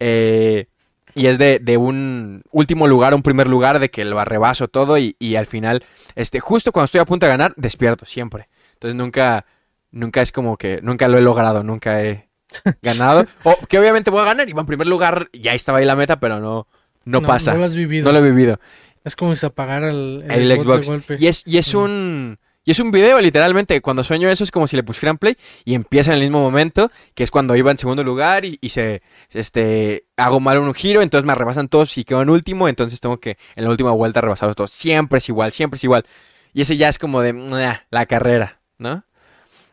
Eh, 0.00 0.66
y 1.14 1.26
es 1.28 1.38
de, 1.38 1.58
de 1.60 1.76
un 1.78 2.42
último 2.50 2.86
lugar 2.86 3.12
a 3.12 3.16
un 3.16 3.22
primer 3.22 3.46
lugar, 3.46 3.78
de 3.78 3.90
que 3.90 4.04
lo 4.04 4.22
rebaso 4.24 4.68
todo 4.68 4.98
y, 4.98 5.16
y 5.18 5.36
al 5.36 5.46
final, 5.46 5.82
este, 6.14 6.40
justo 6.40 6.72
cuando 6.72 6.86
estoy 6.86 7.00
a 7.00 7.06
punto 7.06 7.24
de 7.24 7.32
ganar, 7.32 7.54
despierto, 7.56 8.04
siempre. 8.04 8.48
Entonces 8.74 8.96
nunca, 8.96 9.46
nunca 9.90 10.20
es 10.20 10.30
como 10.30 10.58
que, 10.58 10.80
nunca 10.82 11.08
lo 11.08 11.16
he 11.16 11.22
logrado, 11.22 11.62
nunca 11.62 12.04
he 12.04 12.28
ganado. 12.82 13.24
o 13.44 13.56
que 13.66 13.78
obviamente 13.78 14.10
voy 14.10 14.20
a 14.20 14.26
ganar 14.26 14.48
y 14.48 14.52
va 14.52 14.60
en 14.60 14.66
primer 14.66 14.86
lugar, 14.86 15.30
ya 15.32 15.54
estaba 15.54 15.78
ahí 15.78 15.86
la 15.86 15.96
meta, 15.96 16.20
pero 16.20 16.38
no, 16.38 16.66
no, 17.06 17.22
pasa. 17.22 17.52
No 17.52 17.56
No, 17.56 17.60
lo 17.60 17.66
has 17.66 17.74
vivido. 17.74 18.12
lo 18.12 18.18
he 18.18 18.22
vivido. 18.22 18.60
Es 19.06 19.14
como 19.14 19.34
si 19.34 19.40
se 19.40 19.46
apagara 19.46 19.88
el, 19.88 20.24
El, 20.28 20.48
de 20.48 20.60
Xbox. 20.60 20.86
golpe. 20.88 21.16
Y 21.20 21.28
es, 21.28 21.44
y 21.46 21.58
es 21.58 21.74
un. 21.74 22.38
Y 22.64 22.72
es 22.72 22.80
un 22.80 22.90
video, 22.90 23.20
literalmente. 23.20 23.80
Cuando 23.80 24.02
sueño 24.02 24.28
eso 24.28 24.42
es 24.42 24.50
como 24.50 24.66
si 24.66 24.74
le 24.74 24.82
pusieran 24.82 25.16
play 25.16 25.36
y 25.64 25.74
empieza 25.74 26.10
en 26.10 26.16
el 26.16 26.22
mismo 26.22 26.40
momento, 26.40 26.90
que 27.14 27.22
es 27.22 27.30
cuando 27.30 27.54
iba 27.54 27.70
en 27.70 27.78
segundo 27.78 28.02
lugar 28.02 28.44
y, 28.44 28.58
y 28.60 28.70
se. 28.70 29.02
Este. 29.30 30.06
Hago 30.16 30.40
mal 30.40 30.58
un 30.58 30.74
giro, 30.74 31.02
entonces 31.02 31.24
me 31.24 31.36
rebasan 31.36 31.68
todos 31.68 31.96
y 31.96 32.02
quedo 32.04 32.20
en 32.20 32.30
último, 32.30 32.68
entonces 32.68 32.98
tengo 32.98 33.18
que 33.20 33.38
en 33.54 33.62
la 33.62 33.70
última 33.70 33.92
vuelta 33.92 34.20
rebasarlos 34.20 34.56
todos. 34.56 34.72
Siempre 34.72 35.18
es 35.18 35.28
igual, 35.28 35.52
siempre 35.52 35.76
es 35.76 35.84
igual. 35.84 36.04
Y 36.52 36.62
ese 36.62 36.76
ya 36.76 36.88
es 36.88 36.98
como 36.98 37.22
de. 37.22 37.32
La 37.90 38.06
carrera, 38.06 38.60
¿no? 38.76 39.04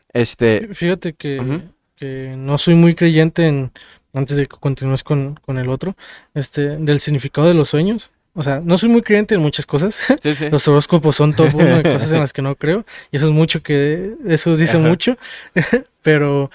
Este. 0.10 0.70
Fíjate 0.76 1.14
que, 1.14 1.64
que 1.96 2.36
no 2.38 2.60
soy 2.60 2.76
muy 2.76 2.94
creyente 2.94 3.48
en, 3.48 3.72
antes 4.14 4.38
de 4.38 4.46
que 4.46 4.58
continúes 4.58 5.04
con, 5.04 5.40
con 5.44 5.58
el 5.58 5.70
otro, 5.70 5.96
este, 6.36 6.78
del 6.78 7.00
significado 7.00 7.48
de 7.48 7.56
los 7.56 7.70
sueños. 7.70 8.12
O 8.36 8.42
sea, 8.44 8.60
no 8.64 8.78
soy 8.78 8.90
muy 8.90 9.02
creyente 9.04 9.36
en 9.36 9.42
muchas 9.42 9.66
cosas. 9.66 9.96
Sí, 10.22 10.34
sí. 10.36 10.50
Los 10.52 10.68
horóscopos 10.68 11.16
son 11.16 11.34
top 11.36 11.54
uno 11.54 11.78
de 11.78 11.84
cosas 11.84 12.12
en 12.12 12.20
las 12.20 12.34
que 12.34 12.42
no 12.42 12.56
creo. 12.56 12.84
Y 13.12 13.18
eso 13.18 13.26
es 13.28 13.32
mucho 13.32 13.62
que, 13.62 14.14
eso 14.28 14.56
dice 14.58 14.78
Ajá. 14.78 14.88
mucho. 14.88 15.18
Pero, 16.02 16.50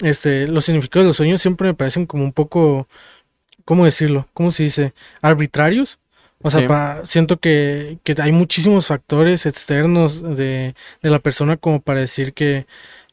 este, 0.00 0.46
los 0.46 0.64
significados 0.64 1.04
de 1.04 1.08
los 1.08 1.16
sueños 1.16 1.40
siempre 1.40 1.68
me 1.68 1.74
parecen 1.74 2.06
como 2.06 2.24
un 2.24 2.32
poco, 2.32 2.86
¿cómo 3.64 3.84
decirlo? 3.84 4.28
¿Cómo 4.34 4.50
se 4.50 4.64
dice? 4.64 4.92
Arbitrarios. 5.22 5.98
O 6.44 6.50
sea, 6.50 6.60
Sí. 6.62 6.66
pa- 6.66 7.00
siento 7.04 7.38
que, 7.38 7.98
que 8.02 8.16
hay 8.20 8.32
muchísimos 8.32 8.86
factores 8.86 9.46
externos 9.46 10.36
de, 10.36 10.74
de 11.00 11.10
la 11.10 11.20
persona 11.20 11.56
como 11.56 11.80
para 11.80 12.00
decir 12.00 12.32
que, 12.34 12.66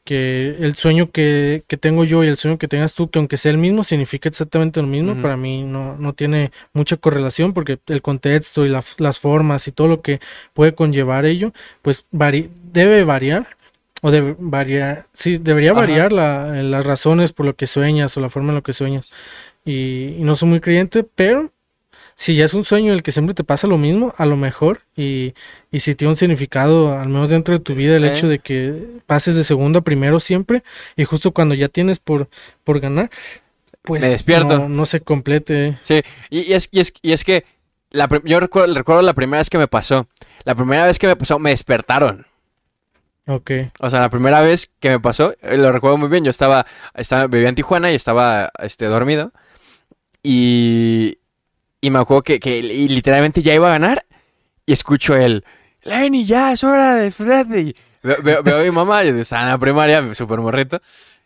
que 0.04 0.56
el 0.60 0.74
sueño 0.76 1.10
que, 1.10 1.62
que 1.68 1.76
tengo 1.76 2.04
yo 2.04 2.24
y 2.24 2.28
el 2.28 2.36
sueño 2.36 2.58
que 2.58 2.68
tengas 2.68 2.94
tú, 2.94 3.10
que 3.10 3.18
aunque 3.18 3.36
sea 3.36 3.52
el 3.52 3.58
mismo, 3.58 3.84
significa 3.84 4.28
exactamente 4.28 4.80
lo 4.80 4.86
mismo. 4.88 5.20
Para 5.22 5.36
mí 5.36 5.62
no, 5.62 5.96
no 5.98 6.12
tiene 6.14 6.50
mucha 6.72 6.96
correlación 6.96 7.52
porque 7.52 7.78
el 7.86 8.02
contexto 8.02 8.64
y 8.66 8.68
la- 8.68 8.82
las 8.98 9.18
formas 9.18 9.68
y 9.68 9.72
todo 9.72 9.86
lo 9.88 10.00
que 10.02 10.20
puede 10.54 10.74
conllevar 10.74 11.24
ello, 11.26 11.52
pues 11.82 12.06
vari- 12.12 12.48
debe 12.72 13.04
variar. 13.04 13.46
O 14.02 14.10
debe 14.10 14.34
variar, 14.38 15.06
sí, 15.12 15.36
debería 15.36 15.72
Ajá. 15.72 15.80
variar 15.80 16.10
la- 16.10 16.62
las 16.62 16.86
razones 16.86 17.34
por 17.34 17.44
lo 17.44 17.54
que 17.54 17.66
sueñas 17.66 18.16
o 18.16 18.20
la 18.20 18.30
forma 18.30 18.48
en 18.48 18.54
lo 18.54 18.62
que 18.62 18.72
sueñas. 18.72 19.12
Y, 19.62 20.14
y 20.16 20.22
no 20.22 20.34
soy 20.36 20.48
muy 20.48 20.60
creyente, 20.60 21.04
pero 21.04 21.50
si 22.20 22.34
ya 22.34 22.44
es 22.44 22.52
un 22.52 22.66
sueño 22.66 22.88
en 22.88 22.98
el 22.98 23.02
que 23.02 23.12
siempre 23.12 23.32
te 23.32 23.44
pasa 23.44 23.66
lo 23.66 23.78
mismo, 23.78 24.12
a 24.18 24.26
lo 24.26 24.36
mejor, 24.36 24.82
y, 24.94 25.32
y 25.72 25.80
si 25.80 25.94
tiene 25.94 26.10
un 26.10 26.16
significado, 26.16 26.98
al 26.98 27.08
menos 27.08 27.30
dentro 27.30 27.54
de 27.54 27.64
tu 27.64 27.74
vida, 27.74 27.96
el 27.96 28.04
hecho 28.04 28.28
de 28.28 28.40
que 28.40 29.00
pases 29.06 29.36
de 29.36 29.42
segundo 29.42 29.78
a 29.78 29.82
primero 29.82 30.20
siempre, 30.20 30.62
y 30.96 31.04
justo 31.04 31.32
cuando 31.32 31.54
ya 31.54 31.68
tienes 31.68 31.98
por, 31.98 32.28
por 32.62 32.78
ganar, 32.78 33.08
pues 33.80 34.02
Me 34.02 34.10
despierto. 34.10 34.58
No, 34.58 34.68
no 34.68 34.84
se 34.84 35.00
complete. 35.00 35.78
Sí, 35.80 36.02
y, 36.28 36.40
y 36.40 36.52
es, 36.52 36.68
y, 36.70 36.80
es, 36.80 36.92
y 37.00 37.12
es 37.12 37.24
que 37.24 37.46
la, 37.88 38.06
yo 38.24 38.38
recuerdo, 38.38 38.74
recuerdo 38.74 39.00
la 39.00 39.14
primera 39.14 39.40
vez 39.40 39.48
que 39.48 39.56
me 39.56 39.66
pasó. 39.66 40.06
La 40.44 40.54
primera 40.54 40.84
vez 40.84 40.98
que 40.98 41.06
me 41.06 41.16
pasó, 41.16 41.38
me 41.38 41.48
despertaron. 41.48 42.26
Ok. 43.28 43.50
O 43.78 43.88
sea, 43.88 44.00
la 44.00 44.10
primera 44.10 44.42
vez 44.42 44.70
que 44.78 44.90
me 44.90 45.00
pasó, 45.00 45.34
eh, 45.40 45.56
lo 45.56 45.72
recuerdo 45.72 45.96
muy 45.96 46.10
bien. 46.10 46.24
Yo 46.24 46.30
estaba, 46.30 46.66
estaba 46.92 47.28
vivía 47.28 47.48
en 47.48 47.54
Tijuana 47.54 47.90
y 47.90 47.94
estaba 47.94 48.50
este, 48.58 48.84
dormido. 48.84 49.32
Y, 50.22 51.16
y 51.80 51.90
me 51.90 51.98
acuerdo 51.98 52.22
que, 52.22 52.40
que 52.40 52.58
y 52.58 52.88
literalmente 52.88 53.42
ya 53.42 53.54
iba 53.54 53.68
a 53.68 53.72
ganar. 53.72 54.06
Y 54.66 54.72
escucho 54.72 55.16
el, 55.16 55.44
Lenny, 55.82 56.24
ya 56.26 56.52
es 56.52 56.62
hora 56.64 56.94
de 56.96 57.04
despertarte. 57.04 57.60
Y 57.60 57.76
veo, 58.02 58.16
veo- 58.22 58.42
veo 58.42 58.60
a 58.60 58.62
mi 58.62 58.70
mamá, 58.70 59.02
yo 59.04 59.14
estaba 59.16 59.42
en 59.42 59.48
la 59.48 59.58
primaria, 59.58 60.14
súper 60.14 60.38
morrito. 60.40 60.80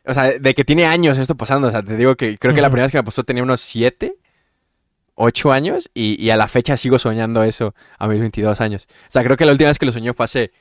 O 0.07 0.15
sea, 0.15 0.39
de 0.39 0.55
que 0.55 0.65
tiene 0.65 0.87
años 0.87 1.19
esto 1.19 1.35
pasando. 1.37 1.69
O 1.69 1.71
sea, 1.71 1.83
te 1.83 1.97
digo 1.97 2.15
que 2.17 2.39
creo 2.39 2.55
que 2.55 2.61
la 2.61 2.69
Ujú. 2.69 2.73
primera 2.73 2.87
vez 2.87 2.93
que 2.93 2.99
me 2.99 3.05
pasó 3.05 3.25
tenía 3.25 3.43
unos 3.43 3.61
7, 3.61 4.17
8 5.15 5.53
años. 5.53 5.91
Y, 5.95 6.23
y 6.23 6.31
a 6.31 6.37
la 6.37 6.49
fecha 6.49 6.77
sigo 6.77 6.99
soñando 6.99 7.43
eso 7.43 7.75
a 7.99 8.07
mis 8.09 8.21
22 8.21 8.61
años. 8.61 8.87
O 9.09 9.11
sea, 9.11 9.23
creo 9.25 9.37
que 9.37 9.45
la 9.45 9.53
última 9.53 9.69
vez 9.71 9.79
que 9.79 9.87
lo 9.87 9.93
soñé 9.93 10.13
fue 10.15 10.25
hace 10.25 10.53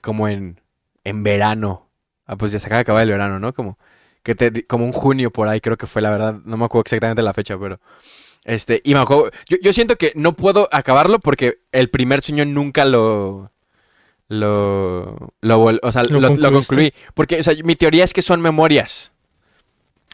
como 0.00 0.28
en, 0.28 0.60
en 1.04 1.22
verano. 1.22 1.88
Ah, 2.26 2.36
pues 2.36 2.52
ya 2.52 2.60
se 2.60 2.66
acaba 2.66 2.78
de 2.78 2.82
acabar 2.82 3.02
el 3.04 3.10
verano, 3.10 3.38
¿no? 3.38 3.54
Como, 3.54 3.78
que 4.22 4.34
te, 4.34 4.66
como 4.66 4.84
un 4.84 4.92
junio 4.92 5.30
por 5.30 5.48
ahí, 5.48 5.60
creo 5.60 5.76
que 5.78 5.86
fue 5.86 6.02
la 6.02 6.10
verdad. 6.10 6.34
No 6.44 6.56
me 6.56 6.64
acuerdo 6.66 6.82
exactamente 6.82 7.22
la 7.22 7.34
fecha, 7.34 7.58
pero. 7.58 7.80
Este, 8.48 8.80
y 8.82 8.94
me 8.94 9.00
acuerdo. 9.00 9.30
Yo, 9.46 9.58
yo 9.62 9.74
siento 9.74 9.96
que 9.96 10.12
no 10.14 10.32
puedo 10.34 10.70
acabarlo 10.72 11.18
porque 11.18 11.58
el 11.70 11.90
primer 11.90 12.22
sueño 12.22 12.46
nunca 12.46 12.86
lo. 12.86 13.52
Lo. 14.28 15.32
lo 15.42 15.60
o 15.82 15.92
sea, 15.92 16.02
¿Lo 16.04 16.18
lo, 16.20 16.52
concluí. 16.52 16.92
Porque, 17.12 17.40
o 17.40 17.42
sea, 17.42 17.52
mi 17.62 17.76
teoría 17.76 18.04
es 18.04 18.14
que 18.14 18.22
son 18.22 18.40
memorias. 18.40 19.12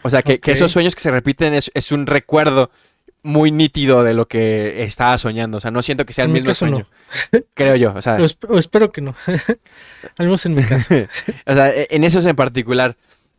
O 0.03 0.11
sea, 0.11 0.23
que, 0.23 0.41
que 0.41 0.51
esos 0.51 0.73
sueños 0.73 0.95
que 0.97 1.01
se 1.01 1.13
repiten 1.13 1.55
es, 1.55 1.71
es 1.75 1.93
un 1.93 2.07
recuerdo 2.07 2.71
muy 3.23 3.53
nítido 3.53 4.03
de 4.03 4.15
lo 4.15 4.27
que 4.27 4.83
estaba 4.83 5.17
soñando. 5.17 5.59
O 5.59 5.61
sea, 5.61 5.71
no 5.71 5.81
siento 5.83 6.05
que 6.05 6.13
sea 6.13 6.25
el 6.25 6.31
En 6.31 6.35
mismo 6.35 6.49
no. 6.49 6.55
sueño. 6.55 6.87
Creo 7.55 7.77
yo. 7.77 7.95
O 7.95 8.03
sea, 8.03 8.15
O, 8.17 8.19
esp- 8.25 8.47
o 8.49 8.59
espero 8.59 8.91
que 8.91 9.01
no. 9.01 9.15
al 10.19 10.27
menos 10.27 10.45
en 10.45 10.55
mi 10.55 10.63
caso. 10.67 10.93
o 11.47 11.55
sea, 11.55 11.71
e- 11.71 11.87
en 11.91 12.03
esos 12.03 12.25
en 12.25 12.35
particular. 12.35 12.97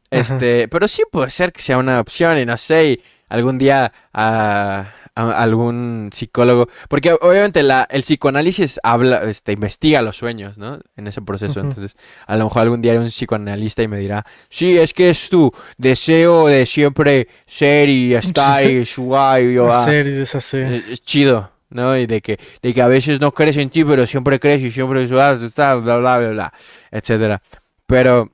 Ajá. 0.10 0.22
Este, 0.22 0.68
pero 0.70 0.88
sí 0.88 1.04
puede 1.12 1.30
ser 1.32 1.52
que 1.52 1.62
sea 1.62 1.78
una 1.78 2.00
opción 2.00 2.38
y 2.38 2.46
no 2.46 2.56
sé, 2.58 2.86
y 2.92 3.04
algún 3.30 3.58
día 3.58 3.92
a, 4.14 4.88
a 5.16 5.42
algún 5.42 6.10
psicólogo, 6.14 6.68
porque 6.90 7.14
obviamente 7.14 7.64
la, 7.64 7.88
el 7.90 8.02
psicoanálisis 8.02 8.80
habla, 8.84 9.24
este, 9.24 9.54
investiga 9.54 10.02
los 10.02 10.18
sueños, 10.18 10.58
¿no? 10.58 10.80
En 10.98 11.08
ese 11.08 11.22
proceso, 11.22 11.62
entonces 11.62 11.96
a 12.28 12.36
lo 12.36 12.46
mejor 12.46 12.64
algún 12.64 12.82
día 12.82 12.92
hay 12.92 12.98
un 12.98 13.08
psicoanalista 13.08 13.82
y 13.82 13.88
me 13.88 13.98
dirá, 13.98 14.26
sí, 14.50 14.78
es 14.78 14.94
que 14.94 15.10
es 15.10 15.30
tu 15.30 15.52
deseo 15.78 16.48
de 16.48 16.66
siempre 16.66 17.30
ser 17.46 17.88
y 17.88 18.14
estar 18.14 18.66
y 18.66 18.86
guay, 18.98 19.46
y 19.46 19.54
yo, 19.54 19.72
ah, 19.72 19.84
Hacer 19.84 20.08
y 20.08 20.12
deshacer. 20.12 20.66
es, 20.66 20.84
es 20.90 21.02
chido, 21.02 21.50
¿no? 21.70 21.98
Y 21.98 22.08
de 22.08 22.22
que, 22.22 22.38
de 22.62 22.74
que 22.74 22.82
a 22.82 22.88
veces 22.88 23.22
no 23.22 23.34
crees 23.34 23.56
en 23.56 23.70
ti, 23.70 23.86
pero 23.86 24.06
siempre 24.06 24.40
crees 24.40 24.62
y 24.64 24.72
siempre 24.72 25.08
ah, 25.18 25.40
está, 25.42 25.76
bla, 25.76 25.98
bla, 25.98 26.20
bla, 26.20 26.30
bla, 26.30 26.54
etcétera. 26.92 27.42
Pero 27.88 28.32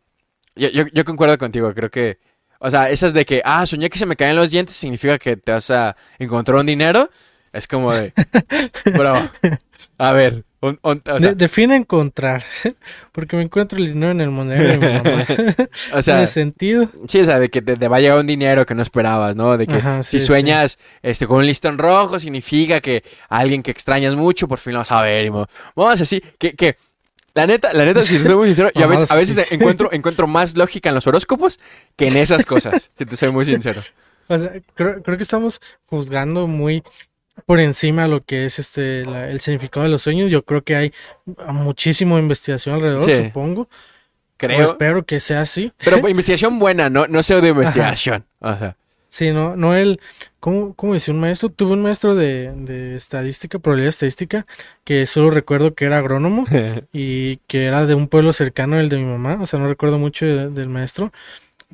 yo, 0.56 0.70
yo, 0.70 0.86
yo 0.92 1.06
concuerdo 1.06 1.38
contigo, 1.38 1.72
creo 1.76 1.92
que, 1.92 2.18
o 2.62 2.70
sea, 2.70 2.90
esas 2.90 3.14
de 3.14 3.26
que, 3.26 3.42
ah, 3.44 3.66
soñé 3.66 3.90
que 3.90 3.98
se 4.00 4.06
me 4.06 4.16
caen 4.16 4.36
los 4.38 4.52
dientes 4.52 4.76
significa 4.76 5.18
que 5.20 5.36
te 5.36 5.52
vas 5.52 5.70
a 5.72 5.96
encontrar 6.20 6.58
un 6.60 6.66
dinero, 6.66 7.10
es 7.52 7.68
como 7.68 7.94
de, 7.94 8.14
bro, 8.94 9.30
a 9.98 10.12
ver, 10.14 10.46
un- 10.62 10.80
un- 10.84 11.02
o, 11.06 11.20
sea, 11.20 11.30
De- 11.30 11.36
define 11.36 11.76
encontrar. 11.76 12.44
Porque 13.12 13.36
me 13.36 13.42
encuentro 13.42 13.80
el 13.80 13.88
dinero 13.88 14.12
en 14.12 14.22
el 14.22 14.30
monedero 14.30 14.70
de 14.70 14.78
mi 14.78 14.94
mamá. 14.94 15.26
o 15.94 16.02
sea, 16.04 16.16
Tiene 16.16 16.28
sentido. 16.28 16.88
Sí, 17.08 17.20
o 17.20 17.26
sea, 17.26 17.40
de 17.40 17.50
que 17.50 17.62
te, 17.64 17.76
te 17.78 17.88
va 17.88 17.98
a 17.98 18.00
llegar 18.00 18.20
un 18.20 18.28
dinero 18.28 18.66
que 18.66 18.76
no 18.76 18.84
esperabas, 18.84 19.36
¿no? 19.36 19.58
De 19.58 19.66
que 19.66 19.76
Ajá, 19.78 20.04
si 20.04 20.20
sí, 20.20 20.26
sueñas 20.26 20.78
este 21.02 21.26
con 21.28 21.38
un 21.40 21.48
listón 21.48 21.78
rojo 21.80 22.20
significa 22.20 22.80
que 22.80 23.04
alguien 23.28 23.64
que 23.64 23.72
extrañas 23.72 24.14
mucho 24.16 24.48
por 24.48 24.60
fin 24.60 24.74
lo 24.74 24.80
vas 24.80 24.92
a 24.92 25.02
ver. 25.02 25.26
Y 25.26 25.32
mo- 25.32 25.48
vamos 25.76 26.00
así, 26.00 26.22
que, 26.38 26.54
que 26.54 26.78
la 27.34 27.48
neta, 27.48 27.74
la 27.74 27.86
neta, 27.86 28.04
si 28.04 28.18
te 28.18 28.24
soy 28.26 28.36
muy 28.36 28.48
sincero, 28.48 28.72
yo 28.76 28.84
a 28.84 28.88
veces, 28.88 29.38
a 29.38 29.54
encuentro, 29.54 29.90
encuentro 29.92 30.28
más 30.28 30.56
lógica 30.58 30.90
en 30.90 30.96
los 30.96 31.08
horóscopos 31.08 31.60
que 31.96 32.08
en 32.08 32.18
esas 32.18 32.46
cosas, 32.46 32.92
si 32.98 33.06
te 33.06 33.16
soy 33.16 33.32
muy 33.32 33.46
sincero. 33.46 33.82
O 34.28 34.38
sea, 34.38 34.52
creo, 34.76 35.02
creo 35.02 35.18
que 35.18 35.24
estamos 35.24 35.62
juzgando 35.86 36.48
muy 36.48 36.84
por 37.46 37.60
encima 37.60 38.08
lo 38.08 38.22
que 38.22 38.46
es 38.46 38.60
este 38.60 39.06
la- 39.06 39.30
el 39.30 39.40
significado 39.40 39.84
de 39.84 39.90
los 39.90 40.02
sueños. 40.02 40.30
Yo 40.32 40.44
creo 40.44 40.64
que 40.64 40.76
hay 40.76 40.94
muchísima 41.48 42.18
investigación 42.20 42.76
alrededor, 42.76 43.10
Sí. 43.10 43.24
supongo. 43.26 43.62
O 43.62 43.68
Creo. 44.38 44.66
espero 44.66 45.04
que 45.06 45.20
sea 45.20 45.42
así. 45.42 45.72
Pero 45.84 46.08
investigación 46.08 46.60
buena, 46.60 46.90
no, 46.90 47.06
no 47.08 47.22
pseudo 47.24 47.48
investigación. 47.48 48.26
O 48.40 48.58
sea, 48.58 48.76
Sí, 49.14 49.32
no, 49.32 49.58
no 49.58 49.76
él, 49.76 50.00
¿cómo, 50.40 50.74
cómo 50.74 50.94
decía 50.94 51.14
un 51.14 51.20
maestro? 51.20 51.50
Tuve 51.50 51.74
un 51.74 51.82
maestro 51.82 52.16
de, 52.16 52.54
de 52.56 52.96
estadística, 52.96 53.60
probabilidad 53.60 53.90
estadística, 53.90 54.46
que 54.86 55.06
solo 55.06 55.32
recuerdo 55.32 55.74
que 55.76 55.84
era 55.86 55.98
agrónomo 55.98 56.46
y 56.94 57.38
que 57.48 57.66
era 57.66 57.86
de 57.86 57.94
un 57.94 58.08
pueblo 58.08 58.32
cercano 58.32 58.80
el 58.80 58.88
de 58.88 58.98
mi 59.00 59.04
mamá, 59.06 59.38
o 59.42 59.46
sea, 59.46 59.60
no 59.60 59.68
recuerdo 59.68 60.00
mucho 60.00 60.26
de- 60.26 60.50
del 60.50 60.70
maestro, 60.70 61.12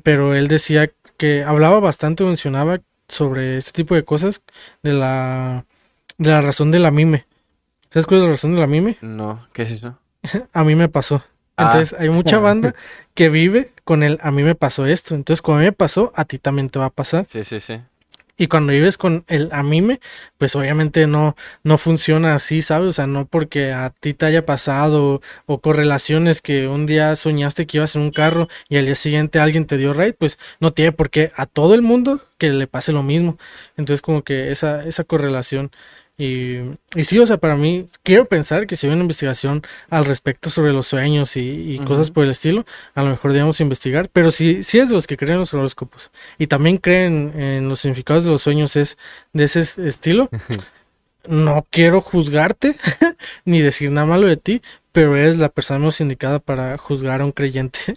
pero 0.02 0.34
él 0.34 0.48
decía 0.48 0.90
que 1.18 1.44
hablaba 1.44 1.80
bastante, 1.80 2.24
mencionaba 2.24 2.80
sobre 3.08 3.56
este 3.58 3.72
tipo 3.72 3.94
de 3.94 4.04
cosas, 4.04 4.42
de 4.82 4.94
la, 4.94 5.64
de 6.18 6.30
la 6.30 6.40
razón 6.42 6.70
de 6.72 6.80
la 6.80 6.90
mime. 6.90 7.26
¿Sabes 7.90 8.06
cuál 8.06 8.20
es 8.20 8.24
la 8.26 8.32
razón 8.32 8.54
de 8.54 8.60
la 8.60 8.66
mime? 8.68 8.98
No, 9.02 9.46
¿qué 9.52 9.62
es 9.62 9.72
eso? 9.72 9.98
A 10.52 10.64
mí 10.64 10.74
me 10.74 10.88
pasó. 10.88 11.22
Ah. 11.58 11.64
Entonces, 11.64 11.98
hay 11.98 12.08
mucha 12.08 12.38
banda 12.48 12.74
que 13.14 13.28
vive 13.28 13.72
con 13.84 14.02
el 14.02 14.18
a 14.22 14.30
mí 14.30 14.42
me 14.42 14.54
pasó 14.54 14.86
esto. 14.86 15.14
Entonces, 15.14 15.42
como 15.42 15.58
a 15.58 15.60
mí 15.60 15.66
me 15.66 15.72
pasó, 15.72 16.12
a 16.14 16.24
ti 16.24 16.38
también 16.38 16.70
te 16.70 16.78
va 16.78 16.86
a 16.86 16.90
pasar. 16.90 17.26
Sí, 17.28 17.44
sí, 17.44 17.60
sí. 17.60 17.80
Y 18.40 18.46
cuando 18.46 18.72
vives 18.72 18.96
con 18.96 19.24
el 19.26 19.50
a 19.52 19.64
mí 19.64 19.82
me, 19.82 20.00
pues 20.38 20.54
obviamente 20.54 21.08
no, 21.08 21.34
no 21.64 21.76
funciona 21.76 22.36
así, 22.36 22.62
¿sabes? 22.62 22.86
O 22.88 22.92
sea, 22.92 23.08
no 23.08 23.26
porque 23.26 23.72
a 23.72 23.90
ti 23.90 24.14
te 24.14 24.26
haya 24.26 24.46
pasado 24.46 25.20
o 25.46 25.60
correlaciones 25.60 26.40
que 26.40 26.68
un 26.68 26.86
día 26.86 27.16
soñaste 27.16 27.66
que 27.66 27.78
ibas 27.78 27.96
en 27.96 28.02
un 28.02 28.12
carro 28.12 28.46
y 28.68 28.76
al 28.76 28.86
día 28.86 28.94
siguiente 28.94 29.40
alguien 29.40 29.66
te 29.66 29.76
dio 29.76 29.92
ride, 29.92 30.12
pues 30.12 30.38
no 30.60 30.72
tiene 30.72 30.92
por 30.92 31.10
qué 31.10 31.32
a 31.34 31.46
todo 31.46 31.74
el 31.74 31.82
mundo 31.82 32.20
que 32.38 32.50
le 32.50 32.68
pase 32.68 32.92
lo 32.92 33.02
mismo. 33.02 33.38
Entonces, 33.76 34.02
como 34.02 34.22
que 34.22 34.52
esa, 34.52 34.84
esa 34.84 35.02
correlación. 35.02 35.72
Y, 36.20 36.56
y 36.96 37.04
sí, 37.04 37.16
o 37.20 37.26
sea, 37.26 37.36
para 37.36 37.54
mí, 37.56 37.86
quiero 38.02 38.24
pensar 38.24 38.66
que 38.66 38.74
si 38.74 38.88
hay 38.88 38.92
una 38.92 39.02
investigación 39.02 39.62
al 39.88 40.04
respecto 40.04 40.50
sobre 40.50 40.72
los 40.72 40.88
sueños 40.88 41.36
y, 41.36 41.80
cosas 41.86 42.10
por 42.10 42.24
el 42.24 42.30
estilo, 42.30 42.66
a 42.96 43.02
lo 43.02 43.10
mejor 43.10 43.32
debemos 43.32 43.60
investigar, 43.60 44.08
pero 44.12 44.32
si, 44.32 44.64
si 44.64 44.80
es 44.80 44.88
de 44.88 44.96
los 44.96 45.06
que 45.06 45.16
creen 45.16 45.34
en 45.34 45.38
los 45.40 45.54
horóscopos 45.54 46.10
y 46.36 46.48
también 46.48 46.78
creen 46.78 47.32
en 47.40 47.68
los 47.68 47.78
significados 47.80 48.24
de 48.24 48.30
los 48.30 48.42
sueños 48.42 48.74
es 48.74 48.98
de 49.32 49.44
ese 49.44 49.60
es- 49.60 49.78
estilo, 49.78 50.28
no 51.28 51.66
quiero 51.70 52.00
juzgarte 52.00 52.74
ni 53.44 53.60
decir 53.60 53.90
nada 53.92 54.06
malo 54.06 54.26
de 54.26 54.36
ti, 54.36 54.62
pero 54.92 55.16
eres 55.16 55.36
la 55.38 55.50
persona 55.50 55.78
menos 55.78 56.00
indicada 56.00 56.38
para 56.40 56.76
juzgar 56.78 57.20
a 57.20 57.24
un 57.24 57.32
creyente. 57.32 57.78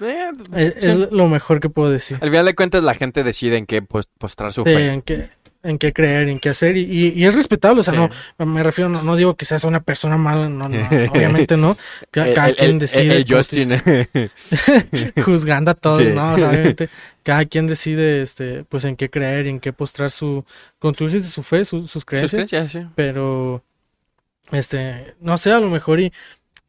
Eh, 0.00 0.30
es, 0.54 0.74
sí. 0.80 0.88
es 0.88 0.96
lo 1.12 1.28
mejor 1.28 1.60
que 1.60 1.68
puedo 1.70 1.88
decir. 1.90 2.18
Al 2.20 2.28
final 2.30 2.44
de 2.44 2.54
cuentas 2.54 2.82
la 2.82 2.94
gente 2.94 3.22
decide 3.24 3.56
en 3.56 3.66
qué 3.66 3.80
pos- 3.80 4.08
postrar 4.18 4.52
su 4.52 4.62
Sí, 4.64 4.70
fe. 4.74 4.92
en 4.92 5.02
qué, 5.02 5.30
en 5.64 5.78
qué 5.78 5.92
creer, 5.92 6.28
en 6.28 6.38
qué 6.38 6.50
hacer, 6.50 6.76
y, 6.76 6.82
y- 6.82 7.12
y 7.16 7.24
es 7.24 7.34
respetable, 7.34 7.80
o 7.80 7.82
sea, 7.82 7.94
Sí. 7.94 8.00
no, 8.38 8.46
me 8.46 8.62
refiero, 8.62 8.88
no, 8.90 9.02
no 9.02 9.16
digo 9.16 9.34
que 9.34 9.44
seas 9.46 9.64
una 9.64 9.80
persona 9.82 10.16
mala, 10.16 10.48
no, 10.48 10.68
no, 10.68 10.78
obviamente 11.12 11.56
no, 11.56 11.76
cada 12.12 12.48
el- 12.50 12.56
quien 12.56 12.70
el- 12.72 12.78
decide. 12.78 13.16
el 13.16 13.24
Justin. 13.26 13.70
juzgando 15.24 15.70
a 15.70 15.74
todos, 15.74 15.98
Sí. 16.02 16.08
¿no? 16.14 16.34
O 16.34 16.38
sea, 16.38 16.50
obviamente, 16.50 16.88
cada 17.22 17.44
quien 17.46 17.66
decide, 17.66 18.22
este, 18.22 18.64
pues, 18.64 18.84
en 18.84 18.96
qué 18.96 19.08
creer 19.10 19.46
y 19.46 19.50
en 19.50 19.60
qué 19.60 19.72
postrar 19.72 20.10
su, 20.10 20.44
con 20.78 20.94
tu 20.94 21.06
dijiste 21.06 21.28
su 21.30 21.42
fe, 21.42 21.64
su- 21.64 21.80
sus 21.80 21.90
Sus 21.92 22.04
creencias, 22.04 22.46
creencias, 22.48 22.72
sí. 22.84 22.88
pero, 22.94 23.62
este, 24.52 25.14
no 25.20 25.38
sé, 25.38 25.52
a 25.52 25.60
lo 25.60 25.70
mejor 25.70 26.00
y 26.00 26.12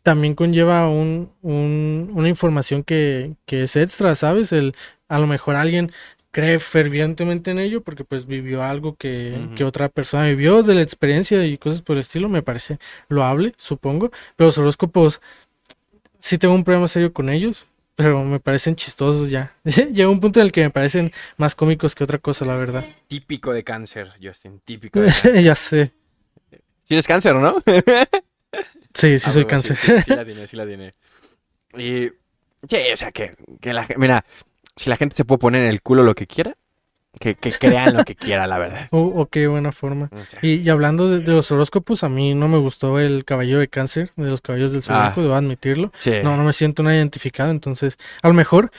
también 0.03 0.35
conlleva 0.35 0.87
un, 0.87 1.31
un- 1.41 2.11
una 2.13 2.29
información 2.29 2.83
que, 2.83 3.33
que 3.45 3.63
es 3.63 3.75
extra, 3.75 4.15
¿sabes? 4.15 4.51
El, 4.51 4.75
a 5.09 5.19
lo 5.19 5.27
mejor 5.27 5.55
alguien 5.55 5.91
cree 6.35 6.59
fervientemente 6.59 7.51
en 7.51 7.59
ello 7.59 7.81
porque 7.81 8.03
pues 8.03 8.25
vivió 8.25 8.61
algo 8.61 8.97
que, 8.97 9.47
que 9.55 9.63
otra 9.63 9.87
persona 9.87 10.25
vivió 10.25 10.63
de 10.63 10.75
la 10.75 10.81
experiencia 10.81 11.45
y 11.45 11.57
cosas 11.57 11.81
por 11.81 11.95
el 11.95 12.01
estilo, 12.01 12.27
me 12.27 12.41
parece 12.41 12.77
loable, 13.07 13.53
supongo, 13.55 14.11
pero 14.35 14.47
los 14.49 14.57
horóscopos 14.57 15.21
sí 16.19 16.37
tengo 16.37 16.53
un 16.53 16.65
problema 16.65 16.89
serio 16.89 17.13
con 17.13 17.29
ellos, 17.29 17.67
pero 17.95 18.21
me 18.25 18.41
parecen 18.41 18.75
chistosos 18.75 19.29
ya. 19.29 19.55
Llega 19.63 20.09
un 20.09 20.19
punto 20.19 20.41
en 20.41 20.47
el 20.47 20.51
que 20.51 20.63
me 20.63 20.71
parecen 20.71 21.13
más 21.37 21.55
cómicos 21.55 21.95
que 21.95 22.03
otra 22.03 22.17
cosa, 22.17 22.43
la 22.43 22.57
verdad. 22.57 22.85
Típico 23.07 23.53
de 23.53 23.63
cáncer, 23.63 24.11
Justin. 24.21 24.59
Típico 24.65 24.99
de 24.99 25.05
cáncer. 25.11 25.41
ya 25.41 25.55
sé. 25.55 25.93
Tienes 26.83 27.07
cáncer, 27.07 27.35
¿no? 27.35 27.63
Sí, 28.93 29.19
sí 29.19 29.25
Ah, 29.29 29.31
soy 29.31 29.45
cáncer. 29.45 29.77
Sí, 29.77 29.91
sí, 29.93 30.01
sí 30.03 30.11
la 30.11 30.25
tiene, 30.25 30.47
sí 30.47 30.55
la 30.57 30.65
tiene. 30.65 30.91
Y... 31.77 32.11
Sí, 32.67 32.77
o 32.93 32.97
sea, 32.97 33.11
que, 33.13 33.35
que 33.61 33.73
la 33.73 33.83
gente... 33.85 33.99
Mira, 33.99 34.25
si 34.75 34.89
la 34.89 34.97
gente 34.97 35.15
se 35.15 35.25
puede 35.25 35.39
poner 35.39 35.63
en 35.63 35.69
el 35.69 35.81
culo 35.81 36.03
lo 36.03 36.15
que 36.15 36.27
quiera, 36.27 36.55
que, 37.19 37.35
que 37.35 37.51
crean 37.53 37.93
lo 37.95 38.03
que 38.03 38.15
quiera, 38.15 38.45
la 38.45 38.57
verdad. 38.57 38.87
Oh, 38.91 39.11
oh, 39.15 39.25
qué 39.27 39.47
buena 39.47 39.71
forma. 39.71 40.09
Sea, 40.29 40.39
Y, 40.41 40.55
y 40.55 40.69
hablando 40.69 41.09
de, 41.09 41.19
de 41.19 41.31
los 41.31 41.49
horóscopos, 41.51 42.03
a 42.03 42.09
mí 42.09 42.33
no 42.33 42.47
me 42.49 42.57
gustó 42.57 42.99
el 42.99 43.23
caballero 43.23 43.59
de 43.59 43.67
cáncer, 43.69 44.11
de 44.17 44.29
los 44.29 44.41
caballos 44.41 44.73
del 44.73 44.83
zodiaco, 44.83 45.21
Ah. 45.21 45.23
debo 45.23 45.35
admitirlo. 45.35 45.91
sí. 45.97 46.11
No, 46.23 46.35
no 46.35 46.43
me 46.43 46.51
siento 46.53 46.83
nada 46.83 46.95
identificado, 46.97 47.51
entonces, 47.51 47.97
a 48.21 48.27
lo 48.27 48.33
mejor, 48.33 48.69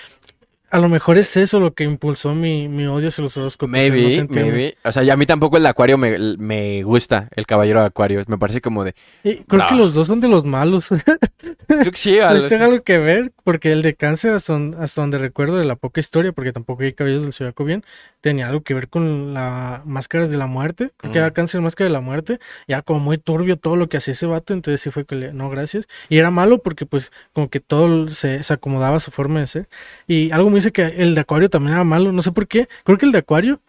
a 0.70 0.78
lo 0.78 0.88
mejor 0.88 1.16
es 1.18 1.36
eso 1.36 1.60
lo 1.60 1.74
que 1.74 1.84
impulsó 1.84 2.34
mi, 2.34 2.68
mi 2.68 2.86
odio 2.86 3.08
hacia 3.08 3.22
los 3.22 3.36
horóscopos. 3.36 3.70
no 3.70 3.78
Maybe, 3.78 4.26
maybe. 4.30 4.76
O 4.84 4.92
sea, 4.92 5.02
y 5.04 5.10
a 5.10 5.16
mí 5.16 5.24
tampoco 5.26 5.56
el 5.56 5.62
de 5.62 5.68
Acuario 5.68 5.96
me, 5.98 6.18
me 6.38 6.82
gusta, 6.82 7.28
el 7.36 7.46
caballero 7.46 7.80
de 7.80 7.86
Acuario. 7.86 8.24
Me 8.26 8.38
parece 8.38 8.60
como 8.60 8.84
de... 8.84 8.94
Y 9.24 9.36
creo 9.44 9.62
No. 9.62 9.68
que 9.68 9.74
los 9.76 9.94
dos 9.94 10.06
son 10.06 10.20
de 10.20 10.28
los 10.28 10.44
malos. 10.44 10.88
Creo 11.68 11.90
que 11.90 11.96
sí, 11.98 12.18
tengo 12.48 12.64
algo 12.64 12.82
que 12.84 12.98
ver, 12.98 13.32
porque 13.42 13.72
el 13.72 13.82
de 13.82 13.94
cáncer, 13.94 14.32
hasta 14.32 14.52
donde, 14.52 14.76
hasta 14.78 15.00
donde 15.00 15.18
recuerdo 15.18 15.56
de 15.56 15.64
la 15.64 15.74
poca 15.74 15.98
historia, 16.00 16.30
porque 16.32 16.52
tampoco 16.52 16.84
hay 16.84 16.92
caballos 16.92 17.22
del 17.22 17.32
zodiaco 17.32 17.64
bien, 17.64 17.82
tenía 18.20 18.48
algo 18.48 18.62
que 18.62 18.72
ver 18.74 18.88
con 18.88 19.34
la 19.34 19.82
máscaras 19.84 20.30
de 20.30 20.36
la 20.36 20.46
muerte. 20.46 20.92
Creo 20.96 21.12
que 21.12 21.18
Mm. 21.18 21.22
era 21.22 21.30
cáncer 21.32 21.60
máscara 21.60 21.86
de 21.88 21.92
la 21.92 22.00
muerte. 22.00 22.38
Ya 22.68 22.82
como 22.82 23.00
muy 23.00 23.18
turbio 23.18 23.56
todo 23.56 23.74
lo 23.76 23.88
que 23.88 23.96
hacía 23.96 24.12
ese 24.12 24.26
vato, 24.26 24.54
entonces 24.54 24.80
sí 24.80 24.90
fue 24.92 25.04
que 25.06 25.16
le, 25.16 25.32
no, 25.32 25.50
gracias. 25.50 25.88
Y 26.08 26.18
era 26.18 26.30
malo 26.30 26.58
porque 26.58 26.86
pues 26.86 27.10
como 27.32 27.50
que 27.50 27.58
todo 27.60 28.08
se, 28.08 28.42
se 28.44 28.52
acomodaba 28.54 28.96
a 28.98 29.00
su 29.00 29.10
forma 29.10 29.40
de 29.40 29.46
ser. 29.48 29.66
Y 30.06 30.30
algo 30.30 30.50
me 30.56 30.60
dice 30.60 30.72
que 30.72 30.82
el 30.86 31.14
de 31.14 31.20
Acuario 31.20 31.48
también 31.50 31.74
era 31.74 31.84
malo, 31.84 32.12
no 32.12 32.22
sé 32.22 32.32
por 32.32 32.46
qué. 32.48 32.68
Creo 32.84 32.98
que 32.98 33.06
el 33.06 33.12
de 33.12 33.18
Acuario, 33.18 33.60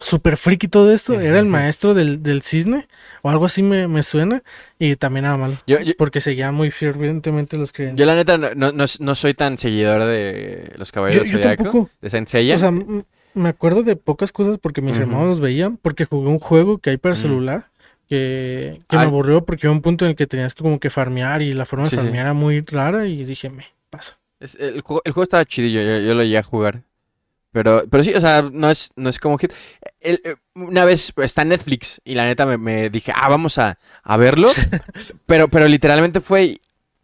super 0.00 0.36
friki 0.36 0.68
todo 0.68 0.92
esto, 0.92 1.20
era 1.20 1.38
el 1.38 1.46
maestro 1.46 1.94
del, 1.94 2.22
del 2.22 2.42
cisne, 2.42 2.86
o 3.22 3.30
algo 3.30 3.44
así 3.46 3.62
me, 3.62 3.88
me 3.88 4.02
suena, 4.02 4.42
y 4.78 4.96
también 4.96 5.24
era 5.24 5.36
malo. 5.36 5.58
Yo, 5.66 5.80
yo, 5.80 5.92
Porque 5.96 6.20
seguía 6.20 6.52
muy 6.52 6.70
fervientemente 6.70 7.56
los 7.56 7.72
creencias. 7.72 7.98
yo 7.98 8.06
la 8.06 8.14
neta 8.16 8.36
no, 8.36 8.54
no, 8.54 8.72
no- 8.72 8.84
no 8.98 9.14
soy 9.14 9.34
tan 9.34 9.56
seguidor 9.58 10.04
de 10.04 10.72
los 10.76 10.92
caballeros 10.92 11.28
Yo- 11.28 11.38
de 12.00 12.10
Saint 12.10 12.28
Seiya. 12.28 12.56
O 12.56 12.58
sea, 12.58 12.70
me 12.70 13.48
acuerdo 13.48 13.82
de 13.82 13.96
pocas 13.96 14.30
cosas 14.32 14.58
porque 14.58 14.80
mis 14.82 14.98
hermanos 14.98 15.28
los 15.28 15.40
veían, 15.40 15.76
porque 15.78 16.04
jugué 16.04 16.28
un 16.28 16.38
juego 16.38 16.78
que 16.78 16.90
hay 16.90 16.96
para 16.98 17.14
Mm. 17.14 17.18
celular 17.18 17.66
que, 18.08 18.82
que 18.88 18.96
me 18.98 19.02
aburrió 19.04 19.44
porque 19.44 19.66
hubo 19.66 19.74
un 19.74 19.80
punto 19.80 20.04
en 20.04 20.10
el 20.10 20.16
que 20.16 20.26
tenías 20.26 20.54
que 20.54 20.62
como 20.62 20.78
que 20.78 20.90
farmear 20.90 21.40
y 21.40 21.52
la 21.52 21.64
forma 21.66 21.84
de 21.84 21.90
sí. 21.90 21.96
farmear 21.96 22.26
era 22.26 22.34
muy 22.34 22.60
rara 22.60 23.06
y 23.06 23.24
dije, 23.24 23.48
me 23.48 23.64
paso. 23.90 24.16
Es- 24.40 24.56
el, 24.56 24.80
juego, 24.82 25.02
el 25.04 25.12
juego 25.12 25.24
estaba 25.24 25.44
chidillo, 25.44 25.80
yo, 25.82 25.98
yo 26.00 26.14
lo 26.14 26.22
llegué 26.22 26.38
a 26.38 26.42
jugar. 26.42 26.82
Pero, 27.52 27.84
pero 27.88 28.02
sí, 28.02 28.12
o 28.14 28.20
sea, 28.20 28.42
no 28.52 28.68
es, 28.68 28.90
no 28.96 29.08
es 29.08 29.18
como 29.18 29.38
hit. 29.38 29.52
El- 30.00 30.20
eh, 30.24 30.34
una 30.54 30.84
vez 30.84 31.12
está 31.18 31.42
en 31.42 31.48
Netflix 31.50 32.00
y 32.04 32.14
la 32.14 32.24
neta 32.24 32.46
me, 32.46 32.58
me 32.58 32.90
dije, 32.90 33.12
ah, 33.14 33.28
vamos 33.28 33.58
a, 33.58 33.78
a 34.02 34.16
verlo. 34.16 34.48
pero, 35.26 35.46
pero 35.48 35.68
literalmente 35.68 36.20
fue, 36.20 36.60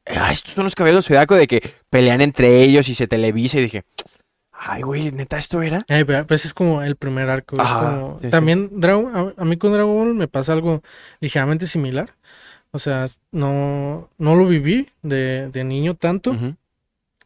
ah, 0.07 0.33
estos 0.33 0.55
son 0.55 0.65
los 0.65 0.75
caballeros 0.75 1.07
zodiaco 1.07 1.37
de 1.37 1.47
que 1.47 1.75
pelean 1.89 2.21
entre 2.21 2.63
ellos 2.63 2.89
y 2.89 2.95
se 2.97 3.07
televisa 3.07 3.59
y 3.59 3.63
dije, 3.63 3.85
ay, 4.51 4.83
güey, 4.83 5.13
neta, 5.13 5.39
esto 5.39 5.63
era. 5.63 5.85
Ay, 5.89 6.03
pero, 6.05 6.27
pues 6.27 6.45
es 6.45 6.53
como 6.53 6.83
el 6.83 6.97
primer 6.97 7.31
arco. 7.31 7.55
es 7.57 7.63
Ajá, 7.63 7.79
como- 7.81 8.19
sí, 8.19 8.25
sí. 8.25 8.31
También 8.31 8.81
Dragon, 8.81 9.17
a, 9.39 9.43
a 9.43 9.45
mí 9.45 9.57
con 9.57 9.73
Dragon 9.73 9.95
Ball 9.95 10.15
me 10.15 10.27
pasa 10.27 10.53
algo 10.53 10.83
ligeramente 11.21 11.69
similar. 11.69 12.15
O 12.73 12.79
sea, 12.81 13.07
no, 13.31 14.11
no 14.19 14.35
lo 14.35 14.47
viví 14.49 14.89
de, 15.03 15.49
de 15.49 15.65
niño 15.65 15.95
tanto. 15.95 16.37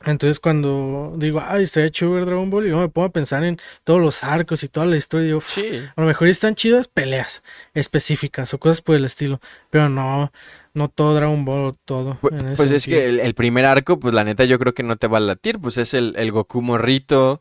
Entonces 0.06 0.40
cuando 0.40 1.14
digo, 1.16 1.42
ay, 1.46 1.62
estaría 1.64 1.90
chido 1.90 2.12
ver 2.12 2.26
Dragon 2.26 2.50
Ball, 2.50 2.66
y 2.66 2.70
yo 2.70 2.78
me 2.78 2.88
pongo 2.88 3.06
a 3.08 3.12
pensar 3.12 3.42
en 3.44 3.58
todos 3.84 4.00
los 4.00 4.22
arcos 4.24 4.62
y 4.62 4.68
toda 4.68 4.86
la 4.86 4.96
historia, 4.96 5.24
y 5.24 5.26
digo, 5.28 5.38
"Uf, 5.38 5.48
Sí. 5.54 5.82
a 5.96 6.00
lo 6.00 6.06
mejor 6.06 6.28
están 6.28 6.54
chidas 6.54 6.88
peleas 6.88 7.42
específicas 7.74 8.54
o 8.54 8.58
cosas 8.58 8.80
por 8.80 8.96
el 8.96 9.04
estilo, 9.04 9.40
pero 9.70 9.88
no, 9.88 10.32
no 10.74 10.88
todo 10.88 11.14
Dragon 11.14 11.44
Ball, 11.44 11.74
todo. 11.84 12.18
Pu- 12.20 12.32
en 12.38 12.46
ese 12.48 12.56
Pues 12.56 12.70
es 12.70 12.84
que 12.86 13.06
el, 13.08 13.20
el 13.20 13.34
primer 13.34 13.64
arco, 13.66 13.98
pues 13.98 14.14
la 14.14 14.24
neta 14.24 14.44
yo 14.44 14.58
creo 14.58 14.74
que 14.74 14.82
no 14.82 14.96
te 14.96 15.06
va 15.06 15.18
a 15.18 15.20
latir, 15.20 15.58
pues 15.58 15.78
es 15.78 15.94
el, 15.94 16.14
el 16.16 16.32
Goku 16.32 16.62
morrito, 16.62 17.40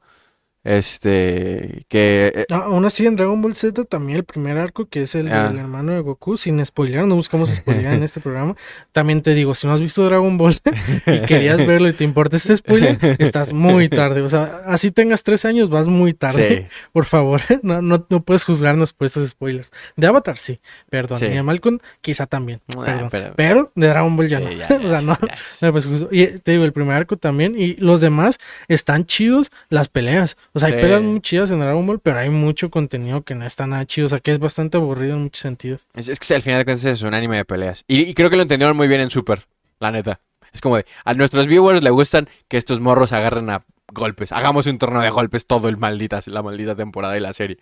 este, 0.63 1.85
que... 1.89 2.31
eh, 2.35 2.45
Ah, 2.49 2.63
aún 2.65 2.85
así 2.85 3.05
en 3.05 3.15
Dragon 3.15 3.41
Ball 3.41 3.55
Z 3.55 3.83
también 3.85 4.17
el 4.19 4.23
primer 4.23 4.57
arco, 4.57 4.85
que 4.87 5.03
es 5.03 5.15
el 5.15 5.31
Ah. 5.31 5.47
del 5.49 5.59
hermano 5.59 5.91
de 5.93 5.99
Goku, 6.01 6.37
sin 6.37 6.63
spoilear, 6.65 7.05
no 7.05 7.15
buscamos 7.15 7.49
spoilear 7.55 7.93
en 7.95 8.03
este 8.03 8.19
programa. 8.19 8.55
También 8.91 9.21
te 9.21 9.33
digo, 9.33 9.53
si 9.55 9.67
no 9.67 9.73
has 9.73 9.81
visto 9.81 10.03
Dragon 10.05 10.37
Ball 10.37 10.55
y 11.07 11.21
querías 11.21 11.57
verlo 11.67 11.87
y 11.89 11.93
te 11.93 12.03
importa 12.03 12.37
este 12.37 12.55
spoiler, 12.57 12.97
estás 13.19 13.53
muy 13.53 13.89
tarde. 13.89 14.21
O 14.21 14.29
sea, 14.29 14.61
así 14.65 14.91
tengas 14.91 15.23
tres 15.23 15.45
años, 15.45 15.69
vas 15.69 15.87
muy 15.87 16.13
tarde. 16.13 16.67
sí. 16.69 16.77
Por 16.91 17.05
favor, 17.05 17.41
no, 17.61 17.81
no, 17.81 18.05
no 18.09 18.23
puedes 18.23 18.43
juzgarnos 18.43 18.93
por 18.93 19.07
estos 19.07 19.29
spoilers. 19.29 19.71
De 19.95 20.07
Avatar 20.07 20.37
sí, 20.37 20.59
perdón. 20.89 21.17
Sí. 21.19 21.25
Y 21.25 21.29
de 21.29 21.43
Malcolm 21.43 21.79
quizá 22.01 22.25
también, 22.27 22.61
Ah, 22.77 22.83
perdón. 22.85 23.09
pero- 23.11 23.33
Pero 23.35 23.71
de 23.75 23.87
Dragon 23.87 24.15
Ball 24.15 24.27
ya 24.29 24.39
Sí, 24.39 24.45
no. 24.45 24.51
ya, 24.51 24.67
ya, 24.69 24.75
o 24.77 24.87
sea, 24.89 25.01
no. 25.01 25.17
No, 25.61 25.71
pues, 25.71 25.85
justo- 25.85 26.09
y 26.11 26.27
te 26.39 26.51
digo, 26.53 26.63
el 26.65 26.73
primer 26.73 26.95
arco 26.95 27.17
también. 27.17 27.55
Y 27.57 27.75
los 27.75 28.01
demás 28.01 28.39
están 28.67 29.05
chidos 29.05 29.51
las 29.69 29.89
peleas. 29.89 30.37
O 30.53 30.59
sea, 30.59 30.67
hay 30.67 30.75
Sí. 30.75 30.81
peleas 30.81 31.01
muy 31.01 31.19
chidas 31.21 31.49
en 31.51 31.59
Dragon 31.59 31.85
Ball, 31.85 31.99
pero 31.99 32.19
hay 32.19 32.29
mucho 32.29 32.69
contenido 32.69 33.23
que 33.23 33.33
no 33.35 33.45
está 33.45 33.65
nada 33.65 33.85
chido. 33.85 34.05
O 34.05 34.09
sea, 34.09 34.19
que 34.19 34.31
es 34.31 34.39
bastante 34.39 34.77
aburrido 34.77 35.15
en 35.15 35.23
muchos 35.23 35.41
sentidos. 35.41 35.81
Es, 35.95 36.09
es 36.09 36.19
que 36.19 36.33
al 36.35 36.41
final 36.43 36.59
de 36.59 36.65
cuentas 36.65 36.85
es 36.85 37.01
un 37.01 37.13
anime 37.13 37.37
de 37.37 37.45
peleas. 37.45 37.83
Y, 37.87 38.01
y 38.01 38.13
creo 38.13 38.29
que 38.29 38.35
lo 38.35 38.43
entendieron 38.43 38.77
muy 38.77 38.87
bien 38.87 39.01
en 39.01 39.09
Super, 39.09 39.45
la 39.79 39.91
neta. 39.91 40.19
Es 40.51 40.61
como 40.61 40.77
de, 40.77 40.85
a 41.03 41.13
nuestros 41.15 41.47
viewers 41.47 41.81
le 41.83 41.89
gustan 41.89 42.29
que 42.47 42.57
estos 42.57 42.79
morros 42.79 43.11
agarren 43.13 43.49
a 43.49 43.63
golpes. 43.91 44.31
Hagamos 44.31 44.67
un 44.67 44.77
torneo 44.77 45.01
de 45.01 45.09
golpes 45.09 45.47
todo 45.47 45.67
el 45.69 45.77
maldita, 45.77 46.19
la 46.27 46.43
maldita 46.43 46.75
temporada 46.75 47.17
y 47.17 47.19
la 47.19 47.33
serie. 47.33 47.57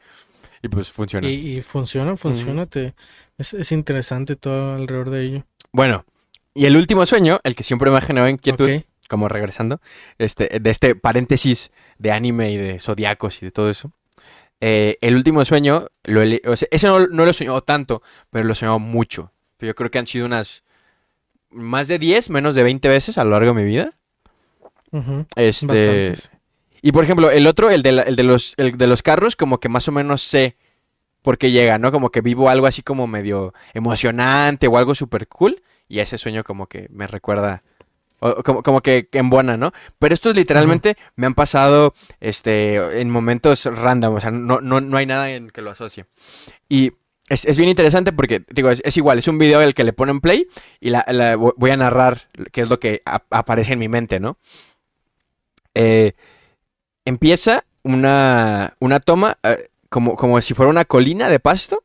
Y 0.61 0.67
pues 0.67 0.91
funciona. 0.91 1.29
Y, 1.29 1.57
y 1.57 1.61
funciona, 1.61 2.17
funciona. 2.17 2.65
te, 2.65 2.93
es, 3.37 3.53
es 3.53 3.71
interesante 3.71 4.35
todo 4.35 4.75
alrededor 4.75 5.09
de 5.09 5.23
ello. 5.23 5.43
Bueno, 5.71 6.03
y 6.53 6.65
el 6.65 6.75
último 6.75 7.05
sueño, 7.05 7.39
el 7.45 7.55
que 7.55 7.63
siempre 7.63 7.89
me 7.89 7.97
ha 7.97 8.01
generado 8.01 8.29
inquietud, 8.29 8.69
Ok. 8.69 8.85
Como 9.11 9.27
regresando, 9.29 9.81
este, 10.17 10.59
de 10.59 10.69
este 10.71 10.95
paréntesis 10.95 11.71
de 11.99 12.11
anime 12.11 12.51
y 12.51 12.57
de 12.57 12.79
zodiacos 12.79 13.43
y 13.43 13.45
de 13.47 13.51
todo 13.51 13.69
eso. 13.69 13.91
eh, 14.61 14.97
el 15.01 15.15
último 15.15 15.45
sueño, 15.45 15.87
lo 16.03 16.21
o 16.51 16.55
sea, 16.57 16.67
ese 16.71 16.87
no, 16.87 17.07
no 17.07 17.25
lo 17.25 17.31
he 17.31 17.33
soñado 17.35 17.61
tanto, 17.61 18.01
pero 18.31 18.45
lo 18.45 18.53
he 18.53 18.55
soñado 18.55 18.79
mucho. 18.79 19.31
Yo 19.59 19.75
creo 19.75 19.91
que 19.91 19.99
han 19.99 20.07
sido 20.07 20.25
unas 20.27 20.63
más 21.51 21.87
de 21.89 21.99
10, 21.99 22.29
menos 22.31 22.55
de 22.55 22.63
20 22.63 22.87
veces 22.89 23.17
a 23.17 23.23
lo 23.25 23.31
largo 23.31 23.53
de 23.53 23.61
mi 23.61 23.67
vida. 23.67 23.93
Ujú, 24.91 25.25
Este, 25.35 25.65
Bastantes. 25.67 26.31
y 26.81 26.91
por 26.91 27.03
ejemplo, 27.03 27.31
el 27.31 27.47
otro, 27.47 27.69
el 27.69 27.83
de, 27.83 27.91
la- 27.93 28.03
el 28.03 28.15
de 28.15 28.23
los, 28.23 28.53
el 28.57 28.77
de 28.77 28.87
los 28.87 29.01
carros, 29.03 29.35
como 29.35 29.59
que 29.59 29.69
más 29.69 29.87
o 29.87 29.91
menos 29.91 30.21
sé 30.21 30.57
por 31.21 31.37
qué 31.37 31.51
llega, 31.51 31.77
¿no? 31.79 31.91
Como 31.91 32.09
que 32.11 32.21
vivo 32.21 32.49
algo 32.49 32.67
así 32.67 32.83
como 32.83 33.07
medio 33.07 33.53
emocionante 33.73 34.67
o 34.67 34.77
algo 34.77 34.95
súper 34.95 35.27
cool. 35.27 35.61
Y 35.87 35.99
ese 35.99 36.17
sueño 36.17 36.43
como 36.43 36.67
que 36.67 36.87
me 36.91 37.07
recuerda, 37.07 37.63
o 38.21 38.41
como, 38.43 38.63
como 38.63 38.81
que, 38.81 39.07
que 39.11 39.17
embona, 39.19 39.57
¿no? 39.57 39.73
Pero 39.99 40.13
estos 40.13 40.35
literalmente 40.35 40.95
me 41.17 41.25
han 41.27 41.33
pasado 41.33 41.93
este, 42.21 43.01
en 43.01 43.09
momentos 43.09 43.65
random, 43.65 44.15
o 44.15 44.19
sea, 44.21 44.31
no, 44.31 44.61
no, 44.61 44.79
no 44.79 44.97
hay 44.97 45.05
nada 45.05 45.29
en 45.31 45.49
que 45.49 45.61
lo 45.61 45.71
asocie. 45.71 46.05
Y 46.69 46.93
es, 47.27 47.45
es 47.45 47.57
bien 47.57 47.69
interesante 47.69 48.13
porque, 48.13 48.43
digo, 48.49 48.69
es, 48.69 48.81
es 48.85 48.95
igual, 48.97 49.19
es 49.19 49.27
un 49.27 49.37
video 49.37 49.61
el 49.61 49.73
que 49.73 49.83
le 49.83 49.93
ponen 49.93 50.21
play 50.21 50.47
y 50.79 50.89
la, 50.91 51.03
la- 51.07 51.35
voy 51.35 51.71
a 51.71 51.77
narrar 51.77 52.29
qué 52.51 52.61
es 52.61 52.69
lo 52.69 52.79
que 52.79 53.01
ap- 53.05 53.25
aparece 53.31 53.73
en 53.73 53.79
mi 53.79 53.89
mente, 53.89 54.19
¿no? 54.19 54.37
Eh, 55.73 56.13
empieza 57.05 57.63
una, 57.83 58.75
una 58.79 58.99
toma 58.99 59.37
eh, 59.43 59.69
como, 59.89 60.15
como 60.15 60.39
si 60.41 60.53
fuera 60.53 60.69
una 60.69 60.85
colina 60.85 61.29
de 61.29 61.39
pasto 61.39 61.83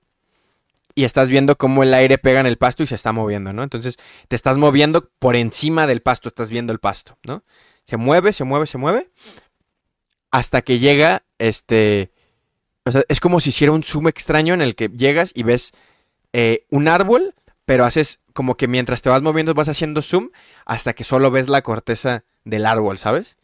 y 0.96 1.04
estás 1.04 1.28
viendo 1.28 1.56
cómo 1.56 1.82
el 1.82 1.94
aire 1.94 2.16
pega 2.18 2.40
en 2.40 2.46
el 2.46 2.56
pasto 2.56 2.82
y 2.82 2.86
se 2.86 2.94
está 2.94 3.12
moviendo, 3.12 3.52
¿no? 3.52 3.62
Entonces 3.62 3.98
te 4.28 4.34
estás 4.34 4.56
moviendo 4.56 5.10
por 5.18 5.36
encima 5.36 5.86
del 5.86 6.00
pasto, 6.00 6.28
estás 6.28 6.50
viendo 6.50 6.72
el 6.72 6.80
pasto, 6.80 7.18
¿no? 7.22 7.44
Se 7.84 7.98
mueve, 7.98 8.32
se 8.32 8.44
mueve, 8.44 8.66
se 8.66 8.78
mueve 8.78 9.10
hasta 10.30 10.62
que 10.62 10.78
llega 10.78 11.22
este... 11.38 12.10
O 12.84 12.90
sea, 12.90 13.02
es 13.08 13.20
como 13.20 13.40
si 13.40 13.50
hiciera 13.50 13.72
un 13.72 13.82
zoom 13.82 14.08
extraño 14.08 14.54
en 14.54 14.62
el 14.62 14.74
que 14.74 14.88
llegas 14.88 15.32
y 15.34 15.42
ves 15.42 15.72
eh, 16.32 16.64
un 16.70 16.88
árbol, 16.88 17.34
pero 17.64 17.84
haces 17.84 18.20
como 18.32 18.56
que 18.56 18.66
mientras 18.66 19.02
te 19.02 19.10
vas 19.10 19.22
moviendo 19.22 19.54
vas 19.54 19.68
haciendo 19.68 20.02
zoom 20.02 20.30
hasta 20.64 20.94
que 20.94 21.04
solo 21.04 21.30
ves 21.30 21.48
la 21.48 21.62
corteza 21.62 22.24
del 22.44 22.64
árbol, 22.64 22.96
¿sabes? 22.96 23.36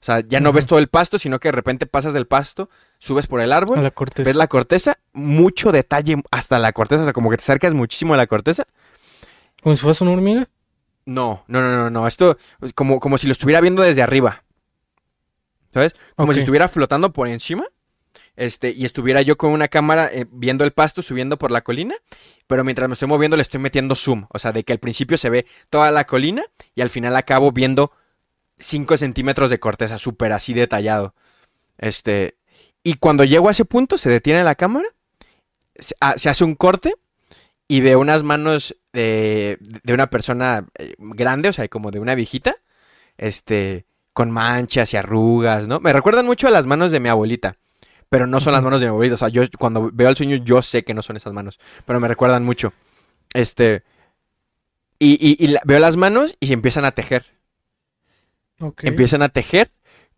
O 0.00 0.04
sea, 0.04 0.20
ya 0.20 0.40
no 0.40 0.52
ves 0.52 0.66
todo 0.66 0.78
el 0.78 0.88
pasto, 0.88 1.18
sino 1.18 1.40
que 1.40 1.48
de 1.48 1.52
repente 1.52 1.86
pasas 1.86 2.12
del 2.12 2.26
pasto, 2.26 2.68
subes 3.02 3.26
por 3.26 3.40
el 3.40 3.52
árbol, 3.52 3.80
A 3.80 3.82
la 3.82 3.90
corteza. 3.90 4.28
ves 4.28 4.36
la 4.36 4.46
corteza, 4.46 4.96
mucho 5.12 5.72
detalle 5.72 6.22
hasta 6.30 6.60
la 6.60 6.72
corteza, 6.72 7.02
o 7.02 7.04
sea, 7.04 7.12
como 7.12 7.30
que 7.30 7.36
te 7.36 7.42
acercas 7.42 7.74
muchísimo 7.74 8.14
a 8.14 8.16
la 8.16 8.28
corteza. 8.28 8.64
Como 9.60 9.74
si 9.74 9.82
fuese 9.82 10.04
una 10.04 10.12
hormiga. 10.12 10.48
No, 11.04 11.42
no, 11.48 11.60
no, 11.60 11.76
no, 11.76 11.90
no, 11.90 12.06
esto 12.06 12.36
es 12.60 12.72
como, 12.72 13.00
como 13.00 13.18
si 13.18 13.26
lo 13.26 13.32
estuviera 13.32 13.60
viendo 13.60 13.82
desde 13.82 14.02
arriba. 14.02 14.44
¿Sabes? 15.74 15.96
Como 16.14 16.32
si 16.32 16.40
estuviera 16.40 16.68
flotando 16.68 17.12
por 17.12 17.26
encima. 17.26 17.64
Este, 18.36 18.70
y 18.70 18.84
estuviera 18.84 19.20
yo 19.20 19.36
con 19.36 19.50
una 19.50 19.66
cámara 19.66 20.08
eh, 20.12 20.26
viendo 20.30 20.62
el 20.64 20.70
pasto 20.70 21.02
subiendo 21.02 21.38
por 21.38 21.50
la 21.50 21.62
colina, 21.62 21.96
pero 22.46 22.62
mientras 22.62 22.88
me 22.88 22.92
estoy 22.92 23.08
moviendo 23.08 23.36
le 23.36 23.42
estoy 23.42 23.60
metiendo 23.60 23.94
zoom, 23.94 24.26
o 24.30 24.38
sea, 24.38 24.52
de 24.52 24.64
que 24.64 24.72
al 24.72 24.78
principio 24.78 25.18
se 25.18 25.28
ve 25.28 25.46
toda 25.70 25.90
la 25.90 26.06
colina 26.06 26.44
y 26.74 26.82
al 26.82 26.88
final 26.88 27.16
acabo 27.16 27.52
viendo 27.52 27.92
5 28.58 28.96
centímetros 28.96 29.50
de 29.50 29.58
corteza, 29.58 29.98
súper 29.98 30.32
así 30.32 30.54
detallado. 30.54 31.14
Este, 31.78 32.36
y 32.84 32.94
cuando 32.94 33.24
llego 33.24 33.48
a 33.48 33.52
ese 33.52 33.64
punto 33.64 33.98
se 33.98 34.10
detiene 34.10 34.44
la 34.44 34.54
cámara, 34.54 34.86
se, 35.76 35.94
ah, 36.00 36.14
se 36.18 36.28
hace 36.30 36.44
un 36.44 36.54
corte 36.54 36.94
y 37.68 37.80
veo 37.80 38.00
unas 38.00 38.22
manos 38.22 38.76
de, 38.92 39.58
de 39.60 39.94
una 39.94 40.08
persona 40.10 40.66
eh, 40.78 40.94
grande, 40.98 41.48
o 41.50 41.52
sea, 41.52 41.68
como 41.68 41.90
de 41.90 42.00
una 42.00 42.14
viejita, 42.14 42.56
este, 43.18 43.86
con 44.12 44.30
manchas 44.30 44.92
y 44.94 44.96
arrugas, 44.98 45.68
¿no? 45.68 45.80
Me 45.80 45.92
recuerdan 45.92 46.26
mucho 46.26 46.48
a 46.48 46.50
las 46.50 46.66
manos 46.66 46.92
de 46.92 47.00
mi 47.00 47.08
abuelita, 47.08 47.56
pero 48.08 48.26
no 48.26 48.40
son 48.40 48.52
las 48.54 48.62
manos 48.62 48.80
de 48.80 48.86
mi 48.86 48.90
abuelita, 48.90 49.14
o 49.14 49.18
sea, 49.18 49.28
yo 49.28 49.42
cuando 49.58 49.90
veo 49.92 50.08
el 50.10 50.16
sueño 50.16 50.36
yo 50.36 50.62
sé 50.62 50.84
que 50.84 50.94
no 50.94 51.02
son 51.02 51.16
esas 51.16 51.32
manos, 51.32 51.58
pero 51.86 52.00
me 52.00 52.08
recuerdan 52.08 52.44
mucho. 52.44 52.72
Este, 53.34 53.84
y, 54.98 55.12
y- 55.20 55.36
y 55.44 55.48
la- 55.48 55.62
veo 55.64 55.78
las 55.78 55.96
manos 55.96 56.36
y 56.40 56.46
se 56.48 56.52
empiezan 56.52 56.84
a 56.84 56.92
tejer, 56.92 57.26
empiezan 58.88 59.22
a 59.22 59.28
tejer 59.30 59.70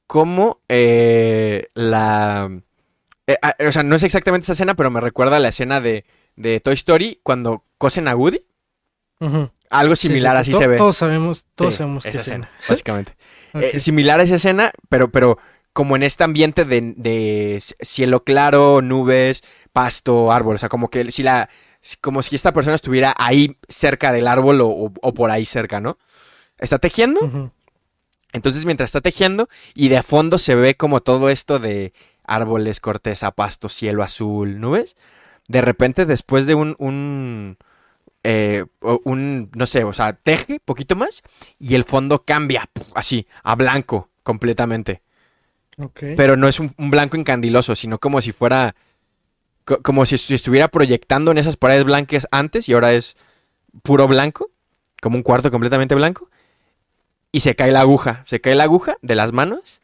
como 0.07 0.61
eh, 0.69 1.69
la... 1.75 2.51
eh, 3.27 3.37
ah, 3.43 3.55
o 3.67 3.73
sea, 3.73 3.83
no 3.83 3.97
es 3.97 4.03
exactamente 4.03 4.45
esa 4.45 4.53
escena, 4.53 4.75
pero 4.75 4.91
me 4.91 5.01
recuerda 5.01 5.37
a 5.37 5.41
la 5.41 5.49
escena 5.49 5.81
de, 5.81 6.05
de 6.37 6.61
Toy 6.61 6.75
Story 6.75 7.19
cuando 7.23 7.65
cosen 7.79 8.09
a 8.09 8.15
Woody. 8.17 8.45
Algo 9.71 9.97
similar 9.97 10.37
sí, 10.45 10.53
así 10.53 10.55
se 10.63 10.67
ve. 10.67 10.77
Todos 10.77 10.97
sabemos, 10.97 11.47
todos 11.55 11.73
Sí, 11.75 11.79
sabemos 11.79 12.05
esa 12.05 12.13
qué 12.13 12.19
escena, 12.19 12.51
escena. 12.59 12.69
básicamente. 12.69 13.17
Eh, 13.55 13.79
similar 13.79 14.21
a 14.21 14.25
esa 14.25 14.35
escena, 14.37 14.71
pero, 14.89 15.11
pero 15.11 15.39
como 15.73 15.97
en 15.97 16.03
este 16.03 16.23
ambiente 16.25 16.65
de, 16.65 16.93
de 16.97 17.63
cielo 17.81 18.23
claro, 18.25 18.83
nubes, 18.83 19.43
pasto, 19.73 20.31
árbol. 20.31 20.57
O 20.57 20.59
sea, 20.59 20.69
como 20.69 20.91
que 20.91 21.11
si 21.11 21.23
la. 21.23 21.49
Como 22.01 22.23
si 22.23 22.35
esta 22.37 22.53
persona 22.53 22.77
estuviera 22.77 23.15
ahí 23.19 23.59
cerca 23.69 24.11
del 24.13 24.27
árbol 24.27 24.61
o, 24.63 24.69
o- 24.69 24.93
o 25.03 25.15
por 25.15 25.31
ahí 25.31 25.45
cerca, 25.45 25.81
¿no? 25.81 25.99
Está 26.59 26.79
tejiendo. 26.79 27.21
Ujú. 27.21 27.51
Entonces, 28.35 28.67
mientras 28.67 28.89
está 28.89 29.01
tejiendo, 29.01 29.49
y 29.75 29.89
de 29.89 30.03
fondo 30.03 30.37
se 30.39 30.55
ve 30.57 30.75
como 30.75 31.01
todo 31.01 31.31
esto 31.31 31.59
de 31.61 31.93
árboles, 32.25 32.81
corteza, 32.81 33.31
pasto, 33.31 33.69
cielo 33.71 34.03
azul, 34.03 34.61
nubes. 34.61 34.97
De 35.49 35.61
repente, 35.63 36.05
después 36.05 36.47
de 36.47 36.55
un, 36.57 36.75
un, 36.79 37.57
eh, 38.25 38.65
un, 39.05 39.51
no 39.55 39.67
sé, 39.67 39.85
o 39.85 39.93
sea, 39.93 40.15
teje 40.15 40.59
poquito 40.59 40.97
más, 40.97 41.23
y 41.61 41.77
el 41.77 41.85
fondo 41.85 42.25
cambia, 42.25 42.69
así, 42.95 43.27
a 43.45 43.55
blanco, 43.55 44.11
completamente. 44.25 45.03
Ok. 45.79 46.01
Pero 46.17 46.37
no 46.37 46.49
es 46.49 46.59
un, 46.59 46.75
un 46.77 46.91
blanco 46.91 47.17
encandiloso, 47.17 47.77
sino 47.77 47.99
como 48.01 48.21
si 48.21 48.33
fuera, 48.33 48.75
co- 49.65 49.81
como 49.83 50.07
si 50.07 50.17
estu- 50.17 50.35
estuviera 50.35 50.69
proyectando 50.69 51.31
en 51.31 51.39
esas 51.39 51.57
paredes 51.57 51.85
blancas 51.85 52.27
antes, 52.33 52.69
y 52.69 52.73
ahora 52.73 52.95
es 52.95 53.17
puro 53.83 54.09
blanco, 54.09 54.51
como 55.01 55.17
un 55.17 55.23
cuarto 55.23 55.51
completamente 55.53 55.95
blanco 55.95 56.31
y 57.35 57.41
se 57.41 57.57
cae 57.57 57.73
la 57.73 57.81
aguja, 57.81 58.23
se 58.27 58.41
cae 58.41 58.55
la 58.55 58.63
aguja 58.65 58.97
de 59.03 59.15
las 59.17 59.33
manos, 59.33 59.81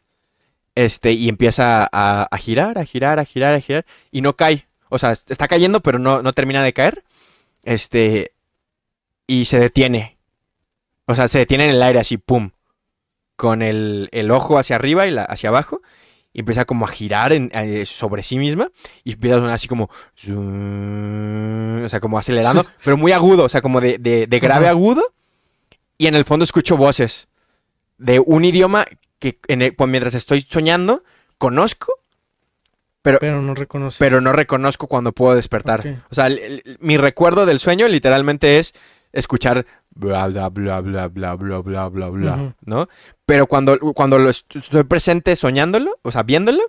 este, 0.75 1.11
y 1.11 1.27
empieza 1.27 1.83
a, 1.91 2.23
a 2.23 2.37
girar, 2.37 2.77
a 2.77 2.85
girar, 2.85 3.19
a 3.19 3.25
girar, 3.25 3.53
a 3.55 3.59
girar, 3.59 3.85
y 4.09 4.21
no 4.21 4.37
cae. 4.37 4.67
O 4.87 4.97
sea, 4.97 5.11
est- 5.11 5.29
está 5.29 5.47
cayendo, 5.49 5.81
pero 5.81 5.99
no, 5.99 6.21
no 6.21 6.31
termina 6.31 6.63
de 6.63 6.71
caer. 6.73 7.03
Este, 7.63 8.31
y 9.27 9.45
se 9.45 9.59
detiene. 9.59 10.17
O 11.07 11.15
sea, 11.15 11.27
se 11.27 11.39
detiene 11.39 11.65
en 11.65 11.71
el 11.71 11.83
aire 11.83 11.99
así, 11.99 12.17
pum. 12.17 12.51
Con 13.35 13.61
el, 13.61 14.07
el 14.13 14.31
ojo 14.31 14.57
hacia 14.57 14.77
arriba 14.77 15.05
y 15.07 15.11
la, 15.11 15.23
hacia 15.25 15.49
abajo. 15.49 15.81
Y 16.33 16.39
empieza 16.39 16.63
como 16.63 16.85
a 16.85 16.87
girar 16.89 17.33
en- 17.33 17.51
sobre 17.85 18.23
sí 18.23 18.37
misma. 18.37 18.69
Y 19.03 19.11
empieza 19.13 19.35
a 19.35 19.39
sonar 19.39 19.55
así 19.55 19.67
como... 19.67 19.89
O 21.85 21.89
sea, 21.89 21.99
como 21.99 22.17
acelerando. 22.17 22.65
pero 22.83 22.95
muy 22.97 23.11
agudo. 23.11 23.43
O 23.43 23.49
sea, 23.49 23.61
como 23.61 23.81
de, 23.81 23.97
de- 23.97 24.27
de 24.27 24.39
grave 24.39 24.67
agudo. 24.69 25.03
Y 25.97 26.07
en 26.07 26.15
el 26.15 26.25
fondo 26.25 26.43
escucho 26.43 26.77
voces. 26.77 27.27
De 28.01 28.19
un 28.19 28.43
idioma 28.45 28.85
que 29.19 29.39
en 29.47 29.61
el- 29.61 29.75
pues, 29.75 29.89
mientras 29.89 30.15
estoy 30.15 30.41
soñando 30.41 31.03
conozco. 31.37 31.93
Pero, 33.03 33.17
Pero 33.19 33.41
no 33.41 33.55
reconoces. 33.55 33.97
pero 33.99 34.21
no 34.21 34.31
reconozco 34.31 34.87
cuando 34.87 35.11
puedo 35.11 35.35
despertar. 35.35 36.03
O 36.11 36.15
sea, 36.15 36.27
el- 36.27 36.39
el- 36.39 36.77
mi 36.81 36.97
recuerdo 36.97 37.45
del 37.45 37.59
sueño 37.59 37.87
literalmente 37.87 38.59
es 38.59 38.73
escuchar 39.11 39.65
bla 39.93 40.27
bla 40.27 40.49
bla 40.49 40.81
bla 40.81 41.07
bla 41.07 41.35
bla 41.35 41.59
bla 41.59 41.87
bla 41.89 42.09
bla. 42.09 42.55
¿no? 42.63 42.87
Pero 43.25 43.47
cuando, 43.47 43.79
cuando 43.93 44.19
lo 44.19 44.29
estoy 44.29 44.83
presente 44.83 45.35
soñándolo, 45.35 45.97
o 46.03 46.11
sea, 46.11 46.23
viéndolo, 46.23 46.61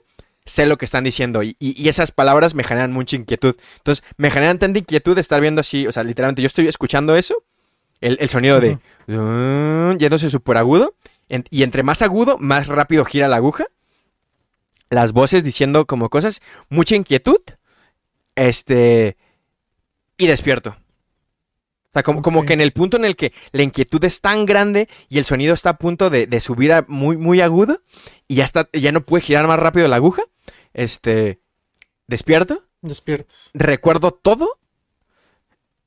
sé 0.47 0.67
lo 0.67 0.77
que 0.79 0.87
están 0.87 1.05
diciendo 1.05 1.43
y, 1.43 1.55
y- 1.61 1.81
y 1.81 1.89
esas 1.89 2.11
palabras 2.13 2.55
me 2.55 2.65
generan 2.65 2.93
mucha 2.93 3.15
inquietud. 3.17 3.55
Entonces, 3.77 4.03
me 4.17 4.31
generan 4.31 4.59
tanta 4.59 4.79
inquietud 4.79 5.15
de 5.15 5.21
estar 5.21 5.41
viendo 5.41 5.61
así, 5.61 5.87
o 5.87 5.93
sea, 5.93 6.03
literalmente 6.03 6.43
yo 6.43 6.47
estoy 6.47 6.67
escuchando 6.67 7.15
eso, 7.15 7.37
el, 8.01 8.17
el 8.21 8.29
sonido 8.29 8.59
de 8.59 8.79
uh, 9.17 9.97
yéndose 9.99 10.31
súper 10.31 10.57
agudo, 10.57 10.95
en- 11.33 11.45
y 11.51 11.63
entre 11.65 11.83
más 11.83 12.03
agudo, 12.03 12.39
más 12.39 12.69
rápido 12.69 13.05
gira 13.05 13.27
la 13.29 13.37
aguja. 13.37 13.65
Las 14.91 15.13
voces 15.13 15.43
diciendo 15.43 15.87
como 15.87 16.11
cosas, 16.11 16.41
mucha 16.69 16.95
inquietud, 16.95 17.41
este, 18.37 19.17
y 20.19 20.27
despierto. 20.27 20.71
O 20.71 21.93
sea, 21.93 22.03
como, 22.03 22.23
como 22.23 22.45
que 22.45 22.53
en 22.55 22.61
el 22.61 22.73
punto 22.73 22.97
en 22.97 23.05
el 23.05 23.17
que 23.17 23.33
la 23.53 23.63
inquietud 23.63 24.03
es 24.05 24.21
tan 24.21 24.47
grande 24.47 24.89
y 25.11 25.19
el 25.19 25.25
sonido 25.27 25.53
está 25.55 25.71
a 25.71 25.79
punto 25.79 26.09
de, 26.11 26.27
de 26.27 26.41
subir 26.41 26.73
a 26.73 26.85
muy, 26.89 27.17
muy 27.19 27.41
agudo 27.43 27.83
y 28.29 28.37
ya 28.37 28.45
está, 28.45 28.69
ya 28.73 28.93
no 28.93 29.03
puede 29.05 29.23
girar 29.25 29.47
más 29.47 29.59
rápido 29.59 29.89
la 29.89 29.97
aguja, 29.97 30.23
este, 30.73 31.41
despierto, 32.07 32.65
Despiertas. 32.81 33.51
recuerdo 33.55 34.11
todo, 34.13 34.59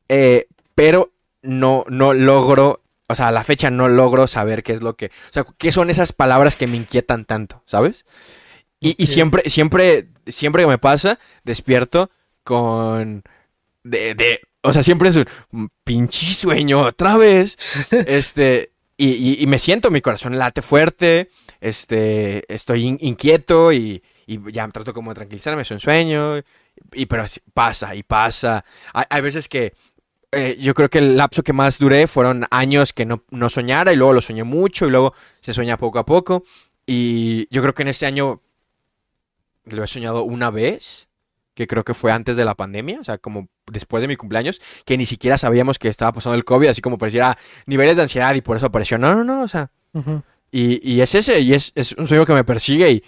eh, 0.09 0.47
pero 0.75 1.11
no, 1.41 1.85
no 1.89 2.13
logro 2.13 2.81
o 3.07 3.15
sea, 3.15 3.27
a 3.29 3.31
la 3.31 3.43
fecha 3.43 3.69
no 3.69 3.87
logro 3.87 4.27
saber 4.27 4.63
qué 4.63 4.73
es 4.73 4.81
lo 4.81 4.95
que, 4.95 5.07
o 5.07 5.31
sea, 5.33 5.45
qué 5.57 5.71
son 5.71 5.89
esas 5.89 6.11
palabras 6.13 6.55
que 6.55 6.67
me 6.67 6.77
inquietan 6.77 7.25
tanto, 7.25 7.61
¿sabes? 7.65 8.05
Y, 8.79 8.95
y 9.01 9.07
siempre, 9.07 9.49
siempre, 9.49 10.07
siempre 10.27 10.63
que 10.63 10.67
me 10.67 10.77
pasa, 10.77 11.19
despierto 11.43 12.09
con, 12.43 13.23
de, 13.83 14.15
de, 14.15 14.41
o 14.61 14.73
sea, 14.73 14.83
siempre 14.83 15.09
es 15.09 15.17
un 15.51 15.69
pinche 15.83 16.33
sueño 16.33 16.81
otra 16.81 17.17
vez, 17.17 17.57
este, 17.91 18.71
y, 18.97 19.09
y- 19.11 19.37
y 19.43 19.47
me 19.47 19.59
siento, 19.59 19.91
mi 19.91 20.01
corazón 20.01 20.37
late 20.37 20.61
fuerte, 20.61 21.29
este, 21.61 22.43
estoy 22.53 22.83
in- 22.85 22.97
inquieto 23.01 23.71
y, 23.73 24.03
y 24.27 24.51
ya 24.51 24.67
trato 24.69 24.93
como 24.93 25.11
de 25.11 25.15
tranquilizarme, 25.15 25.61
es 25.63 25.71
un 25.71 25.79
sueño, 25.79 26.37
y 26.93 27.05
pero 27.05 27.25
pasa 27.53 27.95
y 27.95 28.03
pasa. 28.03 28.65
Hay, 28.93 29.05
hay 29.09 29.21
veces 29.21 29.47
que 29.47 29.73
eh, 30.35 30.57
yo 30.59 30.73
creo 30.73 30.89
que 30.89 30.99
el 30.99 31.17
lapso 31.17 31.41
que 31.43 31.53
más 31.53 31.79
duré 31.79 32.07
fueron 32.07 32.45
años 32.51 32.93
que 32.93 33.05
no, 33.05 33.23
no 33.31 33.49
soñara 33.49 33.93
y 33.93 33.95
luego 33.95 34.13
lo 34.13 34.21
soñé 34.21 34.43
mucho 34.43 34.85
y 34.87 34.91
luego 34.91 35.13
se 35.39 35.53
sueña 35.53 35.77
poco 35.77 35.97
a 35.99 36.05
poco. 36.05 36.43
Y 36.85 37.47
yo 37.53 37.61
creo 37.61 37.73
que 37.73 37.81
en 37.83 37.87
este 37.87 38.05
año 38.05 38.41
lo 39.65 39.83
he 39.83 39.87
soñado 39.87 40.23
una 40.23 40.51
vez, 40.51 41.07
que 41.55 41.67
creo 41.67 41.83
que 41.83 41.93
fue 41.93 42.11
antes 42.11 42.35
de 42.35 42.45
la 42.45 42.55
pandemia, 42.55 42.99
o 42.99 43.03
sea, 43.03 43.17
como 43.17 43.47
después 43.71 44.01
de 44.01 44.07
mi 44.07 44.15
cumpleaños, 44.15 44.61
que 44.85 44.97
ni 44.97 45.05
siquiera 45.05 45.37
sabíamos 45.37 45.79
que 45.79 45.87
estaba 45.87 46.11
pasando 46.11 46.35
el 46.35 46.43
COVID, 46.45 46.67
así 46.67 46.81
como 46.81 46.97
pareciera 46.97 47.37
niveles 47.65 47.95
de 47.95 48.03
ansiedad 48.03 48.35
y 48.35 48.41
por 48.41 48.57
eso 48.57 48.67
apareció. 48.67 48.97
No, 48.97 49.15
no, 49.15 49.23
no, 49.23 49.41
o 49.43 49.47
sea, 49.47 49.71
Ujú. 49.93 50.21
y, 50.51 50.87
y 50.87 51.01
es 51.01 51.15
ese, 51.15 51.39
y 51.39 51.53
es, 51.53 51.71
es 51.75 51.93
un 51.93 52.05
sueño 52.07 52.25
que 52.25 52.33
me 52.33 52.43
persigue. 52.43 52.91
Y, 52.91 53.03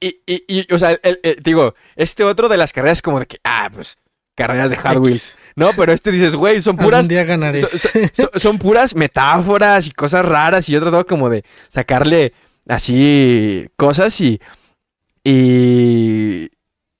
y, 0.00 0.20
y, 0.26 0.44
y, 0.48 0.74
o 0.74 0.78
sea, 0.78 0.90
el- 1.02 1.20
el- 1.22 1.36
digo, 1.42 1.74
este 1.96 2.24
otro 2.24 2.48
de 2.48 2.56
las 2.58 2.72
carreras 2.72 3.00
como 3.00 3.20
de 3.20 3.26
que, 3.26 3.38
ah, 3.44 3.70
pues, 3.72 3.96
carreras 4.34 4.70
de 4.70 4.76
Hot 4.76 4.98
Wheels. 4.98 5.38
No, 5.56 5.70
pero 5.76 5.92
este 5.92 6.10
dices, 6.10 6.34
güey, 6.34 6.60
son 6.62 6.76
puras. 6.76 7.00
Algún 7.00 7.08
día 7.08 7.24
ganaré. 7.24 7.60
Son, 7.60 7.70
son- 7.78 8.10
son- 8.14 8.40
son 8.40 8.58
puras 8.58 8.94
metáforas 8.94 9.86
y 9.86 9.90
cosas 9.92 10.24
raras. 10.26 10.68
Y 10.68 10.76
otro 10.76 10.90
todo 10.90 11.06
como 11.06 11.30
de 11.30 11.44
sacarle 11.68 12.32
así 12.68 13.68
cosas 13.76 14.20
y. 14.20 14.40
Y. 15.22 16.50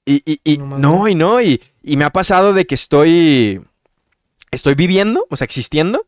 Y, 0.07 0.22
y- 0.26 0.41
y- 0.45 0.59
No 0.59 1.09
y 1.09 1.14
no, 1.14 1.41
y, 1.41 1.62
y 1.82 1.97
me 1.97 2.05
ha 2.05 2.11
pasado 2.11 2.53
de 2.53 2.66
que 2.66 2.74
estoy. 2.74 3.61
Estoy 4.51 4.74
viviendo, 4.74 5.26
o 5.30 5.37
sea, 5.37 5.47
existiendo, 5.47 6.07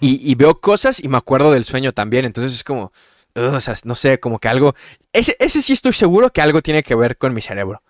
y, 0.00 0.20
y 0.30 0.34
veo 0.34 0.60
cosas 0.60 1.00
y 1.02 1.08
me 1.08 1.16
acuerdo 1.16 1.52
del 1.52 1.64
sueño 1.64 1.92
también. 1.92 2.26
Entonces 2.26 2.52
es 2.54 2.62
como, 2.64 2.92
o 3.34 3.60
sea, 3.60 3.74
no 3.84 3.94
sé, 3.94 4.20
como 4.20 4.38
que 4.38 4.48
algo. 4.48 4.74
Ese, 5.12 5.36
ese 5.38 5.62
sí 5.62 5.72
estoy 5.72 5.92
seguro 5.94 6.30
que 6.32 6.42
algo 6.42 6.60
tiene 6.62 6.82
que 6.82 6.94
ver 6.94 7.16
con 7.16 7.32
mi 7.32 7.40
cerebro. 7.40 7.82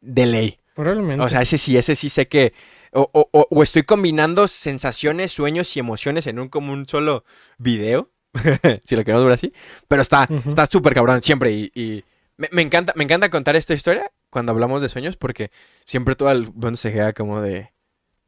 De 0.00 0.26
ley. 0.26 0.58
Probablemente. 0.74 1.22
O 1.24 1.28
sea, 1.28 1.42
ese 1.42 1.58
sí, 1.58 1.76
ese 1.76 1.96
sí 1.96 2.08
sé 2.08 2.28
que. 2.28 2.52
O, 2.92 3.08
o- 3.12 3.48
o- 3.50 3.62
estoy 3.62 3.82
combinando 3.84 4.48
sensaciones, 4.48 5.32
sueños 5.32 5.76
y 5.76 5.80
emociones 5.80 6.26
en 6.26 6.38
un 6.38 6.48
como 6.48 6.72
un 6.72 6.86
solo 6.88 7.24
video. 7.58 8.10
si 8.84 8.96
lo 8.96 9.04
queremos 9.04 9.24
ver 9.24 9.34
así. 9.34 9.52
Pero 9.88 10.02
está 10.02 10.28
está 10.46 10.66
súper 10.66 10.94
cabrón 10.94 11.22
siempre. 11.22 11.52
Y, 11.52 11.70
y 11.74 12.04
me, 12.36 12.48
me 12.52 12.62
encanta, 12.62 12.92
me 12.96 13.04
encanta 13.04 13.28
contar 13.30 13.56
esta 13.56 13.74
historia 13.74 14.10
cuando 14.30 14.52
hablamos 14.52 14.82
de 14.82 14.88
sueños. 14.88 15.16
Porque 15.16 15.50
siempre 15.84 16.14
todo 16.16 16.30
el 16.30 16.44
mundo 16.52 16.76
se 16.76 16.92
queda 16.92 17.12
como 17.12 17.40
de. 17.40 17.70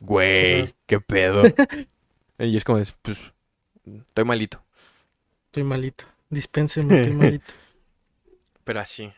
Güey, 0.01 0.75
qué 0.87 1.01
pedo. 1.01 1.43
y 2.39 2.57
es 2.57 2.65
como 2.65 2.79
de, 2.79 2.87
pues. 3.03 3.19
Estoy 3.87 4.25
malito. 4.25 4.63
Estoy 5.47 5.63
malito. 5.65 6.05
Dispénseme, 6.31 7.01
estoy 7.01 7.15
malito. 7.17 7.53
Pero 8.65 8.81
así. 8.81 9.13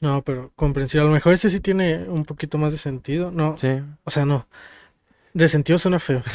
No, 0.00 0.22
pero 0.22 0.52
comprensible. 0.54 1.02
A 1.02 1.06
lo 1.08 1.12
mejor 1.12 1.32
este 1.32 1.50
sí 1.50 1.60
tiene 1.60 2.04
un 2.08 2.24
poquito 2.24 2.56
más 2.58 2.72
de 2.72 2.78
sentido. 2.78 3.30
No, 3.32 3.56
Sí. 3.58 3.68
o 4.04 4.10
sea, 4.10 4.24
no. 4.24 4.46
De 5.34 5.48
sentido 5.48 5.78
suena 5.78 5.98
feo. 5.98 6.22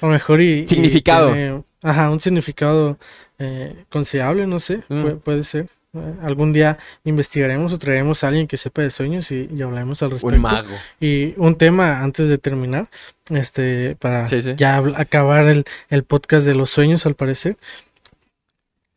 A 0.00 0.06
lo 0.06 0.08
mejor 0.08 0.40
y... 0.40 0.60
y 0.60 0.66
Significado. 0.68 1.32
tiene, 1.32 1.62
ajá, 1.82 2.10
un 2.10 2.20
significado 2.20 2.98
eh, 3.38 3.84
considerable, 3.90 4.46
no 4.46 4.58
sé. 4.60 4.82
Mm. 4.88 5.02
Puede, 5.02 5.14
puede 5.16 5.44
ser. 5.44 5.66
Eh, 5.92 6.14
algún 6.22 6.52
día 6.52 6.78
investigaremos 7.04 7.72
o 7.72 7.78
traeremos 7.78 8.22
a 8.22 8.28
alguien 8.28 8.46
que 8.46 8.56
sepa 8.56 8.82
de 8.82 8.90
sueños 8.90 9.30
y, 9.32 9.48
y 9.52 9.60
hablaremos 9.62 10.02
al 10.04 10.12
respecto. 10.12 10.36
Un 10.36 10.42
mago. 10.42 10.68
Y 11.00 11.34
un 11.36 11.56
tema 11.56 12.00
antes 12.00 12.28
de 12.28 12.38
terminar, 12.38 12.88
este, 13.28 13.96
para 13.96 14.26
Sí, 14.28 14.40
sí. 14.40 14.54
ya 14.56 14.76
acabar 14.96 15.48
el, 15.48 15.64
el 15.88 16.04
podcast 16.04 16.46
de 16.46 16.54
los 16.54 16.70
sueños, 16.70 17.06
al 17.06 17.16
parecer. 17.16 17.56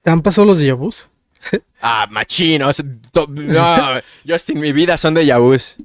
¿Te 0.04 0.12
han 0.12 0.22
pasado 0.22 0.46
los 0.46 0.62
déjà? 0.62 1.08
Ah, 1.82 2.08
machino. 2.10 2.70
o 2.70 2.74
sea, 2.74 2.86
to- 3.12 3.28
No, 3.30 4.02
Justin, 4.28 4.60
mi 4.60 4.72
vida 4.72 4.98
son 4.98 5.14
de 5.14 5.34
vus. 5.38 5.76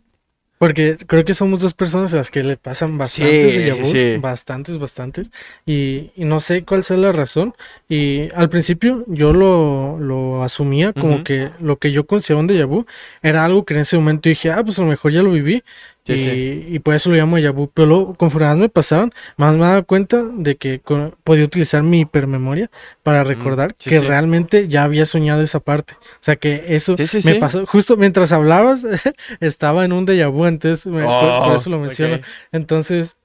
Porque 0.59 0.97
creo 1.07 1.25
que 1.25 1.35
somos 1.35 1.61
dos 1.61 1.73
personas 1.73 2.13
a 2.15 2.17
las 2.17 2.33
que 2.33 2.43
le 2.43 2.57
pasan 2.57 2.99
bastantes 2.99 3.55
Sí, 3.55 3.71
vus, 3.81 3.91
sí. 3.93 4.17
bastantes, 4.17 4.77
bastantes. 4.79 5.31
Y, 5.65 6.11
y 6.17 6.25
no 6.25 6.41
sé 6.41 6.65
cuál 6.65 6.83
sea 6.83 6.97
la 6.97 7.13
razón. 7.13 7.55
Y 7.89 8.29
al 8.35 8.49
principio 8.49 9.05
yo 9.07 9.33
lo, 9.33 9.99
lo 10.01 10.43
asumía 10.43 10.93
como 10.93 11.23
que 11.23 11.51
lo 11.61 11.77
que 11.79 11.93
yo 11.93 12.07
consideraba 12.07 12.41
un 12.43 12.49
déjà 12.49 12.67
vu 12.67 12.87
era 13.23 13.45
algo 13.45 13.65
que 13.65 13.75
en 13.75 13.81
ese 13.81 13.97
momento 13.97 14.29
dije, 14.29 14.51
ah, 14.51 14.65
pues 14.65 14.79
a 14.81 14.83
lo 14.83 14.89
mejor 14.89 15.13
ya 15.13 15.23
lo 15.23 15.31
viví. 15.31 15.63
Sí, 16.09 16.21
y, 16.21 16.25
sí. 16.25 16.67
y 16.75 16.79
por 16.81 16.95
eso 16.95 17.11
lo 17.11 17.17
llamo 17.17 17.37
vu. 17.51 17.71
Pero 17.73 17.87
luego, 17.87 18.15
conforme 18.15 18.49
más 18.49 18.57
me 18.57 18.69
pasaban, 18.69 19.13
más 19.37 19.55
me 19.57 19.65
daba 19.65 19.83
cuenta 19.83 20.23
de 20.25 20.57
que 20.57 20.81
con- 20.81 21.15
podía 21.23 21.45
utilizar 21.45 21.83
mi 21.83 22.01
hipermemoria 22.01 22.71
para 23.03 23.25
recordar 23.25 23.71
Mm, 23.71 23.75
sí, 23.79 23.91
que 23.91 24.01
realmente 24.01 24.69
ya 24.69 24.85
había 24.85 25.05
soñado 25.07 25.43
esa 25.43 25.61
parte. 25.61 25.95
O 26.01 26.23
sea 26.23 26.37
que 26.37 26.65
eso 26.75 26.97
me 27.25 27.35
pasó 27.37 27.67
justo 27.67 27.97
mientras 27.97 28.33
hablabas, 28.33 28.83
estaba 29.41 29.85
en 29.85 29.93
un 29.93 30.07
déjà 30.07 30.31
vu, 30.31 30.47
entonces 30.47 30.87
me- 30.87 31.03
por, 31.05 31.11
por 31.43 31.49
Oh, 31.53 31.55
eso 31.57 31.69
lo 31.71 31.79
menciono. 31.79 32.21
Entonces, 32.53 33.17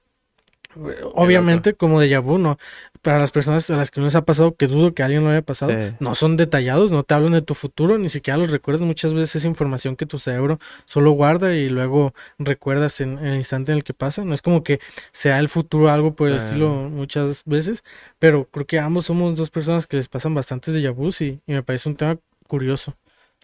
obviamente 1.14 1.74
como 1.74 2.00
déjà 2.02 2.20
vu, 2.20 2.38
no. 2.38 2.58
Para 3.02 3.18
las 3.18 3.30
personas 3.30 3.68
a 3.70 3.76
las 3.76 3.90
que 3.90 4.00
no 4.00 4.06
les 4.06 4.14
ha 4.14 4.24
pasado, 4.24 4.54
que 4.56 4.66
dudo 4.66 4.94
que 4.94 5.02
a 5.02 5.06
alguien 5.06 5.24
lo 5.24 5.30
haya 5.30 5.42
pasado, 5.42 5.72
Sí. 5.72 5.94
no 6.00 6.14
son 6.14 6.36
detallados, 6.36 6.90
no 6.90 7.02
te 7.02 7.12
hablan 7.14 7.32
de 7.32 7.42
tu 7.42 7.54
futuro, 7.54 7.98
ni 7.98 8.08
siquiera 8.08 8.38
los 8.38 8.50
recuerdas. 8.50 8.80
Muchas 8.82 9.12
veces 9.12 9.36
es 9.36 9.44
información 9.44 9.94
que 9.96 10.06
tu 10.06 10.18
cerebro 10.18 10.58
solo 10.86 11.10
guarda 11.12 11.54
y 11.54 11.68
luego 11.68 12.14
recuerdas 12.38 13.00
en, 13.00 13.18
en 13.18 13.26
el 13.26 13.36
instante 13.36 13.72
en 13.72 13.78
el 13.78 13.84
que 13.84 13.92
pasa. 13.94 14.24
No 14.24 14.32
es 14.34 14.40
como 14.42 14.64
que 14.64 14.80
sea 15.12 15.38
el 15.38 15.48
futuro 15.48 15.90
algo 15.90 16.14
por 16.14 16.28
el 16.28 16.34
Ah. 16.34 16.38
estilo 16.38 16.68
muchas 16.90 17.42
veces, 17.44 17.84
pero 18.18 18.46
creo 18.50 18.66
que 18.66 18.78
ambos 18.78 19.04
somos 19.06 19.36
dos 19.36 19.50
personas 19.50 19.86
que 19.86 19.96
les 19.98 20.08
pasan 20.08 20.34
bastantes 20.34 20.74
déjà 20.74 20.90
vus 20.94 21.20
y, 21.20 21.40
y 21.46 21.52
me 21.52 21.62
parece 21.62 21.88
un 21.90 21.96
tema 21.96 22.16
curioso. 22.48 22.94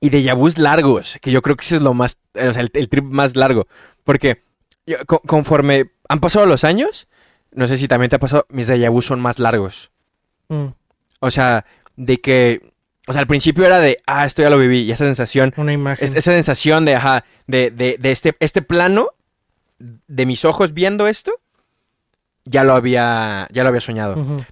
Y 0.01 0.09
de 0.09 0.33
vus 0.33 0.57
largos, 0.57 1.19
que 1.21 1.31
yo 1.31 1.43
creo 1.43 1.57
que 1.57 1.65
ese 1.67 1.77
es 1.77 1.83
lo 1.83 1.93
más, 1.93 2.17
eh, 2.33 2.49
o 2.49 2.53
sea, 2.55 2.63
el, 2.63 2.71
el 2.73 2.89
trip 2.89 3.05
más 3.05 3.37
largo. 3.37 3.67
Porque 4.05 4.43
yo- 4.87 4.97
co- 5.07 5.21
conforme 5.21 5.91
han 6.09 6.21
pasado 6.21 6.47
los 6.47 6.65
años, 6.65 7.07
no 7.53 7.67
sé 7.69 7.77
si 7.77 7.89
también 7.89 8.11
te 8.11 8.17
ha 8.17 8.19
pasado, 8.21 8.47
mis 8.51 8.69
déjà 8.69 8.91
vus 8.91 9.07
son 9.07 9.21
más 9.21 9.39
largos. 9.39 9.91
Mm, 10.49 10.67
O 11.21 11.31
sea, 11.31 11.65
de 11.97 12.21
que, 12.21 12.73
o 13.07 13.13
sea, 13.13 13.21
al 13.21 13.27
principio 13.27 13.65
era 13.67 13.79
de, 13.81 13.99
ah, 14.07 14.25
esto 14.27 14.43
ya 14.43 14.51
lo 14.51 14.57
viví, 14.59 14.83
y 14.83 14.93
esa 14.93 15.05
sensación, 15.05 15.53
una 15.57 15.73
imagen. 15.73 16.05
es- 16.09 16.15
esa 16.15 16.33
sensación 16.33 16.85
de, 16.85 16.95
ajá, 16.97 17.25
de, 17.47 17.71
de, 17.71 17.97
de 17.99 18.11
este, 18.11 18.35
este 18.41 18.63
plano 18.63 19.11
de 19.79 20.27
mis 20.27 20.45
ojos 20.45 20.73
viendo 20.75 21.07
esto, 21.09 21.33
ya 22.45 22.65
lo 22.65 22.75
había, 22.75 23.49
ya 23.53 23.63
lo 23.63 23.69
había 23.69 23.81
soñado. 23.81 24.15
Ujú. 24.21 24.45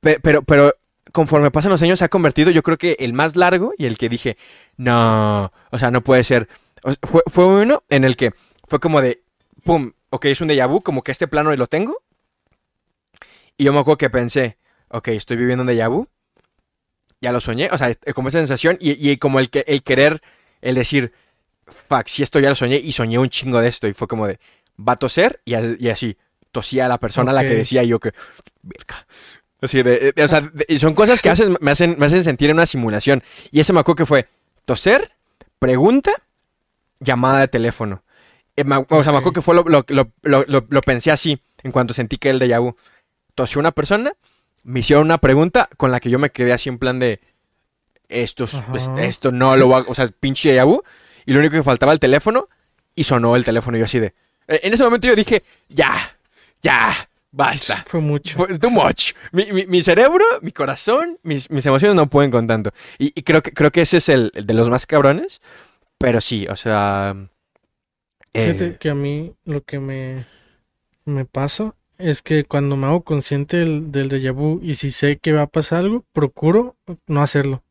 Pe- 0.00 0.20
Pero, 0.20 0.42
pero 0.42 0.74
conforme 1.12 1.50
pasan 1.50 1.70
los 1.70 1.82
años 1.82 1.98
se 1.98 2.04
ha 2.04 2.08
convertido, 2.08 2.50
yo 2.50 2.62
creo 2.62 2.78
que 2.78 2.96
el 3.00 3.12
más 3.12 3.36
largo 3.36 3.72
y 3.78 3.86
el 3.86 3.98
que 3.98 4.08
dije, 4.08 4.36
no, 4.76 5.52
o 5.70 5.78
sea, 5.78 5.90
no 5.90 6.00
puede 6.02 6.24
ser. 6.24 6.48
O- 6.82 6.94
fue, 7.06 7.22
fue 7.30 7.46
uno 7.46 7.82
en 7.88 8.04
el 8.04 8.16
que 8.16 8.32
fue 8.68 8.80
como 8.80 9.00
de, 9.02 9.22
pum, 9.64 9.92
ok, 10.10 10.24
es 10.26 10.40
un 10.40 10.48
déjà 10.48 10.68
vu, 10.68 10.80
como 10.82 11.02
que 11.02 11.12
este 11.12 11.28
plano 11.28 11.54
lo 11.54 11.66
tengo. 11.66 12.01
Y 13.56 13.64
yo 13.64 13.72
me 13.72 13.78
acuerdo 13.80 13.98
que 13.98 14.10
pensé, 14.10 14.58
ok, 14.88 15.08
estoy 15.08 15.36
viviendo 15.36 15.62
un 15.62 15.68
déjà 15.68 15.88
vu. 15.90 16.08
Ya 17.20 17.30
lo 17.32 17.40
soñé, 17.40 17.68
o 17.70 17.78
sea, 17.78 17.90
eh, 17.90 18.12
como 18.14 18.28
esa 18.28 18.38
sensación 18.38 18.76
y, 18.80 19.10
y 19.10 19.16
como 19.16 19.38
el, 19.38 19.48
que, 19.48 19.64
el 19.68 19.82
querer, 19.84 20.22
el 20.60 20.74
decir, 20.74 21.12
fuck, 21.88 22.06
si 22.08 22.22
esto 22.24 22.40
ya 22.40 22.48
lo 22.48 22.56
soñé 22.56 22.76
y 22.78 22.92
soñé 22.92 23.18
un 23.18 23.28
chingo 23.28 23.60
de 23.60 23.68
esto. 23.68 23.86
Y 23.86 23.92
fue 23.94 24.08
como 24.08 24.26
de, 24.26 24.40
va 24.76 24.94
a 24.94 24.96
toser 24.96 25.40
y, 25.44 25.54
así, 25.88 26.16
tosía 26.50 26.86
a 26.86 26.88
la 26.88 26.98
persona 26.98 27.30
a 27.30 27.34
la 27.34 27.42
que 27.42 27.54
decía 27.58 27.84
yo 27.84 28.00
que, 28.00 28.12
verga. 28.62 29.06
Así 29.60 29.80
de, 29.84 30.12
de- 30.12 30.24
o 30.24 30.28
sea, 30.28 30.40
de- 30.40 30.66
y 30.68 30.80
son 30.80 30.94
cosas 30.94 31.22
que 31.22 31.30
hacen, 31.30 31.56
me, 31.60 31.70
hacen, 31.70 31.94
me 31.96 32.06
hacen 32.06 32.24
sentir 32.24 32.50
en 32.50 32.56
una 32.56 32.66
simulación. 32.66 33.22
Y 33.52 33.60
ese 33.60 33.72
me 33.72 33.78
acuerdo 33.78 33.96
que 33.96 34.06
fue 34.06 34.26
toser, 34.64 35.12
pregunta, 35.60 36.10
llamada 36.98 37.38
de 37.40 37.48
teléfono. 37.48 38.02
Eh, 38.56 38.64
me- 38.64 38.78
o 38.88 39.02
sea, 39.04 39.12
me 39.12 39.18
acuerdo 39.18 39.32
que 39.34 39.42
fue 39.42 39.54
lo, 39.54 39.64
lo, 39.64 39.84
lo, 40.68 40.80
pensé 40.80 41.12
así, 41.12 41.40
en 41.62 41.70
cuanto 41.70 41.94
sentí 41.94 42.18
que 42.18 42.30
el 42.30 42.40
déjà 42.40 42.60
vu. 42.60 42.74
Tosió 43.34 43.60
una 43.60 43.72
persona, 43.72 44.12
me 44.62 44.80
hicieron 44.80 45.04
una 45.06 45.18
pregunta 45.18 45.68
con 45.76 45.90
la 45.90 46.00
que 46.00 46.10
yo 46.10 46.18
me 46.18 46.30
quedé 46.30 46.52
así 46.52 46.68
en 46.68 46.78
plan 46.78 46.98
de, 46.98 47.20
esto, 48.08 48.44
es- 48.44 48.54
Ajá. 48.54 48.72
es- 48.76 48.90
esto 48.98 49.32
no 49.32 49.56
lo 49.56 49.68
va, 49.68 49.84
o 49.86 49.94
sea, 49.94 50.06
pinche 50.08 50.54
déjà 50.54 50.64
vu. 50.66 50.82
Y 51.24 51.32
lo 51.32 51.38
único 51.40 51.52
que 51.54 51.62
faltaba 51.62 51.92
el 51.92 51.98
teléfono, 52.00 52.48
y 52.94 53.04
sonó 53.04 53.36
el 53.36 53.44
teléfono 53.44 53.76
y 53.76 53.80
yo 53.80 53.86
así 53.86 53.98
de... 53.98 54.14
eh, 54.48 54.60
En 54.64 54.74
ese 54.74 54.84
momento 54.84 55.06
yo 55.08 55.14
dije, 55.16 55.42
ya, 55.68 56.16
ya, 56.62 57.08
basta. 57.30 57.84
Fue 57.88 58.00
mucho. 58.00 58.36
Fue 58.36 58.58
Too 58.58 58.70
much. 58.70 59.12
Mi, 59.32 59.46
mi- 59.52 59.66
mi 59.66 59.82
cerebro, 59.82 60.24
mi 60.42 60.52
corazón, 60.52 61.18
mis, 61.22 61.48
mis 61.50 61.64
emociones 61.64 61.94
no 61.96 62.08
pueden 62.08 62.30
con 62.30 62.46
tanto. 62.46 62.70
Y, 62.98 63.12
y 63.18 63.22
creo 63.22 63.42
que 63.42 63.52
creo 63.52 63.70
que 63.70 63.80
ese 63.82 63.96
es 63.98 64.08
el, 64.10 64.30
el 64.34 64.46
de 64.46 64.54
los 64.54 64.68
más 64.68 64.84
cabrones. 64.86 65.40
Pero 65.96 66.20
sí, 66.20 66.46
o 66.48 66.56
sea. 66.56 67.14
eh, 68.34 68.46
Fíjate 68.52 68.76
que 68.78 68.90
a 68.90 68.94
mí 68.94 69.32
lo 69.44 69.62
que 69.62 69.78
me, 69.78 70.26
me 71.04 71.24
pasa 71.24 71.74
es 72.02 72.22
que 72.22 72.44
cuando 72.44 72.76
me 72.76 72.86
hago 72.86 73.02
consciente 73.02 73.58
del, 73.58 73.92
del 73.92 74.10
déjà 74.10 74.32
vu 74.32 74.60
y 74.62 74.74
si 74.74 74.90
sé 74.90 75.18
que 75.18 75.32
va 75.32 75.42
a 75.42 75.46
pasar 75.46 75.80
algo, 75.80 76.04
procuro 76.12 76.76
no 77.06 77.22
hacerlo. 77.22 77.62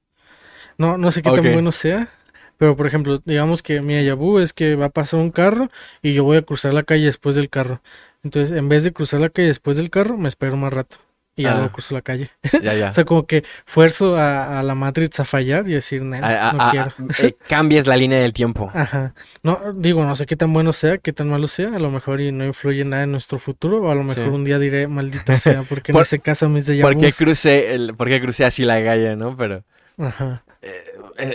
No, 0.77 0.97
no 0.97 1.11
sé 1.11 1.21
qué 1.21 1.31
tan 1.31 1.53
bueno 1.53 1.71
sea, 1.71 2.09
pero 2.57 2.75
por 2.75 2.87
ejemplo, 2.87 3.19
digamos 3.25 3.61
que 3.61 3.81
mi 3.81 3.93
déjà 3.93 4.15
vu 4.15 4.39
es 4.39 4.53
que 4.53 4.75
va 4.75 4.85
a 4.85 4.89
pasar 4.89 5.19
un 5.19 5.31
carro 5.31 5.69
y 6.01 6.13
yo 6.13 6.23
voy 6.23 6.37
a 6.37 6.41
cruzar 6.41 6.73
la 6.73 6.83
calle 6.83 7.05
después 7.05 7.35
del 7.35 7.49
carro. 7.49 7.81
Entonces, 8.23 8.57
en 8.57 8.69
vez 8.69 8.83
de 8.83 8.93
cruzar 8.93 9.19
la 9.19 9.29
calle 9.29 9.47
después 9.47 9.77
del 9.77 9.89
carro, 9.89 10.17
me 10.17 10.27
espero 10.27 10.55
más 10.57 10.73
rato 10.73 10.97
y 11.35 11.43
ya 11.43 11.51
Ah. 11.51 11.55
luego 11.55 11.71
cruzo 11.71 11.93
la 11.95 12.01
calle. 12.01 12.29
Ya, 12.61 12.73
ya. 12.73 12.89
O 12.91 12.93
sea, 12.93 13.05
como 13.05 13.25
que 13.25 13.43
fuerzo 13.65 14.17
a, 14.17 14.59
a 14.59 14.63
la 14.63 14.75
Matrix 14.75 15.19
a 15.21 15.25
fallar 15.25 15.67
y 15.69 15.73
decir, 15.73 16.01
"Nel, 16.01 16.23
A- 16.23 16.51
no 16.53 16.61
a- 16.63 16.71
quiero. 16.71 16.91
eh, 17.23 17.35
cambies 17.47 17.87
la 17.87 17.95
línea 17.97 18.19
del 18.19 18.33
tiempo. 18.33 18.69
Ajá. 18.73 19.13
No, 19.43 19.59
digo, 19.73 20.03
no 20.05 20.15
sé 20.15 20.25
qué 20.25 20.35
tan 20.35 20.51
bueno 20.53 20.73
sea, 20.73 20.97
qué 20.97 21.13
tan 21.13 21.29
malo 21.29 21.47
sea. 21.47 21.75
A 21.75 21.79
lo 21.79 21.89
mejor 21.89 22.19
y 22.21 22.31
no 22.31 22.45
influye 22.45 22.83
nada 22.85 23.03
en 23.03 23.11
nuestro 23.11 23.39
futuro. 23.39 23.81
O 23.81 23.91
a 23.91 23.95
lo 23.95 24.03
mejor 24.03 24.25
Sí. 24.25 24.29
un 24.29 24.43
día 24.45 24.59
diré, 24.59 24.87
maldita 24.87 25.35
sea, 25.35 25.63
porque 25.69 25.93
Por- 25.93 26.01
no 26.01 26.05
se 26.05 26.19
casa 26.19 26.47
mis 26.49 26.67
déjà 26.67 26.81
¿Por 26.81 26.97
qué 26.97 27.07
vus?". 27.07 27.17
crucé, 27.17 27.73
el, 27.73 27.95
por 27.95 28.07
qué 28.09 28.19
crucé 28.21 28.43
así 28.45 28.63
la 28.63 28.83
calle, 28.83 29.15
no? 29.15 29.35
Pero 29.37 29.63
Ajá. 29.97 30.43
eh, 30.61 30.83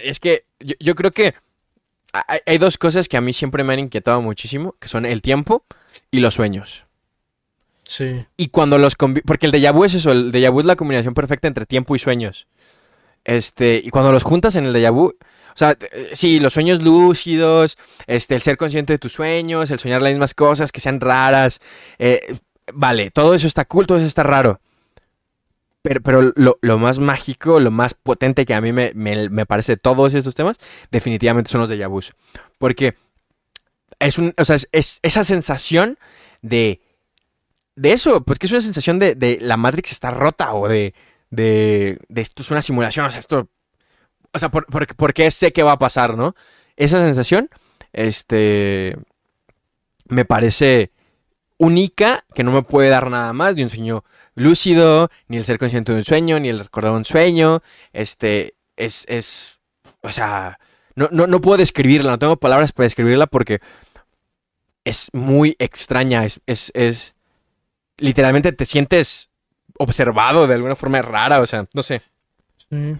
es 0.04 0.20
que 0.20 0.44
yo, 0.60 0.74
yo 0.78 0.94
creo 0.94 1.10
que 1.10 1.34
hay, 2.12 2.40
hay 2.46 2.58
dos 2.58 2.78
cosas 2.78 3.08
que 3.08 3.16
a 3.16 3.20
mí 3.20 3.32
siempre 3.32 3.62
me 3.64 3.72
han 3.74 3.78
inquietado 3.80 4.22
muchísimo, 4.22 4.74
que 4.80 4.88
son 4.88 5.04
el 5.04 5.20
tiempo 5.22 5.64
y 6.10 6.20
los 6.20 6.34
sueños. 6.34 6.84
Sí. 7.86 8.24
Y 8.36 8.48
cuando 8.48 8.78
los 8.78 8.96
porque 8.96 9.46
el 9.46 9.52
déjà 9.52 9.72
vu 9.72 9.84
es 9.84 9.94
eso, 9.94 10.10
el 10.10 10.32
déjà 10.32 10.50
vu 10.50 10.60
es 10.60 10.66
la 10.66 10.76
combinación 10.76 11.14
perfecta 11.14 11.46
entre 11.48 11.66
tiempo 11.66 11.94
y 11.94 11.98
sueños. 11.98 12.46
Este, 13.24 13.80
y 13.82 13.90
cuando 13.90 14.12
los 14.12 14.22
juntas 14.24 14.56
en 14.56 14.66
el 14.66 14.74
déjà 14.74 14.92
vu, 14.92 15.06
o 15.08 15.56
sea, 15.58 15.76
eh, 15.92 16.10
sí, 16.12 16.40
los 16.40 16.52
sueños 16.52 16.82
lúcidos, 16.82 17.78
este, 18.06 18.34
el 18.34 18.42
ser 18.42 18.56
consciente 18.56 18.92
de 18.92 18.98
tus 18.98 19.12
sueños, 19.12 19.70
el 19.70 19.78
soñar 19.78 20.02
las 20.02 20.12
mismas 20.12 20.34
cosas, 20.34 20.72
que 20.72 20.80
sean 20.80 21.00
raras, 21.00 21.60
eh, 21.98 22.36
vale, 22.72 23.10
todo 23.10 23.34
eso 23.34 23.46
está 23.46 23.64
cool, 23.64 23.86
todo 23.86 23.98
eso 23.98 24.06
está 24.06 24.22
raro. 24.24 24.60
Pero, 25.82 26.00
pero 26.02 26.32
lo, 26.34 26.58
lo 26.62 26.78
más 26.78 26.98
mágico, 26.98 27.60
lo 27.60 27.70
más 27.70 27.94
potente 27.94 28.44
que 28.44 28.54
a 28.54 28.60
mí 28.60 28.72
me, 28.72 28.92
me- 28.94 29.28
me 29.28 29.46
parece 29.46 29.72
de 29.72 29.76
todos 29.76 30.14
estos 30.14 30.34
temas, 30.34 30.56
definitivamente 30.90 31.50
son 31.50 31.60
los 31.60 31.70
déjà 31.70 31.88
vus. 31.88 32.12
Porque 32.58 32.96
es 34.00 34.18
un, 34.18 34.34
o 34.36 34.44
sea, 34.44 34.56
es 34.72 34.98
esa 35.02 35.24
sensación 35.24 35.98
de, 36.42 36.80
de 37.76 37.92
eso, 37.92 38.22
porque 38.24 38.46
es 38.46 38.52
una 38.52 38.60
sensación 38.62 38.98
de, 38.98 39.14
de 39.14 39.38
la 39.40 39.56
Matrix 39.56 39.92
está 39.92 40.10
rota 40.10 40.54
o 40.54 40.66
de, 40.68 40.94
de, 41.30 41.98
de 42.08 42.20
esto 42.20 42.42
es 42.42 42.50
una 42.50 42.62
simulación, 42.62 43.06
o 43.06 43.10
sea, 43.10 43.20
esto, 43.20 43.48
o 44.32 44.38
sea, 44.38 44.48
por, 44.50 44.66
por- 44.66 44.94
porque 44.96 45.30
sé 45.30 45.52
que 45.52 45.62
va 45.62 45.72
a 45.72 45.78
pasar, 45.78 46.16
¿no? 46.16 46.34
Esa 46.76 46.98
sensación, 47.04 47.48
este, 47.92 48.96
me 50.08 50.24
parece 50.24 50.90
única, 51.58 52.24
que 52.34 52.44
no 52.44 52.52
me 52.52 52.62
puede 52.62 52.88
dar 52.90 53.10
nada 53.10 53.32
más 53.32 53.54
de 53.56 53.62
un 53.62 53.70
sueño 53.70 54.04
lúcido, 54.34 55.10
ni 55.28 55.38
el 55.38 55.44
ser 55.44 55.58
consciente 55.58 55.92
de 55.92 55.98
un 55.98 56.04
sueño, 56.04 56.38
ni 56.38 56.48
el 56.50 56.58
recordar 56.58 56.92
un 56.92 57.04
sueño, 57.06 57.62
este, 57.92 58.54
es, 58.76 59.04
es, 59.08 59.58
o 60.02 60.12
sea, 60.12 60.58
no, 60.94 61.08
no, 61.12 61.26
no 61.26 61.40
puedo 61.40 61.56
describirla, 61.58 62.10
no 62.10 62.18
tengo 62.18 62.36
palabras 62.36 62.72
para 62.72 62.84
describirla 62.84 63.26
porque 63.26 63.60
es 64.84 65.08
muy 65.12 65.56
extraña, 65.58 66.24
es, 66.24 66.40
es, 66.46 66.70
es, 66.74 67.14
literalmente 67.98 68.52
te 68.52 68.64
sientes 68.66 69.30
observado 69.78 70.46
de 70.46 70.54
alguna 70.54 70.76
forma 70.76 71.02
rara, 71.02 71.40
o 71.40 71.46
sea, 71.46 71.66
no 71.74 71.82
sé. 71.82 72.02
sí. 72.70 72.96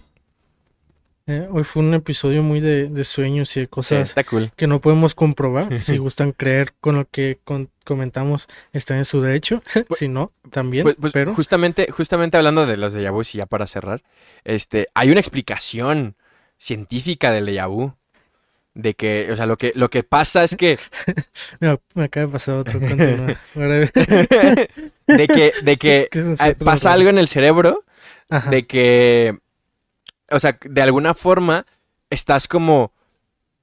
Eh, 1.29 1.49
hoy 1.51 1.65
fue 1.65 1.83
un 1.83 1.93
episodio 1.93 2.41
muy 2.45 2.61
de, 2.61 2.89
de 2.89 3.03
sueños 3.03 3.57
y 3.57 3.61
de 3.61 3.67
cosas 3.67 4.15
cool. 4.31 4.53
que 4.55 4.69
no 4.69 4.81
podemos 4.81 5.17
comprobar. 5.17 5.69
Si 5.83 5.97
gustan 5.99 6.31
creer 6.31 6.73
con 6.81 6.95
lo 6.95 7.07
que 7.09 7.41
con- 7.43 7.69
comentamos, 7.85 8.47
está 8.73 8.97
en 8.97 9.05
su 9.05 9.21
derecho. 9.21 9.61
si 9.91 10.07
no, 10.07 10.31
también. 10.53 10.85
Pues, 10.85 10.95
pues, 11.01 11.13
pero 11.13 11.35
justamente, 11.35 11.91
justamente 11.91 12.37
hablando 12.37 12.65
de 12.65 12.77
los 12.77 12.95
déjà 12.95 13.11
vus 13.11 13.35
y 13.35 13.39
ya 13.39 13.47
para 13.47 13.67
cerrar, 13.67 14.05
este, 14.45 14.87
hay 14.95 15.11
una 15.11 15.19
explicación 15.19 16.15
científica 16.59 17.33
del 17.33 17.47
déjà 17.47 17.67
vu. 17.69 17.93
De 18.79 18.93
que, 18.93 19.29
o 19.33 19.37
sea, 19.37 19.47
lo 19.47 19.57
que, 19.57 19.73
lo 19.75 19.89
que 19.89 20.03
pasa 20.03 20.45
es 20.45 20.55
que, 20.55 20.79
Mira, 21.61 21.81
me 21.95 22.05
acaba 22.05 22.27
de 22.27 22.33
pasar 22.33 22.57
otro. 22.57 22.79
Ahora- 23.55 23.91
de 25.07 25.29
que, 25.29 25.53
de 25.63 25.77
que 25.79 26.09
¿Qué 26.13 26.19
es 26.19 26.41
eh, 26.43 26.51
otro 26.51 26.65
pasa 26.67 26.93
algo 26.93 27.09
en 27.09 27.17
el 27.17 27.27
cerebro 27.27 27.85
Ajá. 28.29 28.51
de 28.51 28.67
que, 28.67 29.39
o 30.31 30.39
sea, 30.39 30.59
de 30.63 30.83
alguna 30.83 31.15
forma 31.15 31.65
estás 32.11 32.49
como, 32.49 32.93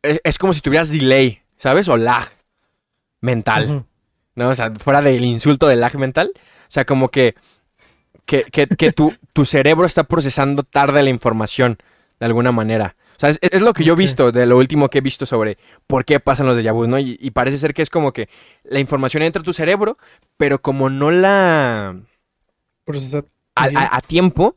es, 0.02 0.20
es 0.24 0.40
como 0.40 0.52
si 0.52 0.62
tuvieras 0.62 0.90
delay, 0.90 1.44
¿sabes? 1.58 1.88
O 1.90 1.96
lag 1.96 2.30
mental. 3.22 3.86
¿no? 4.34 4.50
O 4.50 4.56
sea, 4.56 4.72
fuera 4.72 5.04
del 5.04 5.24
insulto 5.24 5.68
del 5.68 5.82
lag 5.82 5.96
mental. 5.96 6.32
O 6.36 6.40
sea, 6.74 6.86
como 6.86 7.10
que, 7.10 7.36
que, 8.26 8.46
que, 8.46 8.66
que 8.66 8.92
tu, 8.92 9.16
tu 9.32 9.46
cerebro 9.46 9.86
está 9.86 10.06
procesando 10.06 10.64
tarde 10.64 11.04
la 11.04 11.12
información, 11.12 11.78
de 12.20 12.26
alguna 12.26 12.52
manera. 12.52 12.96
O 13.16 13.20
sea, 13.20 13.30
es, 13.30 13.40
es 13.42 13.62
lo 13.62 13.74
que 13.74 13.84
yo 13.84 13.94
he 13.94 13.96
visto, 13.98 14.32
de 14.32 14.46
lo 14.46 14.58
último 14.58 14.90
que 14.90 14.98
he 14.98 15.02
visto 15.02 15.26
sobre 15.26 15.58
por 15.88 16.04
qué 16.06 16.20
pasan 16.20 16.46
los 16.48 16.58
déjà 16.58 16.74
vus, 16.74 16.88
¿no? 16.88 16.98
Y, 17.00 17.18
y 17.22 17.32
parece 17.32 17.58
ser 17.58 17.74
que 17.74 17.82
es 17.82 17.90
como 17.90 18.12
que 18.14 18.28
la 18.64 18.80
información 18.80 19.24
entra 19.24 19.42
a 19.42 19.44
tu 19.44 19.54
cerebro, 19.54 19.98
pero 20.38 20.62
como 20.62 20.90
no 20.90 21.12
la... 21.12 21.96
Procesar. 22.86 23.26
a, 23.56 23.68
Bien. 23.70 23.78
a- 23.82 23.96
a 23.98 24.02
tiempo, 24.02 24.56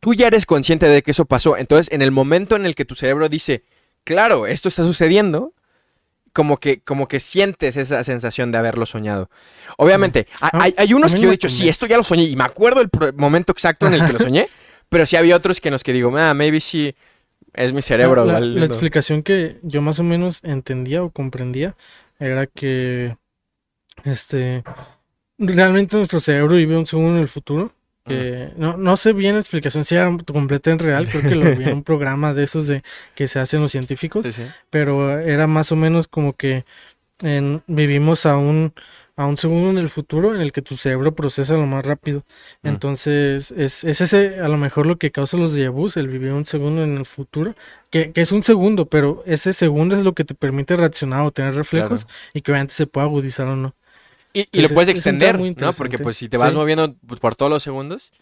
tú 0.00 0.14
ya 0.14 0.26
eres 0.26 0.46
consciente 0.46 0.88
de 0.88 1.02
que 1.02 1.10
eso 1.12 1.24
pasó. 1.26 1.56
Entonces, 1.56 1.92
en 1.92 2.02
el 2.02 2.10
momento 2.10 2.56
en 2.56 2.66
el 2.66 2.74
que 2.74 2.84
tu 2.84 2.94
cerebro 2.94 3.28
dice, 3.28 3.64
claro, 4.04 4.46
esto 4.46 4.68
está 4.68 4.82
sucediendo, 4.84 5.52
como 6.32 6.58
que, 6.58 6.80
como 6.80 7.08
que 7.08 7.20
sientes 7.20 7.76
esa 7.76 8.02
sensación 8.04 8.52
de 8.52 8.58
haberlo 8.58 8.86
soñado. 8.86 9.30
Obviamente, 9.76 10.26
hay, 10.40 10.74
hay 10.76 10.94
unos 10.94 11.14
que 11.14 11.20
yo 11.20 11.28
he 11.28 11.32
dicho, 11.32 11.50
sí, 11.50 11.68
esto 11.68 11.86
ya 11.86 11.96
lo 11.96 12.02
soñé, 12.02 12.24
y 12.24 12.36
me 12.36 12.44
acuerdo 12.44 12.80
el 12.80 12.90
momento 13.16 13.52
exacto 13.52 13.86
en 13.86 13.94
el 13.94 14.04
que 14.06 14.12
lo 14.12 14.18
soñé, 14.20 14.48
pero 14.88 15.04
sí 15.06 15.16
había 15.16 15.36
otros 15.36 15.60
que 15.60 15.68
en 15.68 15.72
los 15.72 15.82
que 15.82 15.92
digo, 15.92 16.16
ah, 16.16 16.34
maybe 16.34 16.60
sí, 16.60 16.94
es 17.64 17.72
mi 17.72 17.82
cerebro. 17.82 18.24
La, 18.24 18.34
la- 18.34 18.40
vale, 18.40 18.52
la 18.54 18.60
no". 18.60 18.64
explicación 18.66 19.22
que 19.22 19.58
yo 19.62 19.82
más 19.82 19.98
o 20.00 20.04
menos 20.04 20.40
entendía 20.44 21.02
o 21.02 21.10
comprendía 21.10 21.74
era 22.18 22.46
que 22.46 23.16
este 24.04 24.64
realmente 25.38 25.96
nuestro 25.96 26.20
cerebro 26.20 26.56
vive 26.56 26.76
un 26.76 26.86
segundo 26.86 27.16
en 27.16 27.22
el 27.22 27.28
futuro. 27.28 27.72
no, 28.56 28.76
no 28.78 28.96
sé 28.96 29.12
bien 29.12 29.34
la 29.34 29.40
explicación 29.40 29.84
si 29.84 29.94
era 29.94 30.10
completa 30.32 30.70
en 30.70 30.78
real, 30.78 31.08
creo 31.08 31.22
que 31.22 31.34
lo 31.34 31.54
vi 31.56 31.64
en 31.64 31.74
un 31.74 31.82
programa 31.90 32.32
de 32.32 32.44
esos 32.44 32.66
de 32.66 32.82
que 33.14 33.26
se 33.28 33.38
hacen 33.38 33.60
los 33.60 33.70
científicos, 33.72 34.24
Sí, 34.26 34.32
sí. 34.32 34.42
pero 34.70 35.18
era 35.18 35.46
más 35.46 35.72
o 35.72 35.76
menos 35.76 36.08
como 36.08 36.32
que 36.32 36.64
en- 37.22 37.62
vivimos 37.66 38.24
a 38.24 38.36
un 38.36 38.72
a 39.18 39.26
un 39.26 39.36
segundo 39.36 39.70
en 39.70 39.78
el 39.78 39.88
futuro 39.88 40.32
en 40.34 40.40
el 40.40 40.52
que 40.52 40.62
tu 40.62 40.76
cerebro 40.76 41.12
procesa 41.12 41.54
lo 41.54 41.66
más 41.66 41.84
rápido. 41.84 42.22
Mm. 42.62 42.68
Entonces, 42.68 43.50
es, 43.50 43.82
es 43.82 44.00
ese 44.00 44.38
a 44.40 44.46
lo 44.46 44.56
mejor 44.56 44.86
lo 44.86 44.96
que 44.96 45.10
causa 45.10 45.36
los 45.36 45.54
déjà 45.56 45.70
vus, 45.70 45.96
el 45.96 46.06
vivir 46.06 46.32
un 46.32 46.46
segundo 46.46 46.84
en 46.84 46.96
el 46.96 47.04
futuro, 47.04 47.54
que, 47.90 48.12
que 48.12 48.20
es 48.20 48.30
un 48.30 48.42
segundo, 48.44 48.86
pero 48.86 49.24
ese 49.26 49.52
segundo 49.52 49.96
es 49.96 50.04
lo 50.04 50.14
que 50.14 50.24
te 50.24 50.34
permite 50.34 50.76
reaccionar 50.76 51.22
o 51.26 51.32
tener 51.32 51.54
reflejos 51.56 52.04
Claro. 52.04 52.18
y 52.32 52.40
que 52.42 52.52
obviamente 52.52 52.74
se 52.74 52.86
pueda 52.86 53.06
agudizar 53.06 53.48
o 53.48 53.56
no. 53.56 53.74
Y, 54.32 54.46
y 54.52 54.60
lo 54.62 54.68
puedes 54.68 54.88
extender, 54.88 55.38
¿no? 55.40 55.72
Porque 55.72 55.98
pues 55.98 56.16
si 56.16 56.28
te 56.28 56.36
vas 56.36 56.50
Sí. 56.52 56.56
moviendo 56.56 56.94
por 57.20 57.34
todos 57.34 57.50
los 57.50 57.62
segundos, 57.62 58.12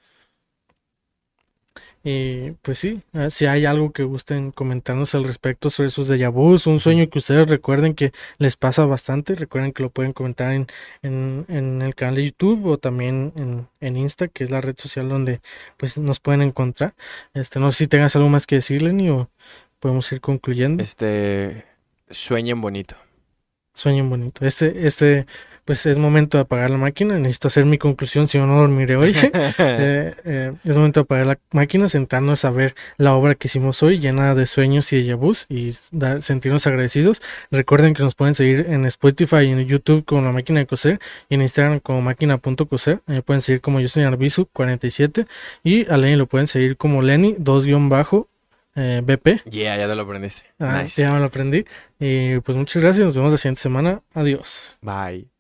Y 2.09 2.53
pues 2.63 2.79
sí, 2.79 3.03
eh, 3.15 3.31
si 3.31 3.47
hay 3.47 3.65
algo 3.65 3.91
que 3.91 4.05
gusten 4.05 4.53
comentarnos 4.53 5.17
al 5.17 5.25
respecto 5.25 5.71
sobre 5.71 5.91
sus 5.91 6.09
déjà 6.09 6.31
vus, 6.31 6.69
un 6.69 6.79
sueño 6.79 7.11
que 7.11 7.19
ustedes 7.19 7.49
recuerden 7.49 7.95
que 7.95 8.13
les 8.39 8.55
pasa 8.57 8.85
bastante, 8.85 9.35
recuerden 9.35 9.73
que 9.73 9.83
lo 9.83 9.91
pueden 9.91 10.13
comentar 10.13 10.53
en, 10.53 10.69
en, 11.03 11.47
en 11.49 11.83
el 11.83 11.97
canal 11.97 12.15
de 12.15 12.27
YouTube 12.27 12.65
o 12.67 12.79
también 12.79 13.33
en, 13.35 13.67
en 13.81 13.97
Insta, 13.97 14.29
que 14.29 14.45
es 14.45 14.53
la 14.53 14.61
red 14.61 14.77
social 14.79 15.09
donde 15.09 15.41
pues 15.79 15.99
nos 15.99 16.21
pueden 16.21 16.43
encontrar. 16.43 16.95
Este, 17.35 17.59
no 17.59 17.73
sé 17.73 17.79
si 17.79 17.87
tengas 17.89 18.15
algo 18.15 18.29
más 18.29 18.47
que 18.47 18.55
decirle, 18.55 18.93
ni 18.93 19.11
o 19.11 19.29
podemos 19.81 20.13
ir 20.13 20.21
concluyendo. 20.21 20.85
este, 20.85 21.65
sueñen 22.09 22.61
bonito. 22.61 22.95
Sueñen 23.75 24.09
bonito. 24.09 24.47
Este, 24.47 24.87
este, 24.87 25.27
pues 25.67 25.85
es 25.85 25.99
momento 25.99 26.39
de 26.39 26.43
apagar 26.43 26.71
la 26.71 26.79
máquina. 26.79 27.19
Necesito 27.19 27.49
hacer 27.49 27.67
mi 27.67 27.77
conclusión, 27.77 28.27
si 28.27 28.39
no, 28.39 28.47
no 28.47 28.57
dormiré 28.59 28.97
hoy. 28.97 29.13
Eh, 29.59 30.15
eh, 30.25 30.53
es 30.65 30.77
momento 30.77 31.01
de 31.01 31.05
apagar 31.05 31.27
la 31.27 31.39
máquina, 31.53 31.89
sentarnos 31.89 32.45
a 32.47 32.51
ver 32.51 32.75
la 32.97 33.15
obra 33.15 33.35
que 33.35 33.49
hicimos 33.49 33.83
hoy, 33.83 33.99
llena 33.99 34.35
de 34.35 34.47
sueños 34.47 34.93
y 34.93 35.03
de 35.03 35.15
vus 35.15 35.45
y 35.51 35.75
da- 35.93 36.23
sentirnos 36.23 36.67
agradecidos. 36.67 37.21
Recuerden 37.51 37.93
que 37.95 38.03
nos 38.03 38.15
pueden 38.15 38.35
seguir 38.35 38.67
en 38.69 38.87
Spotify 38.87 39.37
y 39.43 39.51
en 39.51 39.67
YouTube 39.67 40.05
como 40.05 40.23
La 40.23 40.33
Máquina 40.33 40.61
de 40.61 40.67
Coser 40.67 40.99
y 41.29 41.35
en 41.35 41.43
Instagram 41.43 41.81
como 41.81 42.01
máquina.coser. 42.01 43.01
Me 43.07 43.23
pueden 43.23 43.41
seguir 43.43 43.61
como 43.61 43.81
yo 43.81 43.89
soy 43.89 44.05
Arbizu47 44.05 45.27
y 45.65 45.89
a 45.91 45.97
Lenny 45.97 46.17
lo 46.17 46.27
pueden 46.27 46.47
seguir 46.47 46.77
como 46.77 47.03
Lenny 47.03 47.35
2-BP. 47.39 48.27
Yeah, 49.51 49.77
ya 49.79 49.89
te 49.89 49.95
lo 49.95 50.03
aprendiste. 50.03 50.43
Ah, 50.59 50.83
nice. 50.83 51.01
Ya 51.01 51.13
me 51.13 51.19
lo 51.19 51.27
aprendí. 51.27 51.65
Y 51.99 52.39
pues 52.41 52.57
muchas 52.57 52.83
gracias. 52.83 53.07
Nos 53.07 53.17
vemos 53.17 53.33
la 53.33 53.39
siguiente 53.39 53.61
semana. 53.63 54.03
Adiós. 54.15 54.77
Bye. 54.83 55.36